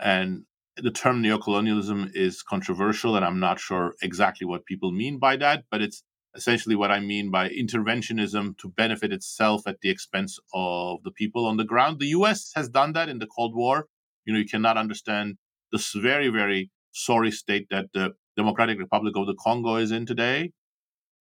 And 0.00 0.44
the 0.76 0.90
term 0.90 1.22
neocolonialism 1.22 2.10
is 2.14 2.42
controversial, 2.42 3.16
and 3.16 3.24
I'm 3.24 3.40
not 3.40 3.60
sure 3.60 3.94
exactly 4.02 4.46
what 4.46 4.64
people 4.64 4.90
mean 4.90 5.18
by 5.18 5.36
that, 5.36 5.64
but 5.70 5.82
it's 5.82 6.02
essentially 6.38 6.76
what 6.76 6.90
I 6.90 7.00
mean 7.00 7.30
by 7.30 7.48
interventionism 7.48 8.56
to 8.58 8.68
benefit 8.68 9.12
itself 9.12 9.66
at 9.66 9.80
the 9.82 9.90
expense 9.90 10.38
of 10.54 11.02
the 11.04 11.10
people 11.10 11.44
on 11.46 11.56
the 11.58 11.64
ground. 11.72 11.98
The 11.98 12.14
US 12.18 12.52
has 12.54 12.68
done 12.68 12.92
that 12.94 13.08
in 13.08 13.18
the 13.18 13.26
Cold 13.26 13.54
War. 13.54 13.86
You 14.24 14.32
know, 14.32 14.38
you 14.38 14.48
cannot 14.54 14.78
understand 14.78 15.36
this 15.72 15.92
very, 15.92 16.28
very 16.28 16.70
sorry 16.92 17.30
state 17.30 17.66
that 17.70 17.86
the 17.92 18.14
Democratic 18.36 18.78
Republic 18.78 19.14
of 19.16 19.26
the 19.26 19.34
Congo 19.34 19.76
is 19.76 19.90
in 19.90 20.06
today 20.06 20.52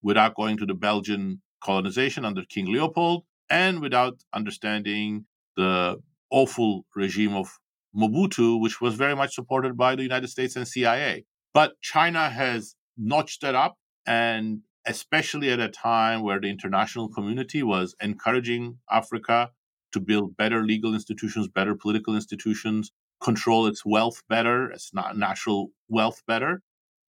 without 0.02 0.36
going 0.36 0.56
to 0.58 0.66
the 0.66 0.80
Belgian 0.88 1.42
colonization 1.64 2.24
under 2.24 2.44
King 2.48 2.72
Leopold 2.72 3.24
and 3.50 3.82
without 3.82 4.16
understanding 4.34 5.26
the 5.56 5.98
awful 6.30 6.86
regime 6.96 7.36
of 7.36 7.48
Mobutu, 7.96 8.62
which 8.62 8.80
was 8.80 8.94
very 8.96 9.16
much 9.16 9.34
supported 9.34 9.76
by 9.76 9.96
the 9.96 10.04
United 10.04 10.28
States 10.28 10.56
and 10.56 10.68
CIA. 10.68 11.26
But 11.54 11.74
China 11.82 12.30
has 12.30 12.76
notched 12.98 13.42
that 13.42 13.56
up, 13.56 13.76
and 14.06 14.62
especially 14.88 15.52
at 15.52 15.60
a 15.60 15.70
time 15.70 16.24
where 16.24 16.40
the 16.40 16.50
international 16.50 17.10
community 17.10 17.62
was 17.62 17.96
encouraging 18.02 18.80
Africa 18.90 19.52
to 19.92 20.00
build 20.00 20.38
better 20.38 20.64
legal 20.64 20.94
institutions, 20.94 21.48
better 21.48 21.76
political 21.76 22.16
institutions, 22.16 22.92
control 23.22 23.68
its 23.68 23.86
wealth 23.86 24.24
better, 24.30 24.72
its 24.72 24.92
natural 24.94 25.70
wealth 25.90 26.22
better. 26.28 26.62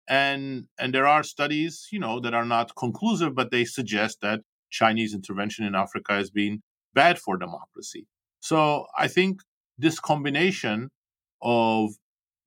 And 0.08 0.66
and 0.78 0.92
there 0.92 1.06
are 1.06 1.22
studies, 1.22 1.88
you 1.92 1.98
know, 1.98 2.20
that 2.20 2.34
are 2.34 2.44
not 2.44 2.76
conclusive, 2.76 3.34
but 3.34 3.50
they 3.50 3.64
suggest 3.64 4.20
that 4.20 4.40
Chinese 4.70 5.14
intervention 5.14 5.64
in 5.64 5.74
Africa 5.74 6.14
has 6.14 6.30
been 6.30 6.62
bad 6.94 7.18
for 7.18 7.36
democracy. 7.36 8.06
So 8.40 8.86
I 8.98 9.08
think 9.08 9.40
this 9.78 10.00
combination 10.00 10.90
of 11.40 11.90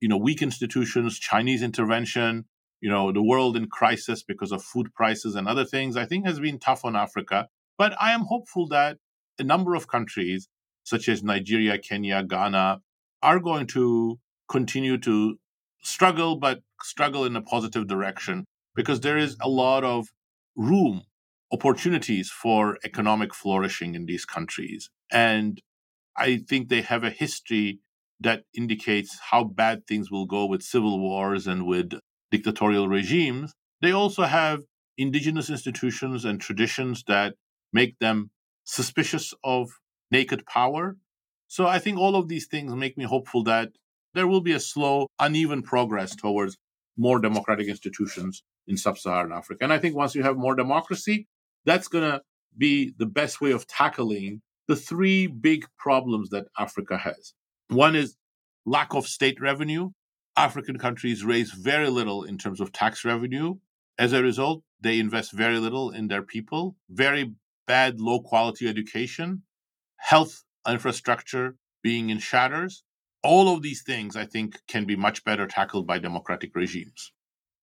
you 0.00 0.08
know 0.08 0.18
weak 0.18 0.42
institutions, 0.42 1.18
Chinese 1.18 1.62
intervention, 1.62 2.44
you 2.80 2.90
know 2.90 3.12
the 3.12 3.22
world 3.22 3.56
in 3.56 3.66
crisis 3.66 4.22
because 4.22 4.52
of 4.52 4.62
food 4.62 4.92
prices 4.94 5.34
and 5.34 5.48
other 5.48 5.64
things, 5.64 5.96
I 5.96 6.06
think 6.06 6.26
has 6.26 6.40
been 6.40 6.58
tough 6.58 6.84
on 6.84 6.96
Africa. 6.96 7.48
But 7.78 7.94
I 8.00 8.12
am 8.12 8.22
hopeful 8.22 8.68
that 8.68 8.98
a 9.38 9.44
number 9.44 9.74
of 9.74 9.88
countries 9.88 10.48
such 10.84 11.08
as 11.08 11.22
Nigeria, 11.22 11.78
Kenya, 11.78 12.22
Ghana 12.22 12.80
are 13.22 13.40
going 13.40 13.66
to 13.68 14.18
continue 14.48 14.98
to 14.98 15.38
struggle, 15.82 16.36
but 16.36 16.60
struggle 16.82 17.24
in 17.24 17.36
a 17.36 17.42
positive 17.42 17.86
direction 17.86 18.44
because 18.74 19.00
there 19.00 19.18
is 19.18 19.36
a 19.40 19.48
lot 19.48 19.82
of 19.82 20.08
room, 20.54 21.02
opportunities 21.52 22.30
for 22.30 22.78
economic 22.84 23.34
flourishing 23.34 23.94
in 23.94 24.06
these 24.06 24.24
countries. 24.24 24.90
And 25.10 25.60
I 26.16 26.38
think 26.48 26.68
they 26.68 26.82
have 26.82 27.04
a 27.04 27.10
history 27.10 27.80
that 28.20 28.44
indicates 28.56 29.18
how 29.30 29.44
bad 29.44 29.86
things 29.86 30.10
will 30.10 30.26
go 30.26 30.46
with 30.46 30.62
civil 30.62 30.98
wars 31.00 31.46
and 31.46 31.66
with 31.66 31.92
dictatorial 32.30 32.88
regimes. 32.88 33.52
They 33.80 33.92
also 33.92 34.24
have 34.24 34.60
indigenous 34.98 35.50
institutions 35.50 36.24
and 36.24 36.40
traditions 36.40 37.04
that 37.06 37.34
make 37.72 37.98
them 37.98 38.30
suspicious 38.64 39.34
of 39.44 39.68
naked 40.10 40.46
power. 40.46 40.96
So 41.48 41.66
I 41.66 41.78
think 41.78 41.98
all 41.98 42.16
of 42.16 42.28
these 42.28 42.46
things 42.46 42.74
make 42.74 42.96
me 42.96 43.04
hopeful 43.04 43.44
that 43.44 43.70
there 44.14 44.26
will 44.26 44.40
be 44.40 44.52
a 44.52 44.60
slow, 44.60 45.08
uneven 45.18 45.62
progress 45.62 46.16
towards 46.16 46.56
more 46.96 47.20
democratic 47.20 47.68
institutions 47.68 48.42
in 48.66 48.76
sub 48.76 48.98
Saharan 48.98 49.32
Africa. 49.32 49.62
And 49.62 49.72
I 49.72 49.78
think 49.78 49.94
once 49.94 50.14
you 50.14 50.22
have 50.22 50.36
more 50.36 50.54
democracy, 50.54 51.26
that's 51.64 51.88
going 51.88 52.10
to 52.10 52.22
be 52.56 52.94
the 52.98 53.06
best 53.06 53.40
way 53.40 53.52
of 53.52 53.66
tackling 53.66 54.40
the 54.68 54.76
three 54.76 55.26
big 55.26 55.66
problems 55.78 56.30
that 56.30 56.46
Africa 56.58 56.96
has. 56.96 57.34
One 57.68 57.94
is 57.94 58.16
lack 58.64 58.94
of 58.94 59.06
state 59.06 59.40
revenue. 59.40 59.90
African 60.36 60.78
countries 60.78 61.24
raise 61.24 61.52
very 61.52 61.88
little 61.88 62.22
in 62.22 62.38
terms 62.38 62.60
of 62.60 62.72
tax 62.72 63.04
revenue. 63.04 63.56
As 63.98 64.12
a 64.12 64.22
result, 64.22 64.62
they 64.80 64.98
invest 64.98 65.32
very 65.32 65.58
little 65.58 65.90
in 65.90 66.08
their 66.08 66.22
people, 66.22 66.76
very 66.90 67.32
bad, 67.66 68.00
low 68.00 68.20
quality 68.20 68.68
education, 68.68 69.42
health 69.96 70.44
infrastructure 70.68 71.56
being 71.82 72.10
in 72.10 72.18
shatters. 72.18 72.84
All 73.22 73.54
of 73.54 73.62
these 73.62 73.82
things, 73.82 74.16
I 74.16 74.26
think, 74.26 74.60
can 74.68 74.84
be 74.84 74.96
much 74.96 75.24
better 75.24 75.46
tackled 75.46 75.86
by 75.86 75.98
democratic 75.98 76.54
regimes. 76.54 77.12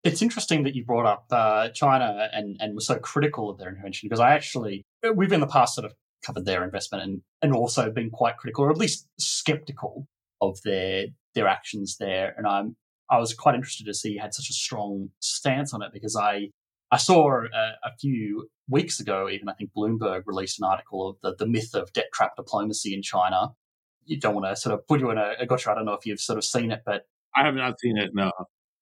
It's 0.04 0.22
interesting 0.22 0.64
that 0.64 0.76
you 0.76 0.84
brought 0.84 1.06
up 1.06 1.26
uh, 1.32 1.70
China 1.70 2.30
and, 2.34 2.58
and 2.60 2.74
were 2.74 2.82
so 2.82 2.98
critical 2.98 3.50
of 3.50 3.58
their 3.58 3.70
intervention 3.70 4.08
because 4.08 4.20
I 4.20 4.34
actually, 4.34 4.84
we've 5.16 5.32
in 5.32 5.40
the 5.40 5.48
past 5.48 5.76
sort 5.76 5.86
of 5.86 5.94
covered 6.26 6.46
their 6.46 6.64
investment 6.64 7.04
and, 7.04 7.22
and 7.42 7.54
also 7.54 7.90
been 7.92 8.10
quite 8.10 8.38
critical 8.38 8.66
or 8.66 8.72
at 8.72 8.78
least 8.78 9.08
skeptical 9.18 10.08
of 10.50 10.60
their 10.64 11.08
their 11.36 11.48
actions 11.48 11.98
there. 12.00 12.34
And 12.38 12.48
I'm 12.48 12.76
I 13.10 13.20
was 13.20 13.34
quite 13.34 13.56
interested 13.56 13.86
to 13.86 13.94
see 13.94 14.12
you 14.12 14.20
had 14.20 14.34
such 14.34 14.50
a 14.50 14.54
strong 14.54 15.10
stance 15.20 15.74
on 15.74 15.82
it 15.82 15.92
because 15.94 16.16
I 16.16 16.50
I 16.92 16.98
saw 16.98 17.42
a, 17.42 17.88
a, 17.88 17.92
few 18.00 18.50
weeks 18.70 19.00
ago, 19.00 19.28
even 19.28 19.50
I 19.50 19.54
think 19.54 19.72
Bloomberg 19.76 20.24
released 20.28 20.60
an 20.60 20.66
article 20.66 21.10
of 21.10 21.18
the, 21.24 21.36
the 21.44 21.50
myth 21.50 21.74
of 21.74 21.92
debt 21.92 22.12
trap 22.14 22.36
diplomacy 22.36 22.94
in 22.94 23.02
China. 23.02 23.50
You 24.06 24.20
don't 24.20 24.36
want 24.36 24.46
to 24.46 24.56
sort 24.56 24.76
of 24.76 24.88
put 24.88 25.00
you 25.00 25.10
in 25.10 25.18
a, 25.18 25.34
a 25.40 25.48
gotcha. 25.48 25.72
I 25.72 25.76
don't 25.76 25.86
know 25.86 25.94
if 25.94 26.06
you've 26.06 26.20
sort 26.20 26.38
of 26.38 26.44
seen 26.44 26.72
it, 26.72 26.82
but 26.86 27.08
I 27.36 27.46
have 27.46 27.56
not 27.56 27.80
seen 27.80 27.98
it. 27.98 28.12
No. 28.14 28.32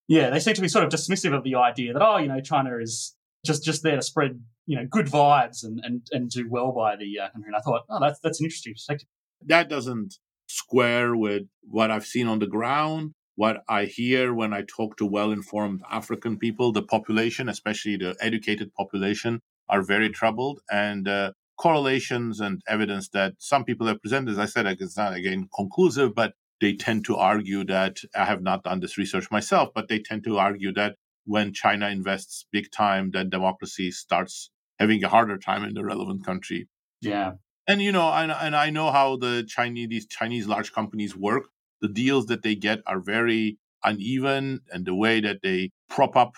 Yeah, 0.09 0.29
they 0.29 0.41
seem 0.41 0.55
to 0.55 0.61
be 0.61 0.67
sort 0.67 0.83
of 0.83 0.91
dismissive 0.91 1.33
of 1.33 1.45
the 1.45 1.55
idea 1.55 1.93
that 1.93 2.01
oh, 2.01 2.17
you 2.17 2.27
know, 2.27 2.41
China 2.41 2.77
is 2.81 3.15
just 3.45 3.63
just 3.63 3.81
there 3.81 3.95
to 3.95 4.01
spread 4.01 4.41
you 4.65 4.75
know 4.77 4.85
good 4.89 5.05
vibes 5.05 5.63
and 5.63 5.79
and 5.83 6.01
and 6.11 6.29
do 6.29 6.49
well 6.49 6.73
by 6.73 6.97
the 6.97 7.19
uh, 7.19 7.29
country. 7.29 7.47
And 7.47 7.55
I 7.55 7.59
thought, 7.59 7.83
oh, 7.89 7.99
that's 8.01 8.19
that's 8.19 8.41
an 8.41 8.45
interesting 8.45 8.73
perspective. 8.73 9.07
That 9.45 9.69
doesn't 9.69 10.15
square 10.51 11.15
with 11.15 11.43
what 11.61 11.91
I've 11.91 12.05
seen 12.05 12.27
on 12.27 12.39
the 12.39 12.47
ground. 12.47 13.13
What 13.35 13.63
I 13.67 13.85
hear 13.85 14.33
when 14.33 14.53
I 14.53 14.63
talk 14.63 14.97
to 14.97 15.05
well 15.05 15.31
informed 15.31 15.81
African 15.89 16.37
people, 16.37 16.71
the 16.71 16.83
population, 16.83 17.49
especially 17.49 17.95
the 17.97 18.15
educated 18.19 18.73
population, 18.73 19.41
are 19.69 19.81
very 19.81 20.09
troubled. 20.09 20.59
And 20.69 21.07
uh, 21.07 21.31
correlations 21.57 22.39
and 22.39 22.61
evidence 22.67 23.09
that 23.09 23.33
some 23.39 23.63
people 23.63 23.87
have 23.87 24.01
presented, 24.01 24.31
as 24.31 24.39
I 24.39 24.45
said, 24.45 24.65
it's 24.67 24.97
not 24.97 25.13
again 25.13 25.47
conclusive, 25.55 26.13
but 26.13 26.33
they 26.59 26.73
tend 26.73 27.05
to 27.05 27.15
argue 27.15 27.63
that 27.65 27.97
I 28.15 28.25
have 28.25 28.41
not 28.41 28.63
done 28.63 28.81
this 28.81 28.97
research 28.97 29.31
myself, 29.31 29.69
but 29.73 29.87
they 29.87 29.99
tend 29.99 30.23
to 30.25 30.37
argue 30.37 30.73
that 30.73 30.95
when 31.25 31.53
China 31.53 31.89
invests 31.89 32.45
big 32.51 32.71
time, 32.71 33.11
then 33.11 33.29
democracy 33.29 33.91
starts 33.91 34.51
having 34.79 35.03
a 35.03 35.09
harder 35.09 35.37
time 35.37 35.63
in 35.63 35.73
the 35.73 35.83
relevant 35.83 36.25
country. 36.25 36.67
Yeah. 37.01 37.33
And 37.71 37.81
you 37.81 37.93
know, 37.93 38.11
and, 38.11 38.31
and 38.31 38.53
I 38.53 38.69
know 38.69 38.91
how 38.91 39.15
the 39.15 39.45
Chinese 39.47 39.87
these 39.87 40.05
Chinese 40.07 40.45
large 40.45 40.73
companies 40.73 41.15
work. 41.15 41.45
The 41.79 41.87
deals 41.87 42.25
that 42.25 42.43
they 42.43 42.53
get 42.53 42.79
are 42.85 42.99
very 42.99 43.57
uneven, 43.83 44.59
and 44.71 44.85
the 44.85 44.93
way 44.93 45.21
that 45.21 45.39
they 45.41 45.71
prop 45.89 46.17
up 46.17 46.33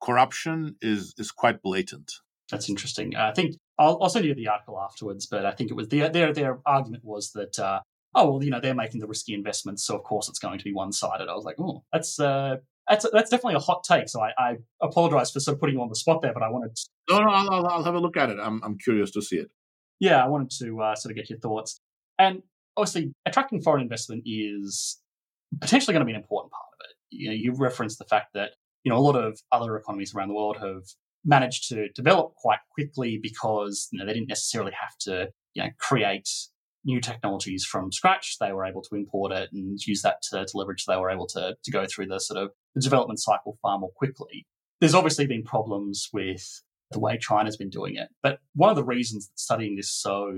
corruption 0.00 0.76
is 0.80 1.12
is 1.18 1.32
quite 1.32 1.60
blatant. 1.60 2.12
That's 2.50 2.68
interesting. 2.68 3.16
I 3.16 3.32
think 3.32 3.56
I'll, 3.78 3.98
I'll 4.00 4.08
send 4.08 4.24
you 4.26 4.34
the 4.34 4.46
article 4.46 4.80
afterwards, 4.80 5.26
but 5.26 5.44
I 5.44 5.50
think 5.50 5.72
it 5.72 5.74
was 5.74 5.88
the, 5.88 6.08
their 6.08 6.32
their 6.32 6.60
argument 6.64 7.04
was 7.04 7.32
that 7.32 7.58
uh, 7.58 7.80
oh 8.14 8.30
well, 8.30 8.44
you 8.44 8.50
know, 8.50 8.60
they're 8.60 8.74
making 8.74 9.00
the 9.00 9.08
risky 9.08 9.34
investments, 9.34 9.84
so 9.84 9.96
of 9.96 10.04
course 10.04 10.28
it's 10.28 10.38
going 10.38 10.58
to 10.58 10.64
be 10.64 10.72
one 10.72 10.92
sided. 10.92 11.28
I 11.28 11.34
was 11.34 11.44
like, 11.44 11.56
oh, 11.58 11.82
that's 11.92 12.20
uh, 12.20 12.58
that's 12.88 13.04
that's 13.12 13.30
definitely 13.30 13.56
a 13.56 13.60
hot 13.60 13.82
take. 13.82 14.08
So 14.08 14.20
I, 14.20 14.30
I 14.38 14.56
apologize 14.80 15.32
for 15.32 15.40
sort 15.40 15.56
of 15.56 15.60
putting 15.60 15.74
you 15.74 15.82
on 15.82 15.88
the 15.88 15.96
spot 15.96 16.22
there, 16.22 16.32
but 16.32 16.44
I 16.44 16.48
wanted. 16.48 16.76
To... 16.76 16.82
No, 17.10 17.18
no, 17.24 17.30
I'll, 17.30 17.66
I'll, 17.66 17.84
have 17.84 17.94
a 17.94 17.98
look 17.98 18.16
at 18.16 18.30
it. 18.30 18.38
I'm 18.40 18.62
I'm 18.62 18.78
curious 18.78 19.10
to 19.12 19.22
see 19.22 19.36
it. 19.36 19.50
Yeah, 20.00 20.22
I 20.22 20.28
wanted 20.28 20.50
to 20.58 20.80
uh, 20.80 20.94
sort 20.94 21.12
of 21.12 21.16
get 21.16 21.30
your 21.30 21.38
thoughts. 21.38 21.80
And 22.18 22.42
obviously, 22.76 23.12
attracting 23.24 23.62
foreign 23.62 23.82
investment 23.82 24.22
is 24.26 25.00
potentially 25.60 25.92
going 25.92 26.00
to 26.00 26.06
be 26.06 26.12
an 26.12 26.20
important 26.20 26.52
part 26.52 26.66
of 26.74 26.86
it. 26.90 26.96
You 27.10 27.28
know, 27.28 27.34
you 27.34 27.54
referenced 27.56 27.98
the 27.98 28.04
fact 28.04 28.34
that 28.34 28.50
you 28.84 28.90
know 28.90 28.98
a 28.98 29.00
lot 29.00 29.16
of 29.16 29.38
other 29.52 29.76
economies 29.76 30.14
around 30.14 30.28
the 30.28 30.34
world 30.34 30.58
have 30.60 30.82
managed 31.24 31.68
to 31.68 31.88
develop 31.94 32.34
quite 32.36 32.60
quickly 32.70 33.18
because 33.20 33.88
you 33.90 33.98
know 33.98 34.06
they 34.06 34.12
didn't 34.12 34.28
necessarily 34.28 34.72
have 34.72 34.96
to 35.00 35.28
you 35.54 35.62
know 35.62 35.70
create 35.78 36.28
new 36.84 37.00
technologies 37.00 37.64
from 37.64 37.90
scratch. 37.90 38.36
They 38.38 38.52
were 38.52 38.64
able 38.64 38.80
to 38.82 38.94
import 38.94 39.32
it 39.32 39.50
and 39.52 39.78
use 39.84 40.02
that 40.02 40.22
to, 40.30 40.46
to 40.46 40.56
leverage. 40.56 40.84
They 40.84 40.96
were 40.96 41.10
able 41.10 41.26
to, 41.28 41.56
to 41.62 41.70
go 41.70 41.84
through 41.84 42.06
the 42.06 42.20
sort 42.20 42.40
of 42.40 42.50
the 42.74 42.80
development 42.80 43.20
cycle 43.20 43.58
far 43.60 43.78
more 43.78 43.90
quickly. 43.96 44.46
there's 44.80 44.94
obviously 44.94 45.26
been 45.26 45.42
problems 45.42 46.08
with 46.12 46.62
the 46.96 47.00
way 47.00 47.18
China's 47.18 47.56
been 47.56 47.70
doing 47.70 47.96
it. 47.96 48.08
But 48.22 48.38
one 48.54 48.70
of 48.70 48.76
the 48.76 48.84
reasons 48.84 49.28
that 49.28 49.38
studying 49.38 49.76
this 49.76 49.90
so 49.90 50.32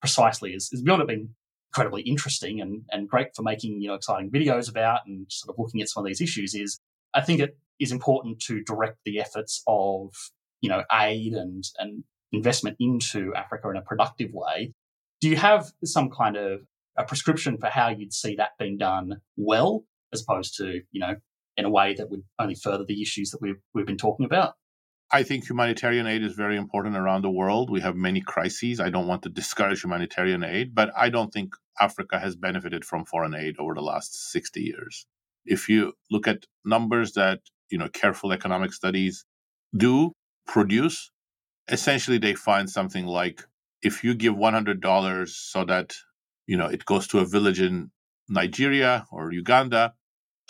precisely 0.00 0.52
is, 0.52 0.70
is 0.72 0.82
beyond 0.82 1.02
it 1.02 1.08
being 1.08 1.34
incredibly 1.70 2.02
interesting 2.02 2.60
and, 2.60 2.82
and 2.90 3.08
great 3.08 3.28
for 3.36 3.42
making 3.42 3.80
you 3.80 3.88
know 3.88 3.94
exciting 3.94 4.30
videos 4.30 4.70
about 4.70 5.00
and 5.06 5.26
sort 5.28 5.54
of 5.54 5.58
looking 5.62 5.82
at 5.82 5.88
some 5.88 6.02
of 6.02 6.08
these 6.08 6.20
issues 6.20 6.54
is 6.54 6.80
I 7.14 7.20
think 7.20 7.40
it 7.40 7.58
is 7.78 7.92
important 7.92 8.40
to 8.40 8.62
direct 8.62 8.98
the 9.04 9.20
efforts 9.20 9.62
of 9.66 10.12
you 10.60 10.70
know 10.70 10.82
aid 10.92 11.34
and 11.34 11.62
and 11.78 12.04
investment 12.32 12.76
into 12.80 13.34
Africa 13.34 13.68
in 13.70 13.76
a 13.76 13.82
productive 13.82 14.30
way. 14.32 14.72
Do 15.20 15.28
you 15.28 15.36
have 15.36 15.70
some 15.84 16.10
kind 16.10 16.36
of 16.36 16.60
a 16.96 17.04
prescription 17.04 17.58
for 17.58 17.68
how 17.68 17.88
you'd 17.88 18.12
see 18.12 18.36
that 18.36 18.50
being 18.58 18.78
done 18.78 19.20
well, 19.36 19.84
as 20.12 20.22
opposed 20.22 20.56
to 20.56 20.80
you 20.90 21.00
know 21.00 21.16
in 21.56 21.64
a 21.64 21.70
way 21.70 21.94
that 21.94 22.10
would 22.10 22.22
only 22.38 22.54
further 22.54 22.84
the 22.86 23.02
issues 23.02 23.30
that 23.30 23.42
we've 23.42 23.60
we've 23.74 23.86
been 23.86 23.98
talking 23.98 24.24
about? 24.24 24.54
I 25.10 25.22
think 25.22 25.48
humanitarian 25.48 26.06
aid 26.06 26.22
is 26.22 26.34
very 26.34 26.56
important 26.56 26.96
around 26.96 27.22
the 27.22 27.30
world. 27.30 27.70
We 27.70 27.80
have 27.80 27.96
many 27.96 28.20
crises. 28.20 28.78
I 28.78 28.90
don't 28.90 29.06
want 29.06 29.22
to 29.22 29.30
discourage 29.30 29.82
humanitarian 29.82 30.44
aid, 30.44 30.74
but 30.74 30.90
I 30.94 31.08
don't 31.08 31.32
think 31.32 31.54
Africa 31.80 32.18
has 32.18 32.36
benefited 32.36 32.84
from 32.84 33.06
foreign 33.06 33.34
aid 33.34 33.56
over 33.58 33.74
the 33.74 33.80
last 33.80 34.32
60 34.32 34.60
years. 34.60 35.06
If 35.46 35.68
you 35.68 35.94
look 36.10 36.28
at 36.28 36.44
numbers 36.64 37.12
that, 37.12 37.40
you 37.70 37.78
know, 37.78 37.88
careful 37.88 38.32
economic 38.32 38.74
studies 38.74 39.24
do 39.74 40.12
produce, 40.46 41.10
essentially 41.68 42.18
they 42.18 42.34
find 42.34 42.68
something 42.68 43.06
like 43.06 43.44
if 43.80 44.04
you 44.04 44.14
give 44.14 44.34
$100 44.34 45.28
so 45.28 45.64
that, 45.64 45.94
you 46.46 46.56
know, 46.58 46.66
it 46.66 46.84
goes 46.84 47.06
to 47.08 47.20
a 47.20 47.24
village 47.24 47.60
in 47.60 47.90
Nigeria 48.28 49.06
or 49.10 49.32
Uganda, 49.32 49.94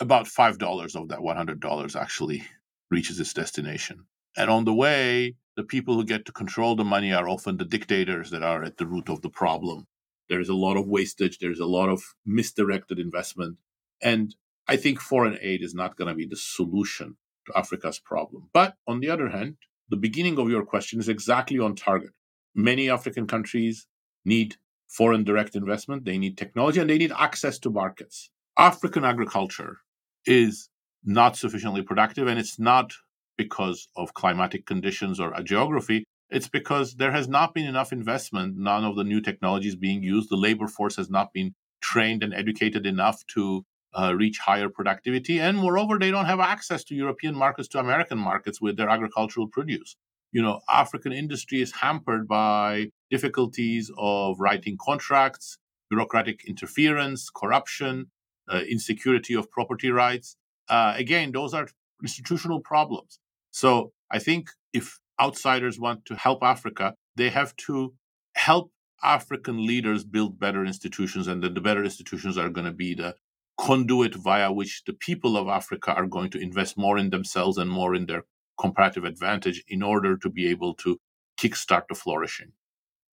about 0.01 0.25
$5 0.25 0.95
of 0.95 1.07
that 1.09 1.19
$100 1.19 1.95
actually 1.95 2.43
reaches 2.91 3.19
its 3.21 3.33
destination. 3.33 4.05
And 4.37 4.49
on 4.49 4.65
the 4.65 4.73
way, 4.73 5.35
the 5.55 5.63
people 5.63 5.95
who 5.95 6.05
get 6.05 6.25
to 6.25 6.31
control 6.31 6.75
the 6.75 6.83
money 6.83 7.11
are 7.11 7.27
often 7.27 7.57
the 7.57 7.65
dictators 7.65 8.29
that 8.31 8.43
are 8.43 8.63
at 8.63 8.77
the 8.77 8.87
root 8.87 9.09
of 9.09 9.21
the 9.21 9.29
problem. 9.29 9.87
There 10.29 10.39
is 10.39 10.49
a 10.49 10.53
lot 10.53 10.77
of 10.77 10.87
wastage, 10.87 11.39
there's 11.39 11.59
a 11.59 11.65
lot 11.65 11.89
of 11.89 12.01
misdirected 12.25 12.99
investment. 12.99 13.57
And 14.01 14.35
I 14.67 14.77
think 14.77 15.01
foreign 15.01 15.37
aid 15.41 15.63
is 15.63 15.73
not 15.73 15.97
going 15.97 16.07
to 16.07 16.13
be 16.13 16.25
the 16.25 16.35
solution 16.35 17.17
to 17.47 17.57
Africa's 17.57 17.99
problem. 17.99 18.49
But 18.53 18.75
on 18.87 18.99
the 18.99 19.09
other 19.09 19.29
hand, 19.29 19.57
the 19.89 19.97
beginning 19.97 20.37
of 20.37 20.49
your 20.49 20.63
question 20.63 20.99
is 20.99 21.09
exactly 21.09 21.59
on 21.59 21.75
target. 21.75 22.11
Many 22.53 22.89
African 22.89 23.25
countries 23.25 23.87
need 24.23 24.55
foreign 24.87 25.23
direct 25.23 25.55
investment, 25.55 26.05
they 26.05 26.17
need 26.17 26.37
technology, 26.37 26.79
and 26.79 26.89
they 26.89 26.97
need 26.97 27.11
access 27.11 27.59
to 27.59 27.69
markets. 27.69 28.29
African 28.57 29.03
agriculture 29.03 29.77
is 30.25 30.69
not 31.03 31.37
sufficiently 31.37 31.81
productive, 31.81 32.27
and 32.27 32.39
it's 32.39 32.59
not 32.59 32.93
because 33.39 33.87
of 33.95 34.13
climatic 34.13 34.65
conditions 34.65 35.17
or 35.17 35.31
geography. 35.43 36.03
It's 36.29 36.49
because 36.49 36.87
there 36.95 37.13
has 37.13 37.27
not 37.27 37.53
been 37.55 37.65
enough 37.73 37.91
investment. 37.93 38.57
None 38.57 38.83
of 38.83 38.97
the 38.97 39.05
new 39.11 39.21
technologies 39.21 39.77
being 39.87 40.03
used. 40.03 40.29
The 40.29 40.35
labor 40.47 40.67
force 40.67 40.97
has 40.97 41.09
not 41.09 41.31
been 41.33 41.53
trained 41.81 42.21
and 42.21 42.33
educated 42.33 42.85
enough 42.85 43.25
to 43.35 43.63
uh, 43.99 44.13
reach 44.13 44.37
higher 44.49 44.69
productivity. 44.69 45.39
And 45.39 45.57
moreover, 45.57 45.97
they 45.97 46.11
don't 46.11 46.31
have 46.33 46.41
access 46.55 46.83
to 46.85 46.95
European 47.03 47.33
markets, 47.33 47.69
to 47.69 47.79
American 47.79 48.19
markets 48.19 48.59
with 48.61 48.75
their 48.75 48.89
agricultural 48.89 49.47
produce. 49.47 49.95
You 50.31 50.41
know, 50.43 50.59
African 50.69 51.13
industry 51.13 51.61
is 51.61 51.71
hampered 51.83 52.27
by 52.27 52.89
difficulties 53.09 53.89
of 53.97 54.39
writing 54.39 54.77
contracts, 54.89 55.57
bureaucratic 55.89 56.37
interference, 56.45 57.29
corruption, 57.41 58.11
uh, 58.51 58.61
insecurity 58.75 59.33
of 59.33 59.49
property 59.49 59.89
rights. 60.03 60.35
Uh, 60.67 60.93
again, 61.03 61.31
those 61.31 61.53
are 61.53 61.67
institutional 62.03 62.59
problems. 62.59 63.19
So 63.51 63.91
I 64.11 64.19
think 64.19 64.49
if 64.73 64.99
outsiders 65.19 65.79
want 65.79 66.05
to 66.05 66.15
help 66.15 66.43
Africa, 66.43 66.95
they 67.15 67.29
have 67.29 67.55
to 67.67 67.93
help 68.35 68.71
African 69.03 69.65
leaders 69.65 70.03
build 70.03 70.39
better 70.39 70.65
institutions, 70.65 71.27
and 71.27 71.43
then 71.43 71.53
the 71.53 71.61
better 71.61 71.83
institutions 71.83 72.37
are 72.37 72.49
going 72.49 72.65
to 72.65 72.73
be 72.73 72.93
the 72.93 73.15
conduit 73.57 74.15
via 74.15 74.51
which 74.51 74.83
the 74.85 74.93
people 74.93 75.35
of 75.35 75.47
Africa 75.47 75.93
are 75.93 76.05
going 76.05 76.29
to 76.31 76.39
invest 76.39 76.77
more 76.77 76.97
in 76.97 77.09
themselves 77.09 77.57
and 77.57 77.69
more 77.69 77.93
in 77.93 78.05
their 78.05 78.23
comparative 78.59 79.03
advantage 79.03 79.63
in 79.67 79.81
order 79.81 80.17
to 80.17 80.29
be 80.29 80.47
able 80.47 80.73
to 80.75 80.97
kickstart 81.39 81.83
the 81.89 81.95
flourishing. 81.95 82.51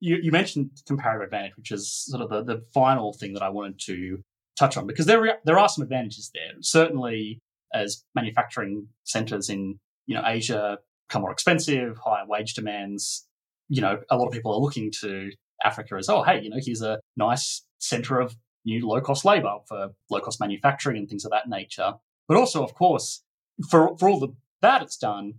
You, 0.00 0.18
you 0.22 0.30
mentioned 0.30 0.70
comparative 0.86 1.24
advantage, 1.24 1.56
which 1.56 1.72
is 1.72 1.90
sort 1.90 2.22
of 2.22 2.30
the, 2.30 2.42
the 2.42 2.62
final 2.74 3.12
thing 3.12 3.32
that 3.32 3.42
I 3.42 3.48
wanted 3.48 3.80
to 3.86 4.22
touch 4.58 4.76
on 4.76 4.86
because 4.86 5.06
there, 5.06 5.38
there 5.44 5.58
are 5.58 5.68
some 5.68 5.82
advantages 5.82 6.30
there. 6.34 6.52
Certainly, 6.60 7.40
as 7.72 8.04
manufacturing 8.14 8.88
centers 9.04 9.48
in 9.48 9.78
you 10.06 10.14
know, 10.14 10.22
Asia 10.24 10.78
become 11.08 11.22
more 11.22 11.32
expensive, 11.32 11.98
higher 12.04 12.26
wage 12.26 12.54
demands. 12.54 13.26
You 13.68 13.80
know, 13.80 14.00
a 14.10 14.16
lot 14.16 14.26
of 14.26 14.32
people 14.32 14.52
are 14.52 14.60
looking 14.60 14.92
to 15.02 15.30
Africa 15.64 15.96
as, 15.96 16.08
oh, 16.08 16.22
hey, 16.22 16.40
you 16.42 16.50
know, 16.50 16.58
here's 16.60 16.82
a 16.82 17.00
nice 17.16 17.62
center 17.78 18.20
of 18.20 18.36
new 18.64 18.86
low 18.86 19.00
cost 19.00 19.24
labor 19.24 19.56
for 19.68 19.90
low 20.10 20.20
cost 20.20 20.40
manufacturing 20.40 20.98
and 20.98 21.08
things 21.08 21.24
of 21.24 21.30
that 21.30 21.48
nature. 21.48 21.94
But 22.28 22.36
also, 22.36 22.64
of 22.64 22.74
course, 22.74 23.22
for, 23.68 23.96
for 23.98 24.08
all 24.08 24.20
the 24.20 24.34
bad 24.60 24.82
it's 24.82 24.96
done, 24.96 25.34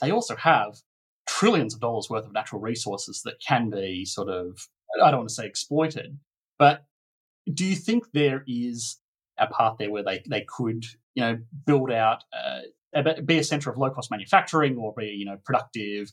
they 0.00 0.10
also 0.10 0.36
have 0.36 0.78
trillions 1.28 1.74
of 1.74 1.80
dollars 1.80 2.08
worth 2.10 2.26
of 2.26 2.32
natural 2.32 2.60
resources 2.60 3.22
that 3.24 3.40
can 3.46 3.70
be 3.70 4.04
sort 4.04 4.28
of, 4.28 4.68
I 5.02 5.10
don't 5.10 5.20
want 5.20 5.28
to 5.28 5.34
say 5.34 5.46
exploited, 5.46 6.18
but 6.58 6.84
do 7.52 7.64
you 7.64 7.76
think 7.76 8.04
there 8.12 8.44
is 8.46 8.98
a 9.38 9.46
path 9.46 9.76
there 9.78 9.90
where 9.90 10.02
they, 10.02 10.22
they 10.28 10.44
could, 10.46 10.84
you 11.14 11.22
know, 11.22 11.38
build 11.66 11.90
out 11.90 12.24
uh, 12.32 12.60
be 13.24 13.38
a 13.38 13.44
center 13.44 13.70
of 13.70 13.78
low 13.78 13.90
cost 13.90 14.10
manufacturing 14.10 14.76
or 14.76 14.92
be 14.96 15.06
you 15.06 15.24
know 15.24 15.36
productive 15.44 16.12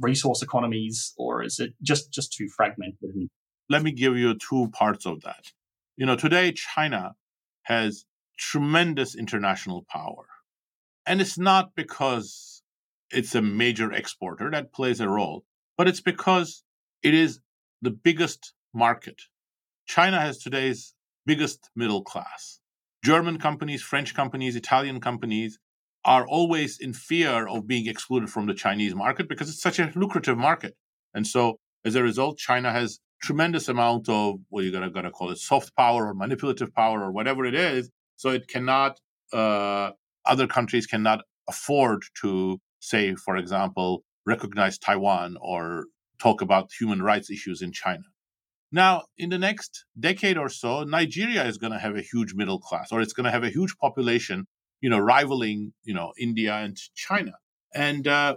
resource 0.00 0.42
economies 0.42 1.12
or 1.16 1.42
is 1.42 1.60
it 1.60 1.74
just 1.82 2.12
just 2.12 2.32
too 2.32 2.48
fragmented? 2.56 3.28
Let 3.68 3.82
me 3.82 3.92
give 3.92 4.16
you 4.16 4.34
two 4.34 4.68
parts 4.72 5.06
of 5.06 5.22
that. 5.22 5.52
You 5.96 6.06
know 6.06 6.16
today 6.16 6.52
china 6.52 7.14
has 7.64 8.06
tremendous 8.38 9.14
international 9.14 9.84
power. 9.90 10.26
And 11.08 11.20
it's 11.20 11.38
not 11.38 11.70
because 11.76 12.62
it's 13.10 13.34
a 13.34 13.42
major 13.42 13.92
exporter 13.92 14.50
that 14.50 14.72
plays 14.72 15.00
a 15.00 15.08
role 15.08 15.44
but 15.76 15.88
it's 15.88 16.00
because 16.00 16.64
it 17.02 17.14
is 17.14 17.40
the 17.82 17.90
biggest 17.90 18.54
market. 18.74 19.22
China 19.86 20.20
has 20.20 20.38
today's 20.38 20.94
biggest 21.26 21.70
middle 21.76 22.02
class. 22.02 22.60
German 23.04 23.38
companies 23.38 23.82
french 23.82 24.14
companies 24.14 24.56
italian 24.56 25.00
companies 25.00 25.58
are 26.06 26.26
always 26.26 26.78
in 26.78 26.92
fear 26.92 27.48
of 27.48 27.66
being 27.66 27.88
excluded 27.88 28.30
from 28.30 28.46
the 28.46 28.54
Chinese 28.54 28.94
market 28.94 29.28
because 29.28 29.50
it's 29.50 29.60
such 29.60 29.80
a 29.80 29.90
lucrative 29.96 30.38
market. 30.38 30.74
And 31.12 31.26
so 31.26 31.58
as 31.84 31.96
a 31.96 32.02
result, 32.02 32.38
China 32.38 32.70
has 32.70 33.00
tremendous 33.20 33.68
amount 33.68 34.08
of 34.08 34.36
what 34.48 34.62
you're 34.62 34.72
gonna, 34.72 34.90
gonna 34.90 35.10
call 35.10 35.32
it 35.32 35.38
soft 35.38 35.74
power 35.76 36.06
or 36.06 36.14
manipulative 36.14 36.72
power 36.72 37.02
or 37.02 37.10
whatever 37.10 37.44
it 37.44 37.56
is. 37.56 37.90
So 38.14 38.30
it 38.30 38.46
cannot 38.46 39.00
uh, 39.32 39.90
other 40.24 40.46
countries 40.46 40.86
cannot 40.86 41.22
afford 41.48 42.04
to 42.22 42.58
say, 42.78 43.14
for 43.16 43.36
example, 43.36 44.04
recognize 44.24 44.78
Taiwan 44.78 45.36
or 45.40 45.86
talk 46.20 46.40
about 46.40 46.70
human 46.78 47.02
rights 47.02 47.30
issues 47.30 47.62
in 47.62 47.72
China. 47.72 48.04
Now, 48.70 49.04
in 49.18 49.30
the 49.30 49.38
next 49.38 49.84
decade 49.98 50.38
or 50.38 50.48
so, 50.48 50.84
Nigeria 50.84 51.44
is 51.44 51.58
going 51.58 51.72
to 51.72 51.78
have 51.78 51.96
a 51.96 52.02
huge 52.02 52.34
middle 52.34 52.60
class, 52.60 52.92
or 52.92 53.00
it's 53.00 53.12
going 53.12 53.24
to 53.24 53.30
have 53.30 53.44
a 53.44 53.50
huge 53.50 53.76
population 53.78 54.46
you 54.80 54.90
know, 54.90 54.98
rivaling, 54.98 55.72
you 55.84 55.94
know, 55.94 56.12
India 56.18 56.54
and 56.54 56.76
China. 56.94 57.32
And, 57.74 58.06
uh, 58.06 58.36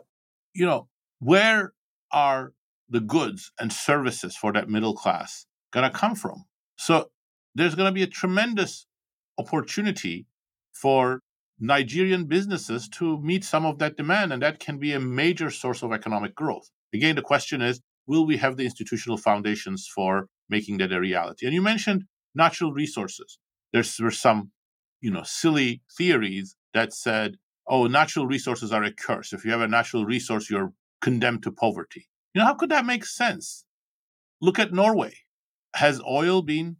you 0.53 0.65
know, 0.65 0.87
where 1.19 1.73
are 2.11 2.53
the 2.89 2.99
goods 2.99 3.51
and 3.59 3.71
services 3.71 4.35
for 4.35 4.51
that 4.53 4.69
middle 4.69 4.95
class 4.95 5.45
going 5.71 5.89
to 5.89 5.95
come 5.95 6.15
from? 6.15 6.45
So 6.75 7.11
there's 7.55 7.75
going 7.75 7.87
to 7.87 7.93
be 7.93 8.03
a 8.03 8.07
tremendous 8.07 8.87
opportunity 9.37 10.27
for 10.73 11.21
Nigerian 11.59 12.25
businesses 12.25 12.87
to 12.87 13.19
meet 13.19 13.43
some 13.43 13.65
of 13.65 13.79
that 13.79 13.97
demand, 13.97 14.31
and 14.31 14.41
that 14.41 14.59
can 14.59 14.77
be 14.77 14.93
a 14.93 14.99
major 14.99 15.49
source 15.49 15.83
of 15.83 15.91
economic 15.91 16.33
growth. 16.33 16.71
Again, 16.93 17.15
the 17.15 17.21
question 17.21 17.61
is 17.61 17.81
will 18.07 18.25
we 18.25 18.37
have 18.37 18.57
the 18.57 18.65
institutional 18.65 19.17
foundations 19.17 19.87
for 19.93 20.27
making 20.49 20.77
that 20.79 20.91
a 20.91 20.99
reality? 20.99 21.45
And 21.45 21.53
you 21.53 21.61
mentioned 21.61 22.05
natural 22.33 22.73
resources. 22.73 23.37
There's, 23.71 23.95
there's 23.97 24.17
some 24.17 24.51
you 25.01 25.11
know 25.11 25.23
silly 25.23 25.81
theories 25.97 26.55
that 26.73 26.93
said 26.93 27.37
oh 27.67 27.87
natural 27.87 28.27
resources 28.27 28.71
are 28.71 28.83
a 28.83 28.91
curse. 28.91 29.33
If 29.33 29.45
you 29.45 29.51
have 29.51 29.61
a 29.61 29.67
natural 29.67 30.05
resource 30.05 30.49
you're 30.49 30.73
condemned 31.01 31.43
to 31.43 31.51
poverty. 31.51 32.07
You 32.33 32.39
know 32.39 32.45
how 32.45 32.55
could 32.55 32.69
that 32.69 32.85
make 32.85 33.05
sense? 33.05 33.65
Look 34.41 34.59
at 34.59 34.73
norway. 34.73 35.13
Has 35.75 36.01
oil 36.01 36.41
been 36.41 36.77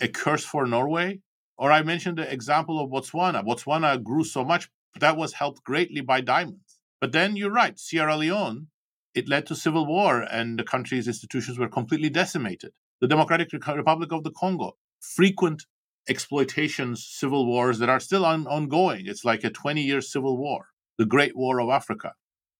a 0.00 0.08
curse 0.08 0.44
for 0.44 0.66
norway? 0.66 1.20
Or 1.58 1.72
i 1.72 1.82
mentioned 1.82 2.18
the 2.18 2.30
example 2.30 2.78
of 2.78 2.90
botswana. 2.90 3.44
Botswana 3.44 4.02
grew 4.02 4.24
so 4.24 4.44
much 4.44 4.68
that 5.00 5.16
was 5.16 5.34
helped 5.34 5.64
greatly 5.64 6.00
by 6.00 6.20
diamonds. 6.20 6.78
But 7.00 7.12
then 7.12 7.36
you're 7.36 7.52
right 7.52 7.78
sierra 7.78 8.16
leone 8.16 8.68
it 9.16 9.28
led 9.30 9.46
to 9.46 9.56
civil 9.56 9.86
war 9.86 10.20
and 10.30 10.58
the 10.58 10.62
country's 10.64 11.08
institutions 11.08 11.58
were 11.58 11.68
completely 11.68 12.10
decimated. 12.10 12.72
The 13.00 13.08
democratic 13.08 13.50
republic 13.52 14.12
of 14.12 14.24
the 14.24 14.30
congo 14.30 14.76
frequent 15.00 15.64
exploitations, 16.08 17.04
civil 17.04 17.46
wars 17.46 17.78
that 17.78 17.88
are 17.88 18.00
still 18.00 18.24
on, 18.24 18.46
ongoing. 18.46 19.06
It's 19.06 19.24
like 19.24 19.44
a 19.44 19.50
20 19.50 19.82
year 19.82 20.00
civil 20.00 20.36
war. 20.36 20.68
the 20.98 21.04
Great 21.04 21.36
War 21.36 21.60
of 21.60 21.68
Africa, 21.68 22.14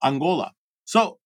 Angola. 0.05 0.53
So 0.85 1.19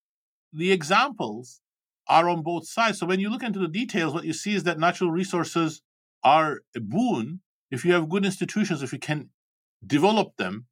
the 0.53 0.71
examples 0.71 1.61
are 2.09 2.29
on 2.29 2.43
both 2.43 2.69
sides. 2.69 2.99
So 2.99 3.07
when 3.07 3.21
you 3.21 3.31
look 3.31 3.43
into 3.43 3.59
the 3.59 3.69
details, 3.69 4.15
what 4.15 4.25
you 4.25 4.33
see 4.33 4.55
is 4.55 4.63
that 4.65 4.79
natural 4.79 5.11
resources 5.11 5.83
are 6.23 6.61
a 6.77 6.81
boon 6.81 7.41
if 7.71 7.85
you 7.85 7.93
have 7.93 8.09
good 8.09 8.25
institutions, 8.25 8.83
if 8.83 8.93
you 8.93 8.99
can 8.99 9.31
develop 9.87 10.37
them 10.37 10.67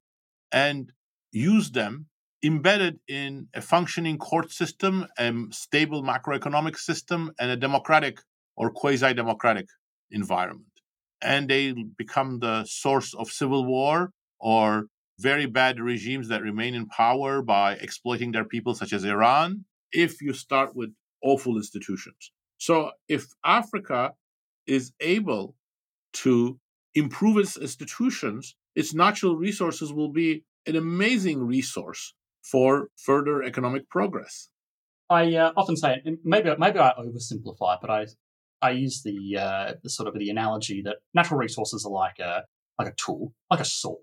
and 0.51 0.91
use 1.31 1.71
them 1.71 2.07
embedded 2.43 2.99
in 3.07 3.47
a 3.53 3.61
functioning 3.61 4.17
court 4.17 4.51
system, 4.51 5.05
a 5.17 5.33
stable 5.51 6.03
macroeconomic 6.03 6.77
system, 6.77 7.31
and 7.39 7.51
a 7.51 7.57
democratic 7.57 8.19
or 8.55 8.71
quasi 8.71 9.13
democratic 9.13 9.67
environment. 10.11 10.68
And 11.21 11.49
they 11.49 11.73
become 11.97 12.39
the 12.39 12.65
source 12.65 13.13
of 13.13 13.29
civil 13.29 13.65
war 13.65 14.11
or 14.39 14.87
very 15.19 15.45
bad 15.45 15.79
regimes 15.79 16.29
that 16.29 16.41
remain 16.41 16.73
in 16.75 16.87
power 16.87 17.41
by 17.41 17.73
exploiting 17.73 18.31
their 18.31 18.45
people, 18.45 18.73
such 18.73 18.93
as 18.93 19.03
Iran, 19.03 19.65
if 19.91 20.21
you 20.21 20.33
start 20.33 20.75
with 20.75 20.91
awful 21.21 21.57
institutions. 21.57 22.31
So, 22.57 22.91
if 23.07 23.27
Africa 23.43 24.13
is 24.65 24.93
able 24.99 25.55
to 26.13 26.59
improve 26.95 27.37
its 27.37 27.57
institutions, 27.57 28.55
its 28.75 28.93
natural 28.93 29.35
resources 29.35 29.91
will 29.91 30.11
be 30.11 30.43
an 30.65 30.75
amazing 30.75 31.45
resource 31.45 32.13
for 32.41 32.89
further 32.95 33.43
economic 33.43 33.89
progress. 33.89 34.49
I 35.09 35.35
uh, 35.35 35.51
often 35.57 35.75
say, 35.75 36.01
maybe 36.23 36.51
maybe 36.57 36.79
I 36.79 36.93
oversimplify, 36.99 37.77
but 37.81 37.89
I 37.89 38.05
I 38.61 38.71
use 38.71 39.01
the 39.03 39.37
uh, 39.37 39.73
the 39.83 39.89
sort 39.89 40.07
of 40.07 40.17
the 40.17 40.29
analogy 40.29 40.81
that 40.83 40.97
natural 41.13 41.39
resources 41.39 41.85
are 41.85 41.91
like 41.91 42.19
a 42.19 42.43
like 42.77 42.89
a 42.89 42.95
tool, 42.95 43.33
like 43.49 43.59
a 43.59 43.65
saw. 43.65 43.95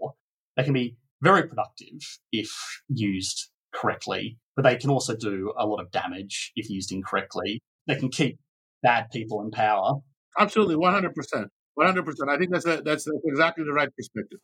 They 0.57 0.65
can 0.65 0.73
be 0.73 0.97
very 1.23 1.47
productive 1.49 2.19
if 2.33 2.51
used 2.89 3.51
correctly, 3.75 4.39
but 4.55 4.63
they 4.63 4.77
can 4.77 4.91
also 4.91 5.17
do 5.17 5.53
a 5.59 5.67
lot 5.67 5.81
of 5.81 5.91
damage 5.91 6.53
if 6.57 6.71
used 6.71 6.93
incorrectly. 6.93 7.63
They 7.87 7.97
can 7.97 8.09
keep 8.09 8.39
bad 8.83 9.11
people 9.11 9.43
in 9.43 9.51
power. 9.51 9.95
Absolutely, 10.39 10.77
one 10.77 10.93
hundred 10.93 11.15
percent, 11.15 11.49
one 11.75 11.87
hundred 11.87 12.05
percent. 12.05 12.31
I 12.31 12.39
think 12.39 12.53
that's 12.53 12.67
a, 12.67 12.83
that's, 12.83 13.07
exactly 13.25 13.65
the 13.65 13.73
right 13.73 13.95
perspective. 13.95 14.39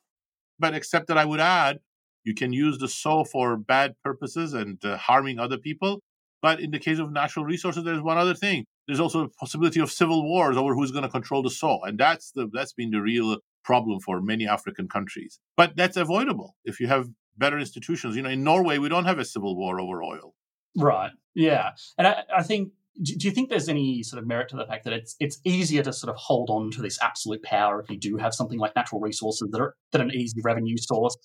But 0.59 0.75
except 0.75 1.09
that 1.09 1.19
I 1.19 1.25
would 1.25 1.41
add, 1.41 1.79
you 2.25 2.35
can 2.35 2.53
use 2.53 2.79
the 2.79 2.89
saw 2.89 3.25
for 3.25 3.57
bad 3.57 3.95
purposes 4.05 4.55
and 4.55 4.83
uh, 4.85 4.97
harming 4.97 5.39
other 5.39 5.59
people. 5.59 6.01
But 6.41 6.61
in 6.61 6.71
the 6.71 6.79
case 6.79 6.99
of 6.99 7.13
natural 7.13 7.45
resources, 7.45 7.85
there's 7.85 8.03
one 8.03 8.19
other 8.19 8.35
thing. 8.35 8.65
There's 8.87 9.01
also 9.01 9.25
a 9.25 9.29
possibility 9.29 9.81
of 9.81 9.91
civil 9.91 10.25
wars 10.25 10.57
over 10.57 10.75
who's 10.75 10.91
going 10.91 11.05
to 11.05 11.09
control 11.09 11.43
the 11.43 11.51
saw, 11.51 11.83
and 11.85 11.99
that's 11.99 12.33
the 12.33 12.49
that's 12.53 12.73
been 12.73 12.91
the 12.91 13.01
real 13.01 13.39
problem 13.65 14.01
for 14.01 14.21
many 14.21 14.47
African 14.47 14.89
countries. 14.89 15.39
But 15.57 15.77
that's 15.77 15.97
avoidable 15.97 16.57
if 16.65 16.81
you 16.81 16.89
have 16.89 17.09
better 17.37 17.59
institutions. 17.59 18.17
You 18.17 18.23
know, 18.23 18.31
in 18.31 18.43
Norway, 18.43 18.79
we 18.79 18.89
don't 18.89 19.05
have 19.05 19.19
a 19.19 19.25
civil 19.25 19.57
war 19.57 19.81
over 19.81 20.03
oil. 20.03 20.35
Right. 20.77 21.13
Yeah. 21.35 21.71
And 21.97 22.07
I, 22.07 22.23
I 22.37 22.43
think 22.43 22.73
do 23.01 23.27
you 23.27 23.31
think 23.31 23.49
there's 23.49 23.69
any 23.69 24.03
sort 24.03 24.21
of 24.21 24.29
merit 24.29 24.51
to 24.51 24.57
the 24.57 24.67
fact 24.67 24.85
that 24.85 24.93
it's 24.93 25.17
it's 25.19 25.39
easier 25.45 25.83
to 25.83 25.93
sort 25.93 26.11
of 26.11 26.17
hold 26.17 26.51
on 26.51 26.71
to 26.73 26.83
this 26.83 26.99
absolute 27.01 27.43
power 27.43 27.81
if 27.81 27.91
you 27.91 27.99
do 27.99 28.19
have 28.19 28.35
something 28.35 28.59
like 28.59 28.77
natural 28.77 29.01
resources 29.01 29.49
that 29.51 29.61
are 29.61 29.75
that 29.93 30.01
are 30.01 30.05
an 30.05 30.11
easy 30.11 30.41
revenue 30.45 30.77
source? 30.77 31.17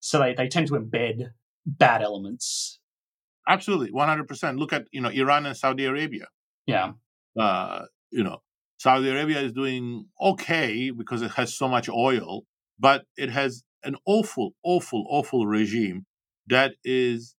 So 0.00 0.20
they, 0.20 0.34
they 0.34 0.48
tend 0.48 0.68
to 0.68 0.74
embed 0.74 1.30
bad 1.66 2.02
elements. 2.02 2.78
Absolutely, 3.48 3.90
one 3.90 4.08
hundred 4.08 4.28
percent. 4.28 4.58
Look 4.58 4.72
at 4.72 4.84
you 4.92 5.00
know 5.00 5.08
Iran 5.08 5.46
and 5.46 5.56
Saudi 5.56 5.84
Arabia. 5.84 6.26
Yeah. 6.66 6.92
Uh, 7.38 7.86
you 8.10 8.22
know, 8.24 8.38
Saudi 8.78 9.08
Arabia 9.08 9.40
is 9.40 9.52
doing 9.52 10.06
okay 10.20 10.90
because 10.90 11.22
it 11.22 11.32
has 11.32 11.54
so 11.54 11.68
much 11.68 11.88
oil, 11.88 12.44
but 12.78 13.04
it 13.16 13.30
has 13.30 13.62
an 13.84 13.96
awful, 14.06 14.52
awful, 14.62 15.06
awful 15.08 15.46
regime 15.46 16.06
that 16.46 16.74
is 16.84 17.34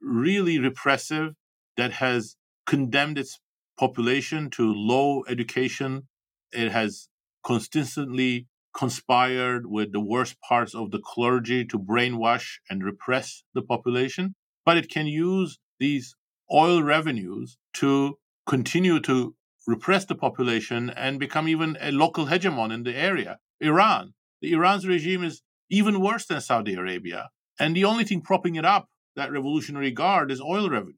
really 0.00 0.58
repressive, 0.58 1.34
that 1.76 1.92
has 1.92 2.36
condemned 2.66 3.18
its 3.18 3.40
population 3.78 4.50
to 4.50 4.72
low 4.72 5.24
education. 5.28 6.08
It 6.52 6.72
has 6.72 7.08
consistently 7.44 8.46
conspired 8.76 9.66
with 9.66 9.92
the 9.92 10.00
worst 10.00 10.36
parts 10.40 10.74
of 10.74 10.90
the 10.90 11.00
clergy 11.00 11.64
to 11.66 11.78
brainwash 11.78 12.58
and 12.68 12.82
repress 12.84 13.44
the 13.54 13.62
population. 13.62 14.34
But 14.64 14.76
it 14.76 14.90
can 14.90 15.06
use 15.06 15.58
these 15.78 16.16
oil 16.52 16.82
revenues 16.82 17.58
to 17.74 18.18
continue 18.46 19.00
to 19.00 19.34
repress 19.66 20.04
the 20.04 20.14
population 20.14 20.90
and 20.90 21.18
become 21.18 21.48
even 21.48 21.76
a 21.80 21.90
local 21.90 22.26
hegemon 22.26 22.72
in 22.72 22.82
the 22.82 22.96
area. 22.96 23.38
Iran. 23.60 24.14
The 24.42 24.52
Iran's 24.52 24.86
regime 24.86 25.24
is 25.24 25.42
even 25.70 26.00
worse 26.00 26.26
than 26.26 26.40
Saudi 26.40 26.74
Arabia. 26.74 27.30
And 27.58 27.74
the 27.74 27.84
only 27.84 28.04
thing 28.04 28.20
propping 28.20 28.56
it 28.56 28.64
up, 28.64 28.88
that 29.16 29.32
revolutionary 29.32 29.90
guard, 29.90 30.30
is 30.30 30.40
oil 30.40 30.68
revenue. 30.68 30.94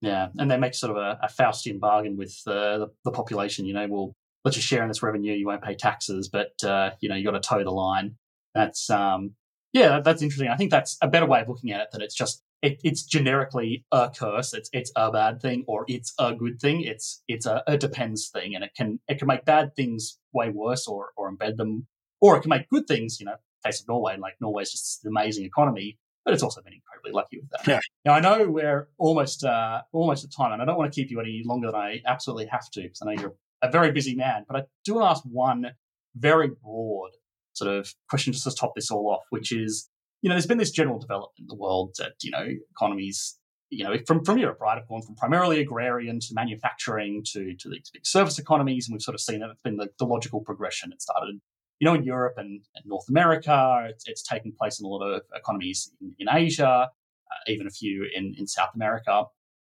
Yeah, 0.00 0.28
and 0.38 0.50
they 0.50 0.56
make 0.56 0.74
sort 0.74 0.92
of 0.92 0.96
a, 0.96 1.18
a 1.22 1.28
Faustian 1.28 1.80
bargain 1.80 2.16
with 2.16 2.40
uh, 2.46 2.78
the, 2.78 2.86
the, 3.04 3.10
population. 3.10 3.66
You 3.66 3.74
know, 3.74 3.86
we'll 3.88 4.14
let 4.44 4.54
you 4.54 4.62
share 4.62 4.82
in 4.82 4.88
this 4.88 5.02
revenue. 5.02 5.34
You 5.34 5.46
won't 5.46 5.62
pay 5.62 5.74
taxes, 5.74 6.28
but 6.28 6.52
uh, 6.62 6.90
you 7.00 7.08
know 7.08 7.16
you 7.16 7.24
got 7.24 7.32
to 7.32 7.40
toe 7.40 7.64
the 7.64 7.72
line. 7.72 8.14
That's 8.54 8.90
um, 8.90 9.32
yeah, 9.72 10.00
that's 10.00 10.22
interesting. 10.22 10.48
I 10.48 10.56
think 10.56 10.70
that's 10.70 10.96
a 11.02 11.08
better 11.08 11.26
way 11.26 11.40
of 11.40 11.48
looking 11.48 11.72
at 11.72 11.80
it. 11.80 11.88
That 11.90 12.00
it's 12.00 12.14
just 12.14 12.42
it, 12.62 12.80
it's 12.82 13.04
generically 13.04 13.84
a 13.92 14.10
curse. 14.10 14.52
It's 14.52 14.70
it's 14.72 14.92
a 14.96 15.10
bad 15.10 15.40
thing 15.40 15.64
or 15.66 15.84
it's 15.88 16.12
a 16.18 16.34
good 16.34 16.60
thing. 16.60 16.82
It's 16.82 17.22
it's 17.28 17.46
a, 17.46 17.62
a 17.66 17.76
depends 17.76 18.28
thing, 18.28 18.54
and 18.54 18.64
it 18.64 18.72
can 18.76 19.00
it 19.08 19.18
can 19.18 19.28
make 19.28 19.44
bad 19.44 19.74
things 19.76 20.18
way 20.32 20.50
worse 20.50 20.86
or 20.86 21.10
or 21.16 21.32
embed 21.32 21.56
them, 21.56 21.86
or 22.20 22.36
it 22.36 22.42
can 22.42 22.50
make 22.50 22.68
good 22.68 22.86
things. 22.86 23.20
You 23.20 23.26
know, 23.26 23.36
case 23.64 23.80
of 23.80 23.88
Norway, 23.88 24.16
like 24.18 24.34
Norway's 24.40 24.72
just 24.72 25.04
an 25.04 25.10
amazing 25.10 25.44
economy, 25.44 25.98
but 26.24 26.34
it's 26.34 26.42
also 26.42 26.60
been 26.62 26.74
incredibly 26.74 27.12
lucky 27.12 27.38
with 27.38 27.50
that. 27.50 27.66
Yeah. 27.66 27.80
Now 28.04 28.14
I 28.14 28.20
know 28.20 28.48
we're 28.50 28.88
almost 28.98 29.44
uh, 29.44 29.82
almost 29.92 30.24
at 30.24 30.32
time, 30.32 30.52
and 30.52 30.60
I 30.60 30.64
don't 30.64 30.76
want 30.76 30.92
to 30.92 31.00
keep 31.00 31.10
you 31.10 31.20
any 31.20 31.42
longer 31.44 31.68
than 31.68 31.80
I 31.80 32.02
absolutely 32.06 32.46
have 32.46 32.68
to 32.72 32.82
because 32.82 33.00
I 33.02 33.06
know 33.06 33.20
you're 33.20 33.34
a 33.62 33.70
very 33.70 33.92
busy 33.92 34.14
man. 34.14 34.44
But 34.48 34.56
I 34.56 34.62
do 34.84 34.94
want 34.94 35.06
to 35.06 35.10
ask 35.10 35.22
one 35.24 35.72
very 36.16 36.48
broad 36.48 37.10
sort 37.52 37.72
of 37.72 37.92
question 38.08 38.32
just 38.32 38.44
to 38.44 38.54
top 38.54 38.74
this 38.74 38.90
all 38.90 39.10
off, 39.10 39.24
which 39.30 39.52
is 39.52 39.88
you 40.22 40.28
know, 40.28 40.34
there's 40.34 40.46
been 40.46 40.58
this 40.58 40.70
general 40.70 40.98
development 40.98 41.38
in 41.38 41.46
the 41.46 41.54
world 41.54 41.94
that, 41.98 42.14
you 42.22 42.30
know, 42.30 42.46
economies, 42.70 43.38
you 43.70 43.84
know, 43.84 43.96
from, 44.06 44.24
from 44.24 44.38
Europe, 44.38 44.58
right, 44.60 44.76
have 44.76 44.88
gone 44.88 45.02
from 45.02 45.14
primarily 45.14 45.60
agrarian 45.60 46.18
to 46.20 46.28
manufacturing 46.32 47.22
to, 47.32 47.54
to 47.56 47.68
these 47.68 47.90
big 47.92 48.06
service 48.06 48.38
economies. 48.38 48.88
And 48.88 48.94
we've 48.94 49.02
sort 49.02 49.14
of 49.14 49.20
seen 49.20 49.40
that 49.40 49.50
it's 49.50 49.62
been 49.62 49.76
the, 49.76 49.88
the 49.98 50.06
logical 50.06 50.40
progression. 50.40 50.92
It 50.92 51.02
started, 51.02 51.40
you 51.78 51.84
know, 51.84 51.94
in 51.94 52.02
Europe 52.02 52.34
and, 52.36 52.64
and 52.74 52.84
North 52.86 53.08
America. 53.08 53.86
It's, 53.90 54.08
it's 54.08 54.22
taken 54.22 54.52
place 54.58 54.80
in 54.80 54.86
a 54.86 54.88
lot 54.88 55.02
of 55.02 55.22
economies 55.34 55.92
in, 56.00 56.14
in 56.18 56.28
Asia, 56.30 56.66
uh, 56.68 57.50
even 57.50 57.66
a 57.66 57.70
few 57.70 58.06
in, 58.14 58.34
in 58.36 58.46
South 58.46 58.70
America. 58.74 59.24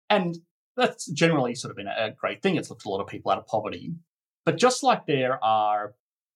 And 0.09 0.37
that's 0.77 1.11
generally 1.11 1.55
sort 1.55 1.71
of 1.71 1.77
been 1.77 1.89
a 1.89 2.13
great 2.13 2.43
thing. 2.43 2.57
It's 2.57 2.71
lifted 2.71 2.89
a 2.89 2.91
lot 2.91 3.01
of 3.01 3.09
people 3.09 3.33
out 3.33 3.39
of 3.39 3.47
poverty. 3.47 3.95
But 4.45 4.59
just 4.59 4.85
like 4.85 5.07
there 5.07 5.43
are 5.43 5.95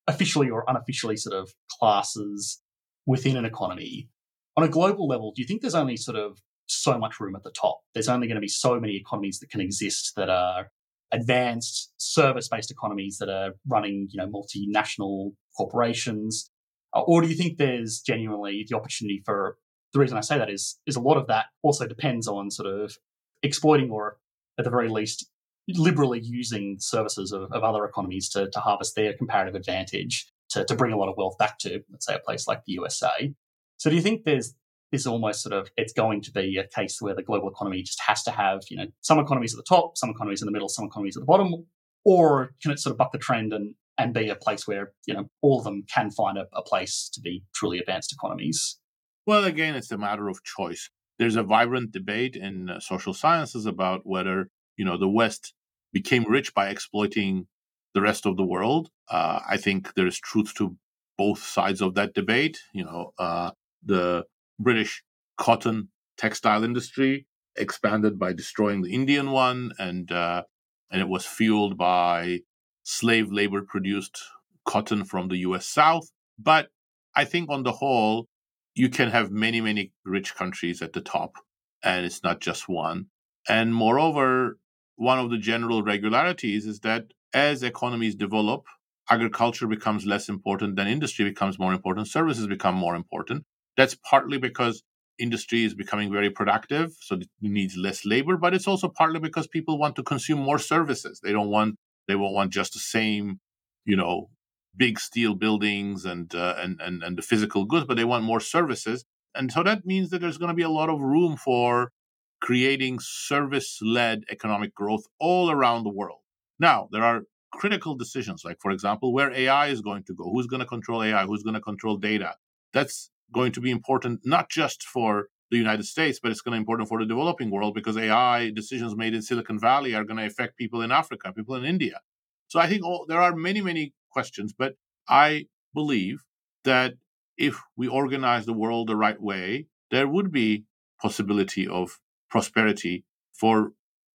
officially 0.09 0.51
or 0.51 0.65
unofficially 0.67 1.17
sort 1.17 1.37
of 1.37 1.53
classes 1.79 2.61
within 3.07 3.36
an 3.36 3.44
economy. 3.44 4.09
On 4.57 4.64
a 4.64 4.68
global 4.68 5.07
level, 5.07 5.32
do 5.34 5.42
you 5.42 5.48
think 5.48 5.62
there's 5.62 5.74
only 5.74 5.96
sort 5.96 6.18
of 6.18 6.38
so 6.66 6.98
much 6.98 7.20
room 7.20 7.34
at 7.36 7.42
the 7.42 7.51
top? 7.51 7.80
There's 7.94 8.09
only 8.09 8.26
going 8.26 8.36
to 8.36 8.40
be 8.40 8.48
so 8.48 8.78
many 8.78 8.96
economies 8.96 9.38
that 9.40 9.51
can 9.51 9.61
exist 9.61 10.12
that 10.16 10.28
are 10.28 10.70
advanced 11.12 11.92
service-based 11.98 12.70
economies 12.70 13.18
that 13.18 13.28
are 13.28 13.53
running, 13.68 14.09
you 14.11 14.18
know, 14.18 14.28
multinational 14.28 15.32
corporations, 15.57 16.51
uh, 16.94 17.01
or 17.01 17.20
do 17.22 17.28
you 17.28 17.34
think 17.34 17.59
there's 17.59 18.01
genuinely 18.01 18.66
the 18.68 18.76
opportunity 18.76 19.22
for? 19.24 19.57
The 19.92 19.98
reason 19.98 20.16
I 20.16 20.20
say 20.20 20.38
that 20.38 20.51
is 20.51 20.78
is 20.86 20.96
a 20.96 21.01
lot 21.01 21.16
of 21.16 21.26
that 21.26 21.46
also 21.62 21.86
depends 21.86 22.28
on 22.28 22.51
sort 22.51 22.72
of 22.72 22.96
exploiting 23.42 23.90
or 23.90 24.18
at 24.59 24.64
the 24.64 24.70
very 24.70 24.88
least 24.88 25.28
liberally 25.68 26.20
using 26.20 26.76
services 26.78 27.32
of, 27.32 27.51
of 27.53 27.62
other 27.62 27.84
economies 27.84 28.28
to, 28.30 28.48
to 28.51 28.61
harvest 28.61 28.94
their 28.94 29.12
comparative 29.12 29.55
advantage 29.55 30.30
to, 30.51 30.64
to 30.64 30.74
bring 30.74 30.92
a 30.92 30.96
lot 30.96 31.09
of 31.09 31.16
wealth 31.16 31.38
back 31.38 31.59
to, 31.61 31.82
let's 31.90 32.07
say, 32.07 32.14
a 32.14 32.18
place 32.18 32.46
like 32.46 32.64
the 32.64 32.72
USA. 32.72 33.32
So 33.76 33.90
do 33.90 33.96
you 33.96 34.03
think 34.03 34.24
there's 34.24 34.55
this 34.92 35.07
almost 35.07 35.42
sort 35.42 35.53
of 35.53 35.70
it's 35.76 35.92
going 35.92 36.20
to 36.22 36.32
be 36.32 36.59
a 36.59 36.66
case 36.66 37.01
where 37.01 37.14
the 37.14 37.22
global 37.22 37.48
economy 37.48 37.82
just 37.82 38.01
has 38.07 38.22
to 38.24 38.30
have, 38.30 38.62
you 38.68 38.76
know, 38.76 38.86
some 39.01 39.18
economies 39.18 39.55
at 39.55 39.57
the 39.57 39.64
top, 39.68 39.96
some 39.96 40.11
economies 40.11 40.42
in 40.42 40.46
the 40.46 40.53
middle, 40.53 40.68
some 40.68 40.86
economies 40.86 41.16
at 41.16 41.20
the 41.20 41.26
bottom, 41.26 41.66
or 42.05 42.55
can 42.62 42.72
it 42.72 42.80
sort 42.80 42.92
of 42.92 42.98
buck 42.98 43.12
the 43.12 43.18
trend 43.18 43.53
and 43.53 43.74
and 43.98 44.14
be 44.14 44.30
a 44.30 44.34
place 44.34 44.66
where, 44.66 44.92
you 45.07 45.12
know, 45.12 45.28
all 45.42 45.59
of 45.59 45.64
them 45.64 45.84
can 45.92 46.11
find 46.11 46.38
a, 46.38 46.46
a 46.55 46.62
place 46.62 47.11
to 47.12 47.20
be 47.20 47.44
truly 47.55 47.78
advanced 47.78 48.12
economies? 48.12 48.78
Well, 49.26 49.44
again, 49.44 49.74
it's 49.74 49.92
a 49.92 49.98
matter 49.98 50.28
of 50.28 50.42
choice. 50.42 50.88
There's 51.18 51.36
a 51.36 51.42
vibrant 51.42 51.92
debate 51.92 52.34
in 52.34 52.70
uh, 52.70 52.80
social 52.80 53.12
sciences 53.12 53.66
about 53.66 54.01
whether, 54.05 54.48
you 54.78 54.86
know, 54.86 54.96
the 54.96 55.09
West 55.09 55.53
became 55.92 56.24
rich 56.24 56.55
by 56.55 56.70
exploiting 56.70 57.46
the 57.95 58.01
rest 58.01 58.26
of 58.26 58.36
the 58.36 58.45
world. 58.45 58.91
Uh, 59.09 59.41
I 59.49 59.57
think 59.57 59.95
there 59.95 60.07
is 60.07 60.18
truth 60.18 60.55
to 60.55 60.76
both 61.18 61.43
sides 61.43 61.80
of 61.80 61.95
that 61.95 62.14
debate. 62.14 62.59
You 62.72 62.84
know, 62.84 63.12
uh, 63.18 63.51
the 63.84 64.24
British 64.59 65.03
cotton 65.36 65.88
textile 66.16 66.64
industry 66.64 67.26
expanded 67.57 68.18
by 68.18 68.32
destroying 68.32 68.82
the 68.82 68.93
Indian 68.93 69.30
one, 69.30 69.72
and 69.78 70.11
uh, 70.12 70.43
and 70.91 71.01
it 71.01 71.09
was 71.09 71.26
fueled 71.26 71.76
by 71.76 72.41
slave 72.82 73.30
labor 73.30 73.62
produced 73.62 74.18
cotton 74.64 75.05
from 75.05 75.28
the 75.28 75.38
U.S. 75.38 75.66
South. 75.66 76.11
But 76.38 76.68
I 77.14 77.24
think 77.24 77.51
on 77.51 77.62
the 77.62 77.72
whole, 77.72 78.28
you 78.74 78.88
can 78.88 79.11
have 79.11 79.30
many, 79.30 79.61
many 79.61 79.93
rich 80.05 80.34
countries 80.34 80.80
at 80.80 80.93
the 80.93 81.01
top, 81.01 81.34
and 81.82 82.07
it's 82.07 82.22
not 82.22 82.41
just 82.41 82.68
one. 82.68 83.07
And 83.49 83.74
moreover, 83.74 84.59
one 84.97 85.18
of 85.18 85.30
the 85.30 85.38
general 85.38 85.82
regularities 85.82 86.66
is 86.66 86.80
that 86.80 87.07
as 87.33 87.62
economies 87.62 88.14
develop, 88.14 88.64
agriculture 89.11 89.66
becomes 89.66 90.07
less 90.07 90.28
important, 90.28 90.76
then 90.76 90.87
industry 90.87 91.24
becomes 91.24 91.59
more 91.59 91.72
important, 91.72 92.09
services 92.09 92.47
become 92.47 92.74
more 92.74 92.95
important. 92.95 93.45
That's 93.76 93.95
partly 93.95 94.39
because 94.39 94.83
industry 95.18 95.64
is 95.64 95.74
becoming 95.74 96.12
very 96.12 96.31
productive, 96.31 96.93
so 97.01 97.16
it 97.16 97.28
needs 97.41 97.76
less 97.76 98.05
labor, 98.05 98.37
but 98.37 98.55
it's 98.55 98.66
also 98.66 98.89
partly 98.89 99.20
because 99.20 99.47
people 99.47 99.78
want 99.78 99.97
to 99.97 100.03
consume 100.03 100.39
more 100.41 100.59
services. 100.59 101.20
They 101.22 101.33
don't 101.33 101.51
want 101.51 101.76
they 102.09 102.16
won't 102.16 102.35
want 102.35 102.53
just 102.53 102.72
the 102.72 102.81
same, 102.81 103.39
you 103.85 103.97
know, 103.97 104.31
big 104.76 104.99
steel 104.99 105.35
buildings 105.35 106.05
and 106.05 106.35
uh, 106.35 106.55
and 106.59 106.81
and 106.81 107.03
and 107.03 107.18
the 107.18 107.22
physical 107.22 107.64
goods, 107.64 107.87
but 107.87 107.97
they 107.97 108.05
want 108.05 108.24
more 108.24 108.41
services. 108.41 109.05
And 109.35 109.53
so 109.53 109.62
that 109.62 109.87
means 109.87 110.11
that 110.11 110.20
there's 110.20 110.39
going 110.39 110.49
to 110.49 110.55
be 110.55 110.62
a 110.62 110.70
lot 110.70 110.89
of 110.91 111.01
room 111.01 111.37
for 111.37 111.93
creating 112.41 112.99
service-led 113.01 114.24
economic 114.31 114.74
growth 114.74 115.05
all 115.20 115.51
around 115.51 115.85
the 115.85 115.91
world. 115.91 116.20
Now, 116.61 116.89
there 116.93 117.03
are 117.03 117.23
critical 117.53 117.97
decisions, 117.97 118.43
like 118.45 118.59
for 118.61 118.71
example, 118.71 119.13
where 119.13 119.33
AI 119.33 119.69
is 119.69 119.81
going 119.81 120.05
to 120.05 120.15
go, 120.15 120.31
who's 120.31 120.47
going 120.47 120.61
to 120.61 120.67
control 120.67 121.03
AI, 121.03 121.25
who's 121.25 121.43
going 121.43 121.55
to 121.55 121.61
control 121.61 121.97
data. 121.97 122.35
That's 122.73 123.11
going 123.33 123.53
to 123.53 123.61
be 123.61 123.71
important 123.71 124.21
not 124.25 124.51
just 124.51 124.83
for 124.83 125.29
the 125.51 125.57
United 125.57 125.85
States, 125.85 126.21
but 126.23 126.31
it's 126.31 126.43
going 126.43 126.53
to 126.53 126.59
be 126.59 126.61
important 126.61 126.89
for 126.89 127.01
the 127.01 127.07
developing 127.07 127.51
world 127.51 127.75
because 127.75 127.97
AI 127.97 128.51
decisions 128.51 128.95
made 128.95 129.15
in 129.15 129.23
Silicon 129.23 129.59
Valley 129.59 129.95
are 129.95 130.05
going 130.05 130.19
to 130.19 130.27
affect 130.27 130.57
people 130.59 130.83
in 130.83 130.93
Africa, 130.93 131.33
people 131.33 131.57
in 131.57 131.65
India. 131.65 132.01
So 132.49 132.61
I 132.61 132.69
think 132.69 132.85
all, 132.85 133.07
there 133.09 133.21
are 133.21 133.35
many, 133.35 133.61
many 133.61 133.95
questions, 134.13 134.53
but 134.57 134.75
I 135.09 135.47
believe 135.75 136.25
that 136.65 136.95
if 137.37 137.59
we 137.77 137.89
organize 137.89 138.45
the 138.45 138.53
world 138.53 138.89
the 138.89 138.97
right 138.97 139.21
way, 139.21 139.67
there 139.91 140.07
would 140.07 140.31
be 140.31 140.65
possibility 141.01 141.67
of 141.67 141.99
prosperity 142.29 143.05
for 143.33 143.73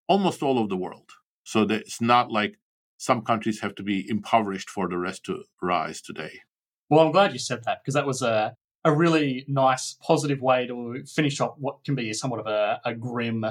almost 0.07 0.43
all 0.43 0.61
of 0.61 0.69
the 0.69 0.77
world. 0.77 1.09
So 1.45 1.63
that 1.65 1.81
it's 1.81 2.01
not 2.01 2.31
like 2.31 2.57
some 2.97 3.21
countries 3.21 3.61
have 3.61 3.75
to 3.75 3.83
be 3.83 4.05
impoverished 4.09 4.69
for 4.69 4.89
the 4.89 4.97
rest 4.97 5.23
to 5.25 5.43
rise 5.61 6.01
today. 6.01 6.41
Well, 6.89 7.05
I'm 7.05 7.11
glad 7.11 7.33
you 7.33 7.39
said 7.39 7.63
that 7.63 7.79
because 7.81 7.93
that 7.93 8.05
was 8.05 8.21
a 8.21 8.55
a 8.85 8.95
really 8.95 9.45
nice, 9.47 9.97
positive 9.99 10.41
way 10.41 10.67
to 10.67 11.03
finish 11.07 11.41
off 11.41 11.55
what 11.57 11.83
can 11.83 11.95
be 11.95 12.13
somewhat 12.13 12.39
of 12.39 12.45
a, 12.45 12.79
a 12.85 12.93
grim, 12.93 13.43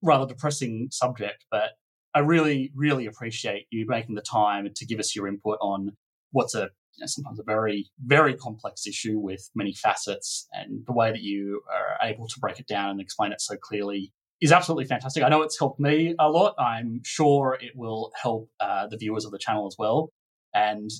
rather 0.00 0.26
depressing 0.26 0.88
subject. 0.90 1.44
But 1.50 1.72
I 2.14 2.20
really, 2.20 2.72
really 2.74 3.04
appreciate 3.04 3.66
you 3.70 3.84
making 3.86 4.14
the 4.14 4.22
time 4.22 4.68
to 4.74 4.86
give 4.86 4.98
us 4.98 5.14
your 5.14 5.28
input 5.28 5.58
on 5.60 5.92
what's 6.30 6.54
a 6.54 6.70
you 6.94 7.00
know, 7.00 7.06
sometimes 7.06 7.38
a 7.38 7.42
very, 7.42 7.90
very 8.04 8.34
complex 8.34 8.86
issue 8.86 9.18
with 9.18 9.50
many 9.54 9.74
facets, 9.74 10.48
and 10.52 10.84
the 10.86 10.92
way 10.92 11.10
that 11.10 11.22
you 11.22 11.62
are 11.70 12.08
able 12.08 12.26
to 12.26 12.40
break 12.40 12.58
it 12.58 12.66
down 12.66 12.90
and 12.90 13.00
explain 13.00 13.32
it 13.32 13.40
so 13.42 13.56
clearly 13.56 14.12
is 14.42 14.50
absolutely 14.50 14.84
fantastic. 14.86 15.22
I 15.22 15.28
know 15.28 15.42
it's 15.42 15.58
helped 15.58 15.78
me 15.78 16.16
a 16.18 16.28
lot. 16.28 16.54
I'm 16.58 17.00
sure 17.04 17.56
it 17.60 17.72
will 17.76 18.10
help 18.20 18.50
uh, 18.58 18.88
the 18.88 18.96
viewers 18.96 19.24
of 19.24 19.30
the 19.30 19.38
channel 19.38 19.68
as 19.68 19.76
well. 19.78 20.10
And 20.52 20.90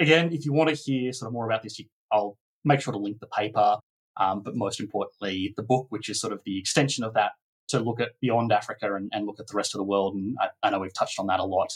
again, 0.00 0.32
if 0.32 0.44
you 0.44 0.52
want 0.52 0.68
to 0.68 0.74
hear 0.74 1.12
sort 1.12 1.28
of 1.28 1.32
more 1.32 1.46
about 1.46 1.62
this, 1.62 1.80
I'll 2.12 2.36
make 2.64 2.80
sure 2.80 2.92
to 2.92 2.98
link 2.98 3.20
the 3.20 3.28
paper, 3.28 3.76
um, 4.18 4.42
but 4.42 4.56
most 4.56 4.80
importantly, 4.80 5.54
the 5.56 5.62
book, 5.62 5.86
which 5.90 6.08
is 6.08 6.20
sort 6.20 6.32
of 6.32 6.42
the 6.44 6.58
extension 6.58 7.04
of 7.04 7.14
that 7.14 7.32
to 7.68 7.78
look 7.78 8.00
at 8.00 8.10
beyond 8.20 8.50
Africa 8.50 8.92
and, 8.92 9.08
and 9.14 9.26
look 9.26 9.38
at 9.38 9.46
the 9.46 9.56
rest 9.56 9.74
of 9.74 9.78
the 9.78 9.84
world. 9.84 10.16
And 10.16 10.36
I, 10.40 10.66
I 10.66 10.70
know 10.70 10.80
we've 10.80 10.92
touched 10.92 11.20
on 11.20 11.28
that 11.28 11.38
a 11.38 11.44
lot 11.44 11.72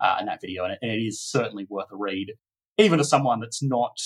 uh, 0.00 0.16
in 0.20 0.26
that 0.26 0.40
video, 0.40 0.64
and 0.64 0.72
it, 0.72 0.78
and 0.80 0.90
it 0.90 1.04
is 1.04 1.20
certainly 1.20 1.66
worth 1.68 1.92
a 1.92 1.96
read, 1.96 2.32
even 2.78 2.96
to 2.96 3.04
someone 3.04 3.40
that's 3.40 3.62
not 3.62 3.98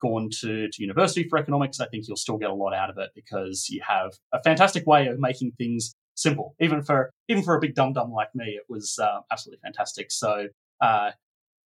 gone 0.00 0.30
to, 0.40 0.68
to 0.68 0.82
university 0.82 1.28
for 1.28 1.38
economics. 1.38 1.80
I 1.80 1.86
think 1.86 2.04
you'll 2.08 2.16
still 2.16 2.38
get 2.38 2.50
a 2.50 2.54
lot 2.54 2.72
out 2.72 2.88
of 2.88 2.96
it 2.96 3.10
because 3.14 3.66
you 3.68 3.82
have 3.86 4.12
a 4.32 4.42
fantastic 4.42 4.86
way 4.86 5.06
of 5.08 5.18
making 5.18 5.52
things 5.58 5.94
simple. 6.14 6.54
Even 6.60 6.82
for 6.82 7.10
even 7.28 7.42
for 7.42 7.56
a 7.56 7.60
big 7.60 7.74
dum 7.74 7.92
dum 7.92 8.10
like 8.12 8.28
me, 8.34 8.44
it 8.46 8.64
was 8.68 8.98
uh, 9.00 9.20
absolutely 9.30 9.60
fantastic. 9.62 10.10
So, 10.10 10.48
uh, 10.80 11.10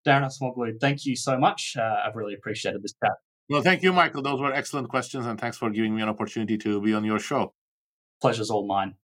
Daron 0.06 0.26
Acemoglu, 0.26 0.80
thank 0.80 1.06
you 1.06 1.16
so 1.16 1.38
much. 1.38 1.76
Uh, 1.78 1.98
I've 2.06 2.16
really 2.16 2.34
appreciated 2.34 2.84
this 2.84 2.93
chat. 3.04 3.14
Well, 3.50 3.62
thank 3.62 3.82
you, 3.82 3.93
Michael. 3.93 4.22
Those 4.22 4.41
were 4.41 4.54
excellent 4.54 4.89
questions, 4.89 5.26
and 5.26 5.39
thanks 5.39 5.58
for 5.58 5.70
giving 5.70 5.95
me 5.95 6.02
an 6.02 6.10
opportunity 6.10 6.58
to 6.60 6.82
be 6.82 6.93
on 6.93 7.06
your 7.06 7.20
show. 7.20 7.54
Pleasure's 8.22 8.50
all 8.50 8.66
mine. 8.66 8.95